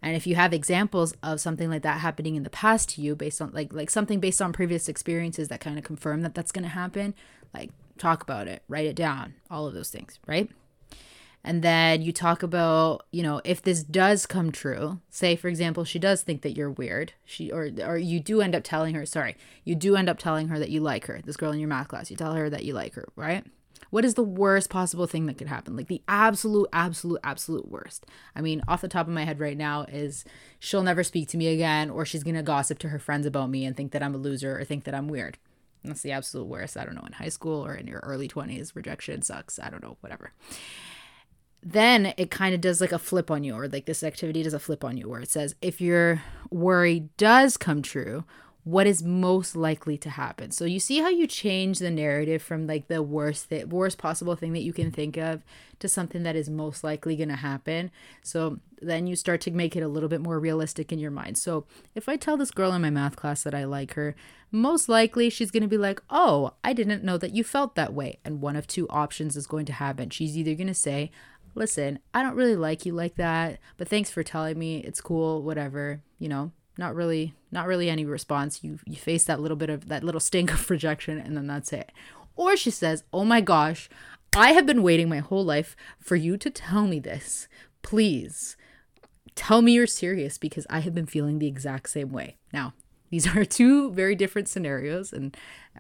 And 0.02 0.16
if 0.16 0.26
you 0.26 0.36
have 0.36 0.54
examples 0.54 1.14
of 1.22 1.40
something 1.40 1.70
like 1.70 1.84
that 1.84 2.00
happening 2.00 2.36
in 2.36 2.44
the 2.44 2.50
past 2.50 2.90
to 2.90 3.02
you 3.02 3.16
based 3.16 3.42
on 3.42 3.52
like 3.54 3.72
like 3.72 3.90
something 3.90 4.20
based 4.20 4.42
on 4.42 4.54
previous 4.54 4.90
experiences 4.90 5.48
that 5.50 5.60
kind 5.60 5.78
of 5.78 5.84
confirm 5.84 6.22
that 6.22 6.34
that's 6.34 6.52
going 6.52 6.64
to 6.64 6.70
happen, 6.70 7.14
like 7.54 7.70
talk 7.98 8.24
about 8.24 8.48
it, 8.48 8.64
write 8.68 8.88
it 8.88 8.96
down, 8.96 9.36
all 9.50 9.68
of 9.68 9.74
those 9.74 9.90
things, 9.90 10.20
right? 10.26 10.50
And 11.44 11.64
then 11.64 12.04
you 12.04 12.12
talk 12.12 12.44
about, 12.44 13.06
you 13.12 13.24
know, 13.24 13.42
if 13.44 13.64
this 13.64 13.84
does 13.84 14.28
come 14.28 14.52
true, 14.52 15.00
say 15.10 15.36
for 15.36 15.48
example, 15.48 15.84
she 15.84 16.00
does 16.00 16.22
think 16.22 16.42
that 16.42 16.56
you're 16.56 16.72
weird, 16.72 17.14
she 17.24 17.52
or 17.52 17.70
or 17.86 17.98
you 17.98 18.20
do 18.20 18.42
end 18.42 18.56
up 18.56 18.64
telling 18.64 18.96
her, 18.96 19.06
sorry, 19.06 19.38
you 19.64 19.76
do 19.76 19.96
end 19.96 20.10
up 20.10 20.18
telling 20.18 20.48
her 20.48 20.58
that 20.58 20.70
you 20.70 20.82
like 20.82 21.06
her, 21.06 21.22
this 21.24 21.38
girl 21.38 21.52
in 21.52 21.60
your 21.60 21.70
math 21.70 21.90
class, 21.90 22.10
you 22.10 22.18
tell 22.18 22.34
her 22.34 22.50
that 22.50 22.66
you 22.66 22.74
like 22.74 22.96
her, 22.96 23.08
right? 23.16 23.46
What 23.92 24.04
is 24.04 24.16
the 24.16 24.24
worst 24.24 24.70
possible 24.70 25.06
thing 25.06 25.28
that 25.28 25.38
could 25.38 25.48
happen? 25.48 25.76
Like 25.78 25.88
the 25.88 26.02
absolute, 26.08 26.68
absolute, 26.74 27.20
absolute 27.24 27.70
worst. 27.70 28.06
I 28.36 28.42
mean, 28.42 28.64
off 28.68 28.82
the 28.82 28.88
top 28.88 29.08
of 29.08 29.14
my 29.14 29.26
head 29.26 29.40
right 29.40 29.58
now 29.58 29.84
is 29.84 30.26
she'll 30.60 30.82
never 30.82 31.04
speak 31.04 31.30
to 31.30 31.38
me 31.38 31.48
again, 31.48 31.90
or 31.90 32.06
she's 32.06 32.24
gonna 32.24 32.42
gossip 32.42 32.80
to 32.80 32.90
her 32.90 33.00
friends 33.00 33.26
about 33.26 33.50
me 33.50 33.66
and 33.66 33.78
think 33.78 33.92
that 33.92 34.02
I'm 34.02 34.16
a 34.16 34.18
loser 34.18 34.58
or 34.58 34.64
think 34.64 34.86
that 34.86 34.96
I'm 34.96 35.08
weird. 35.08 35.38
That's 35.84 36.02
the 36.02 36.12
absolute 36.12 36.46
worst. 36.46 36.78
I 36.78 36.86
don't 36.86 36.96
know, 36.96 37.06
in 37.06 37.14
high 37.14 37.30
school 37.30 37.66
or 37.66 37.76
in 37.76 37.88
your 37.88 38.00
early 38.00 38.28
20s, 38.28 38.76
rejection 38.76 39.22
sucks. 39.22 39.60
I 39.60 39.70
don't 39.70 39.84
know, 39.84 39.98
whatever. 40.02 40.32
Then 41.64 42.14
it 42.18 42.32
kind 42.32 42.56
of 42.56 42.62
does 42.62 42.82
like 42.82 42.92
a 42.92 43.00
flip 43.00 43.30
on 43.30 43.44
you, 43.44 43.54
or 43.56 43.68
like 43.68 43.86
this 43.86 44.04
activity 44.04 44.42
does 44.42 44.54
a 44.54 44.60
flip 44.60 44.84
on 44.84 44.98
you, 44.98 45.10
where 45.10 45.22
it 45.22 45.30
says, 45.30 45.54
if 45.62 45.82
your 45.82 46.24
worry 46.50 47.10
does 47.18 47.58
come 47.58 47.82
true, 47.82 48.24
what 48.64 48.86
is 48.86 49.02
most 49.02 49.56
likely 49.56 49.98
to 49.98 50.10
happen. 50.10 50.52
So 50.52 50.66
you 50.66 50.80
see 50.80 51.00
how 51.00 51.10
you 51.10 51.26
change 51.26 51.80
the 51.80 51.90
narrative 51.90 52.44
from 52.44 52.68
like 52.68 52.88
the 52.88 53.02
worst 53.02 53.50
th- 53.50 53.66
worst 53.66 53.98
possible 53.98 54.36
thing 54.36 54.54
that 54.54 54.62
you 54.62 54.72
can 54.72 54.92
think 54.92 55.18
of 55.18 55.44
to 55.80 55.88
something 55.88 56.22
that 56.24 56.36
is 56.36 56.48
most 56.48 56.84
likely 56.84 57.16
going 57.16 57.30
to 57.30 57.36
happen. 57.36 57.90
So 58.22 58.60
then 58.80 59.08
you 59.08 59.16
start 59.16 59.42
to 59.42 59.52
make 59.52 59.76
it 59.76 59.82
a 59.82 59.88
little 59.88 60.10
bit 60.10 60.22
more 60.22 60.40
realistic 60.40 60.92
in 60.92 61.00
your 61.00 61.10
mind. 61.10 61.40
So 61.40 61.66
if 61.96 62.08
I 62.08 62.18
tell 62.18 62.38
this 62.38 62.52
girl 62.52 62.72
in 62.74 62.84
my 62.84 62.92
math 62.92 63.16
class 63.16 63.42
that 63.44 63.56
I 63.56 63.64
like 63.64 63.96
her, 63.96 64.16
most 64.52 64.88
likely 64.88 65.32
she's 65.32 65.50
going 65.50 65.64
to 65.64 65.70
be 65.70 65.78
like, 65.78 66.02
"Oh, 66.10 66.54
I 66.64 66.74
didn't 66.74 67.04
know 67.04 67.18
that 67.18 67.34
you 67.34 67.44
felt 67.44 67.74
that 67.76 67.94
way." 67.94 68.20
And 68.24 68.42
one 68.42 68.56
of 68.56 68.68
two 68.68 68.88
options 68.90 69.36
is 69.36 69.48
going 69.48 69.66
to 69.68 69.74
happen. 69.74 70.12
She's 70.12 70.38
either 70.38 70.54
going 70.54 70.68
to 70.68 70.74
say, 70.76 71.10
"Listen, 71.56 71.98
I 72.14 72.22
don't 72.22 72.36
really 72.36 72.56
like 72.56 72.86
you 72.86 72.94
like 72.94 73.16
that, 73.16 73.60
but 73.78 73.88
thanks 73.88 74.12
for 74.12 74.24
telling 74.24 74.60
me. 74.60 74.80
It's 74.80 75.02
cool, 75.02 75.42
whatever, 75.42 76.02
you 76.20 76.30
know, 76.30 76.52
not 76.78 76.96
really 76.96 77.34
not 77.52 77.68
really 77.68 77.90
any 77.90 78.06
response. 78.06 78.64
You 78.64 78.80
you 78.86 78.96
face 78.96 79.24
that 79.26 79.40
little 79.40 79.58
bit 79.58 79.70
of 79.70 79.88
that 79.88 80.04
little 80.04 80.20
stink 80.20 80.54
of 80.54 80.70
rejection 80.70 81.18
and 81.18 81.36
then 81.36 81.48
that's 81.48 81.74
it. 81.74 81.92
Or 82.36 82.56
she 82.56 82.72
says 82.72 83.04
oh 83.14 83.26
my 83.26 83.42
gosh 83.42 83.90
i 84.36 84.54
have 84.54 84.66
been 84.66 84.82
waiting 84.82 85.10
my 85.10 85.20
whole 85.20 85.44
life 85.44 85.76
for 86.00 86.16
you 86.16 86.38
to 86.38 86.50
tell 86.50 86.88
me 86.88 87.00
this. 87.00 87.48
Please 87.82 88.56
tell 89.36 89.62
me 89.62 89.74
you're 89.74 89.88
serious 89.88 90.38
because 90.38 90.68
i 90.70 90.80
have 90.80 90.94
been 90.94 91.06
feeling 91.06 91.40
the 91.40 91.48
exact 91.48 91.90
same 91.90 92.12
way. 92.12 92.38
Now 92.54 92.74
these 93.10 93.28
are 93.36 93.46
two 93.46 93.92
very 93.92 94.16
different 94.16 94.48
scenarios 94.48 95.14
and 95.14 95.36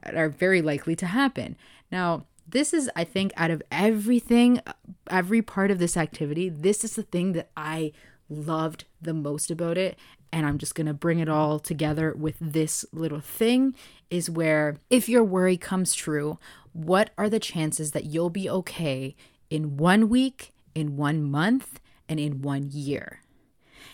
are 0.05 0.29
very 0.29 0.61
likely 0.61 0.95
to 0.97 1.05
happen. 1.05 1.55
Now 1.91 2.25
this 2.47 2.73
is 2.73 2.89
i 2.95 3.03
think 3.03 3.31
out 3.37 3.51
of 3.51 3.61
everything 3.71 4.61
every 5.09 5.41
part 5.41 5.71
of 5.71 5.79
this 5.79 5.97
activity 5.97 6.49
this 6.49 6.83
is 6.83 6.95
the 6.95 7.03
thing 7.03 7.33
that 7.33 7.49
i 7.55 7.91
loved 8.29 8.85
the 9.01 9.13
most 9.13 9.51
about 9.51 9.77
it 9.77 9.97
and 10.31 10.45
I'm 10.45 10.57
just 10.57 10.75
going 10.75 10.87
to 10.87 10.93
bring 10.93 11.19
it 11.19 11.29
all 11.29 11.59
together 11.59 12.13
with 12.13 12.35
this 12.39 12.85
little 12.91 13.19
thing 13.19 13.75
is 14.09 14.29
where 14.29 14.77
if 14.89 15.09
your 15.09 15.23
worry 15.23 15.57
comes 15.57 15.93
true, 15.93 16.39
what 16.73 17.09
are 17.17 17.29
the 17.29 17.39
chances 17.39 17.91
that 17.91 18.05
you'll 18.05 18.29
be 18.29 18.49
okay 18.49 19.15
in 19.49 19.77
one 19.77 20.09
week, 20.09 20.53
in 20.73 20.95
one 20.95 21.23
month, 21.23 21.79
and 22.07 22.19
in 22.19 22.41
one 22.41 22.69
year? 22.71 23.21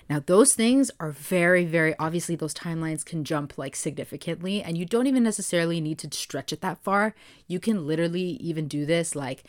Now, 0.10 0.22
those 0.26 0.54
things 0.54 0.90
are 1.00 1.12
very, 1.12 1.66
very 1.66 1.96
obviously, 2.00 2.36
those 2.36 2.54
timelines 2.54 3.06
can 3.06 3.24
jump 3.24 3.58
like 3.58 3.76
significantly, 3.76 4.62
and 4.62 4.78
you 4.78 4.86
don't 4.86 5.08
even 5.08 5.24
necessarily 5.24 5.82
need 5.82 5.98
to 6.00 6.18
stretch 6.18 6.54
it 6.54 6.62
that 6.62 6.82
far. 6.84 7.14
You 7.48 7.60
can 7.60 7.86
literally 7.86 8.38
even 8.40 8.68
do 8.68 8.86
this 8.86 9.16
like 9.16 9.44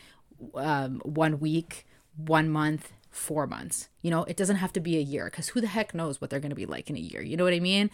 um, 0.55 1.01
one 1.05 1.39
week, 1.39 1.85
one 2.15 2.49
month, 2.49 2.91
four 3.09 3.47
months. 3.47 3.89
You 4.01 4.11
know, 4.11 4.23
it 4.25 4.37
doesn't 4.37 4.57
have 4.57 4.73
to 4.73 4.79
be 4.79 4.97
a 4.97 5.01
year 5.01 5.25
because 5.25 5.49
who 5.49 5.61
the 5.61 5.67
heck 5.67 5.93
knows 5.93 6.21
what 6.21 6.29
they're 6.29 6.39
going 6.39 6.51
to 6.51 6.55
be 6.55 6.65
like 6.65 6.89
in 6.89 6.95
a 6.95 6.99
year? 6.99 7.21
You 7.21 7.37
know 7.37 7.43
what 7.43 7.53
I 7.53 7.59
mean? 7.59 7.89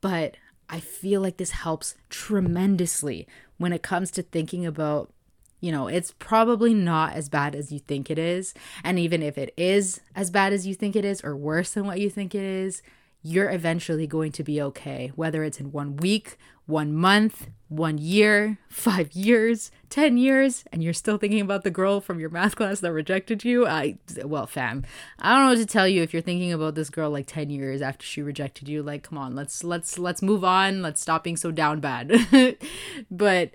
But 0.00 0.36
I 0.68 0.80
feel 0.80 1.20
like 1.20 1.36
this 1.36 1.50
helps 1.50 1.94
tremendously 2.08 3.26
when 3.58 3.72
it 3.72 3.82
comes 3.82 4.10
to 4.12 4.22
thinking 4.22 4.64
about, 4.64 5.12
you 5.60 5.70
know, 5.70 5.86
it's 5.86 6.12
probably 6.18 6.74
not 6.74 7.12
as 7.12 7.28
bad 7.28 7.54
as 7.54 7.70
you 7.70 7.78
think 7.78 8.10
it 8.10 8.18
is. 8.18 8.54
And 8.82 8.98
even 8.98 9.22
if 9.22 9.36
it 9.36 9.52
is 9.56 10.00
as 10.14 10.30
bad 10.30 10.52
as 10.52 10.66
you 10.66 10.74
think 10.74 10.96
it 10.96 11.04
is 11.04 11.22
or 11.22 11.36
worse 11.36 11.72
than 11.72 11.86
what 11.86 12.00
you 12.00 12.10
think 12.10 12.34
it 12.34 12.42
is, 12.42 12.82
you're 13.22 13.50
eventually 13.50 14.06
going 14.06 14.32
to 14.32 14.42
be 14.42 14.60
okay, 14.60 15.12
whether 15.14 15.44
it's 15.44 15.60
in 15.60 15.70
one 15.70 15.96
week, 15.96 16.36
one 16.66 16.94
month, 16.94 17.48
one 17.68 17.98
year, 17.98 18.58
five 18.68 19.12
years, 19.12 19.70
10 19.90 20.16
years, 20.16 20.64
and 20.72 20.82
you're 20.82 20.92
still 20.92 21.18
thinking 21.18 21.40
about 21.40 21.64
the 21.64 21.70
girl 21.70 22.00
from 22.00 22.20
your 22.20 22.30
math 22.30 22.56
class 22.56 22.80
that 22.80 22.92
rejected 22.92 23.44
you. 23.44 23.66
I, 23.66 23.98
well, 24.24 24.46
fam, 24.46 24.84
I 25.18 25.32
don't 25.32 25.44
know 25.44 25.50
what 25.50 25.58
to 25.58 25.66
tell 25.66 25.88
you 25.88 26.02
if 26.02 26.12
you're 26.12 26.22
thinking 26.22 26.52
about 26.52 26.74
this 26.74 26.90
girl 26.90 27.10
like 27.10 27.26
10 27.26 27.50
years 27.50 27.82
after 27.82 28.04
she 28.04 28.22
rejected 28.22 28.68
you. 28.68 28.82
Like, 28.82 29.02
come 29.02 29.18
on, 29.18 29.34
let's, 29.34 29.64
let's, 29.64 29.98
let's 29.98 30.22
move 30.22 30.44
on. 30.44 30.82
Let's 30.82 31.00
stop 31.00 31.24
being 31.24 31.36
so 31.36 31.50
down 31.50 31.80
bad. 31.80 32.56
but, 33.10 33.52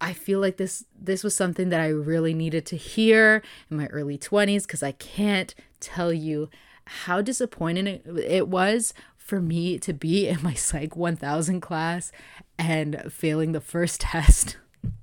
I 0.00 0.14
feel 0.14 0.40
like 0.40 0.56
this 0.56 0.84
this 0.98 1.22
was 1.22 1.36
something 1.36 1.68
that 1.68 1.80
I 1.80 1.88
really 1.88 2.32
needed 2.32 2.64
to 2.66 2.76
hear 2.76 3.42
in 3.70 3.76
my 3.76 3.86
early 3.88 4.16
20s 4.16 4.66
cuz 4.66 4.82
I 4.82 4.92
can't 4.92 5.54
tell 5.78 6.10
you 6.12 6.48
how 6.86 7.20
disappointing 7.20 7.86
it, 7.86 8.02
it 8.06 8.48
was 8.48 8.94
for 9.30 9.40
me 9.40 9.78
to 9.78 9.92
be 9.92 10.26
in 10.26 10.42
my 10.42 10.54
Psych 10.54 10.96
1000 10.96 11.60
class 11.60 12.10
and 12.58 13.00
failing 13.10 13.52
the 13.52 13.60
first 13.60 14.00
test. 14.00 14.56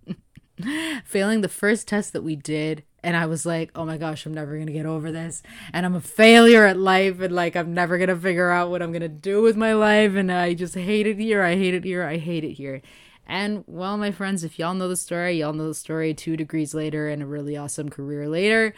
failing 1.06 1.40
the 1.40 1.48
first 1.48 1.88
test 1.88 2.12
that 2.12 2.24
we 2.24 2.36
did. 2.36 2.84
And 3.02 3.16
I 3.16 3.26
was 3.26 3.46
like, 3.46 3.72
oh 3.74 3.86
my 3.86 3.98
gosh, 3.98 4.26
I'm 4.26 4.34
never 4.34 4.56
going 4.56 4.68
to 4.68 4.74
get 4.74 4.86
over 4.86 5.14
this. 5.14 5.42
And 5.72 5.86
I'm 5.86 5.96
a 5.96 6.02
failure 6.02 6.66
at 6.66 6.78
life. 6.78 7.22
And 7.22 7.34
like, 7.34 7.56
I'm 7.56 7.74
never 7.74 7.98
going 7.98 8.10
to 8.10 8.18
figure 8.18 8.52
out 8.52 8.70
what 8.70 8.82
I'm 8.82 8.92
going 8.92 9.02
to 9.02 9.08
do 9.08 9.42
with 9.42 9.56
my 9.56 9.72
life. 9.72 10.14
And 10.16 10.30
I 10.30 10.54
just 10.54 10.76
hate 10.76 11.08
it 11.08 11.18
here. 11.18 11.42
I 11.42 11.56
hate 11.56 11.74
it 11.74 11.86
here. 11.86 12.04
I 12.04 12.18
hate 12.18 12.44
it 12.44 12.54
here. 12.54 12.82
And 13.26 13.64
well, 13.66 13.96
my 13.96 14.12
friends, 14.12 14.44
if 14.44 14.60
y'all 14.60 14.74
know 14.74 14.90
the 14.90 14.98
story, 14.98 15.40
y'all 15.40 15.54
know 15.54 15.70
the 15.70 15.74
story 15.74 16.14
two 16.14 16.36
degrees 16.36 16.74
later 16.74 17.08
and 17.08 17.24
a 17.24 17.26
really 17.26 17.56
awesome 17.56 17.88
career 17.88 18.28
later. 18.28 18.74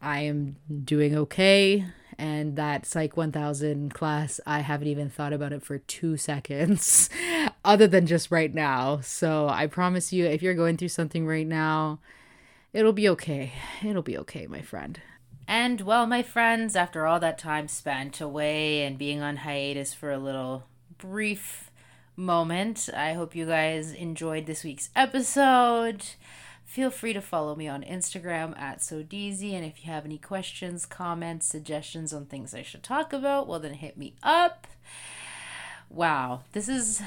I 0.00 0.20
am 0.20 0.56
doing 0.84 1.16
okay. 1.16 1.84
And 2.18 2.56
that 2.56 2.86
Psych 2.86 3.16
1000 3.16 3.92
class, 3.92 4.40
I 4.46 4.60
haven't 4.60 4.88
even 4.88 5.10
thought 5.10 5.32
about 5.32 5.52
it 5.52 5.62
for 5.62 5.78
two 5.78 6.16
seconds, 6.16 7.10
other 7.64 7.86
than 7.86 8.06
just 8.06 8.30
right 8.30 8.52
now. 8.52 9.00
So 9.00 9.48
I 9.48 9.66
promise 9.66 10.12
you, 10.12 10.24
if 10.24 10.42
you're 10.42 10.54
going 10.54 10.76
through 10.76 10.88
something 10.88 11.26
right 11.26 11.46
now, 11.46 11.98
it'll 12.72 12.92
be 12.92 13.08
okay. 13.10 13.52
It'll 13.84 14.02
be 14.02 14.16
okay, 14.18 14.46
my 14.46 14.62
friend. 14.62 15.00
And 15.48 15.82
well, 15.82 16.06
my 16.06 16.22
friends, 16.22 16.74
after 16.74 17.06
all 17.06 17.20
that 17.20 17.38
time 17.38 17.68
spent 17.68 18.20
away 18.20 18.82
and 18.82 18.98
being 18.98 19.20
on 19.20 19.36
hiatus 19.38 19.94
for 19.94 20.10
a 20.10 20.18
little 20.18 20.64
brief 20.98 21.70
moment, 22.16 22.88
I 22.94 23.12
hope 23.12 23.36
you 23.36 23.46
guys 23.46 23.92
enjoyed 23.92 24.46
this 24.46 24.64
week's 24.64 24.90
episode. 24.96 26.04
Feel 26.66 26.90
free 26.90 27.14
to 27.14 27.22
follow 27.22 27.54
me 27.54 27.68
on 27.68 27.82
Instagram 27.84 28.58
at 28.58 28.80
SoDeezy. 28.80 29.54
And 29.54 29.64
if 29.64 29.82
you 29.82 29.90
have 29.90 30.04
any 30.04 30.18
questions, 30.18 30.84
comments, 30.84 31.46
suggestions 31.46 32.12
on 32.12 32.26
things 32.26 32.54
I 32.54 32.62
should 32.62 32.82
talk 32.82 33.14
about, 33.14 33.46
well, 33.46 33.60
then 33.60 33.74
hit 33.74 33.96
me 33.96 34.14
up. 34.22 34.66
Wow, 35.88 36.42
this 36.52 36.68
is 36.68 37.00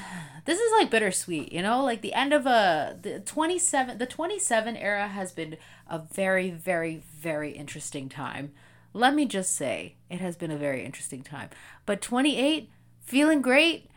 this 0.46 0.58
is 0.58 0.72
like 0.72 0.90
bittersweet, 0.90 1.52
you 1.52 1.60
know. 1.60 1.84
Like 1.84 2.00
the 2.00 2.14
end 2.14 2.32
of 2.32 2.46
a 2.46 2.96
the 3.00 3.20
twenty 3.20 3.58
seven 3.58 3.98
the 3.98 4.06
twenty 4.06 4.38
seven 4.38 4.74
era 4.74 5.06
has 5.06 5.32
been 5.32 5.58
a 5.88 5.98
very 5.98 6.50
very 6.50 7.02
very 7.20 7.52
interesting 7.52 8.08
time. 8.08 8.52
Let 8.94 9.14
me 9.14 9.26
just 9.26 9.54
say, 9.54 9.96
it 10.08 10.20
has 10.20 10.34
been 10.34 10.50
a 10.50 10.56
very 10.56 10.82
interesting 10.82 11.22
time. 11.22 11.50
But 11.84 12.00
twenty 12.00 12.38
eight, 12.38 12.70
feeling 13.02 13.42
great 13.42 13.89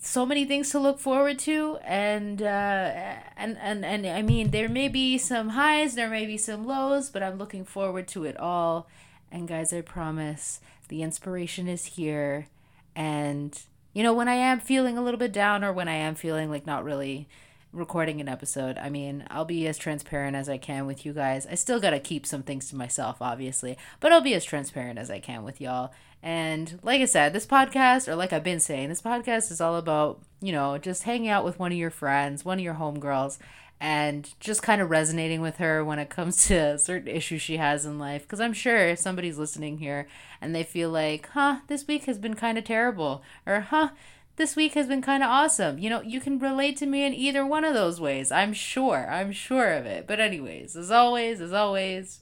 so 0.00 0.24
many 0.24 0.44
things 0.44 0.70
to 0.70 0.78
look 0.78 0.98
forward 0.98 1.38
to 1.40 1.78
and 1.84 2.40
uh, 2.40 3.16
and 3.36 3.58
and 3.60 3.84
and 3.84 4.06
I 4.06 4.22
mean 4.22 4.50
there 4.50 4.68
may 4.68 4.88
be 4.88 5.18
some 5.18 5.50
highs 5.50 5.94
there 5.94 6.08
may 6.08 6.24
be 6.24 6.36
some 6.36 6.66
lows 6.66 7.10
but 7.10 7.22
I'm 7.22 7.38
looking 7.38 7.64
forward 7.64 8.06
to 8.08 8.24
it 8.24 8.36
all. 8.38 8.88
And 9.30 9.48
guys 9.48 9.72
I 9.72 9.80
promise 9.82 10.60
the 10.88 11.02
inspiration 11.02 11.68
is 11.68 11.84
here. 11.84 12.46
And 12.94 13.60
you 13.92 14.02
know 14.02 14.14
when 14.14 14.28
I 14.28 14.34
am 14.34 14.60
feeling 14.60 14.96
a 14.96 15.02
little 15.02 15.18
bit 15.18 15.32
down 15.32 15.64
or 15.64 15.72
when 15.72 15.88
I 15.88 15.94
am 15.94 16.14
feeling 16.14 16.48
like 16.50 16.66
not 16.66 16.84
really 16.84 17.28
recording 17.72 18.20
an 18.20 18.28
episode. 18.28 18.78
I 18.78 18.88
mean 18.90 19.24
I'll 19.30 19.44
be 19.44 19.66
as 19.66 19.78
transparent 19.78 20.36
as 20.36 20.48
I 20.48 20.58
can 20.58 20.86
with 20.86 21.04
you 21.04 21.12
guys. 21.12 21.46
I 21.46 21.54
still 21.54 21.80
got 21.80 21.90
to 21.90 22.00
keep 22.00 22.26
some 22.26 22.42
things 22.42 22.68
to 22.70 22.76
myself 22.76 23.18
obviously 23.20 23.76
but 24.00 24.12
I'll 24.12 24.20
be 24.20 24.34
as 24.34 24.44
transparent 24.44 24.98
as 24.98 25.10
I 25.10 25.20
can 25.20 25.44
with 25.44 25.60
y'all. 25.60 25.92
And 26.22 26.78
like 26.82 27.00
I 27.00 27.04
said, 27.04 27.32
this 27.32 27.46
podcast, 27.46 28.08
or 28.08 28.16
like 28.16 28.32
I've 28.32 28.42
been 28.42 28.60
saying, 28.60 28.88
this 28.88 29.02
podcast 29.02 29.50
is 29.50 29.60
all 29.60 29.76
about, 29.76 30.20
you 30.40 30.52
know, 30.52 30.76
just 30.78 31.04
hanging 31.04 31.28
out 31.28 31.44
with 31.44 31.58
one 31.58 31.72
of 31.72 31.78
your 31.78 31.90
friends, 31.90 32.44
one 32.44 32.58
of 32.58 32.64
your 32.64 32.74
homegirls, 32.74 33.38
and 33.80 34.28
just 34.40 34.62
kind 34.62 34.82
of 34.82 34.90
resonating 34.90 35.40
with 35.40 35.58
her 35.58 35.84
when 35.84 36.00
it 36.00 36.10
comes 36.10 36.46
to 36.48 36.78
certain 36.78 37.08
issues 37.08 37.40
she 37.40 37.58
has 37.58 37.86
in 37.86 37.98
life. 37.98 38.22
Because 38.22 38.40
I'm 38.40 38.52
sure 38.52 38.88
if 38.88 38.98
somebody's 38.98 39.38
listening 39.38 39.78
here 39.78 40.08
and 40.40 40.54
they 40.54 40.64
feel 40.64 40.90
like, 40.90 41.28
huh, 41.28 41.58
this 41.68 41.86
week 41.86 42.04
has 42.04 42.18
been 42.18 42.34
kind 42.34 42.58
of 42.58 42.64
terrible, 42.64 43.22
or 43.46 43.60
huh, 43.60 43.90
this 44.38 44.56
week 44.56 44.74
has 44.74 44.86
been 44.86 45.02
kind 45.02 45.22
of 45.22 45.28
awesome. 45.28 45.78
You 45.78 45.90
know, 45.90 46.00
you 46.00 46.20
can 46.20 46.38
relate 46.38 46.76
to 46.78 46.86
me 46.86 47.04
in 47.04 47.12
either 47.12 47.44
one 47.44 47.64
of 47.64 47.74
those 47.74 48.00
ways. 48.00 48.32
I'm 48.32 48.54
sure. 48.54 49.06
I'm 49.10 49.32
sure 49.32 49.72
of 49.74 49.84
it. 49.84 50.06
But, 50.06 50.20
anyways, 50.20 50.76
as 50.76 50.90
always, 50.90 51.40
as 51.40 51.52
always, 51.52 52.20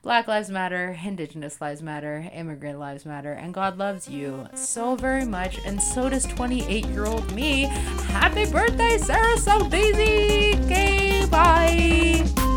Black 0.00 0.28
Lives 0.28 0.48
Matter, 0.48 0.96
Indigenous 1.04 1.60
Lives 1.60 1.82
Matter, 1.82 2.30
Immigrant 2.32 2.78
Lives 2.78 3.04
Matter, 3.04 3.32
and 3.32 3.52
God 3.52 3.76
loves 3.76 4.08
you 4.08 4.46
so 4.54 4.94
very 4.94 5.24
much, 5.24 5.58
and 5.66 5.82
so 5.82 6.08
does 6.08 6.24
28 6.24 6.86
year 6.86 7.04
old 7.04 7.30
me. 7.34 7.64
Happy 7.64 8.50
birthday, 8.50 8.96
Sarah 8.96 9.36
So 9.36 9.68
Daisy! 9.68 10.56
Okay, 10.64 11.26
bye! 11.26 12.47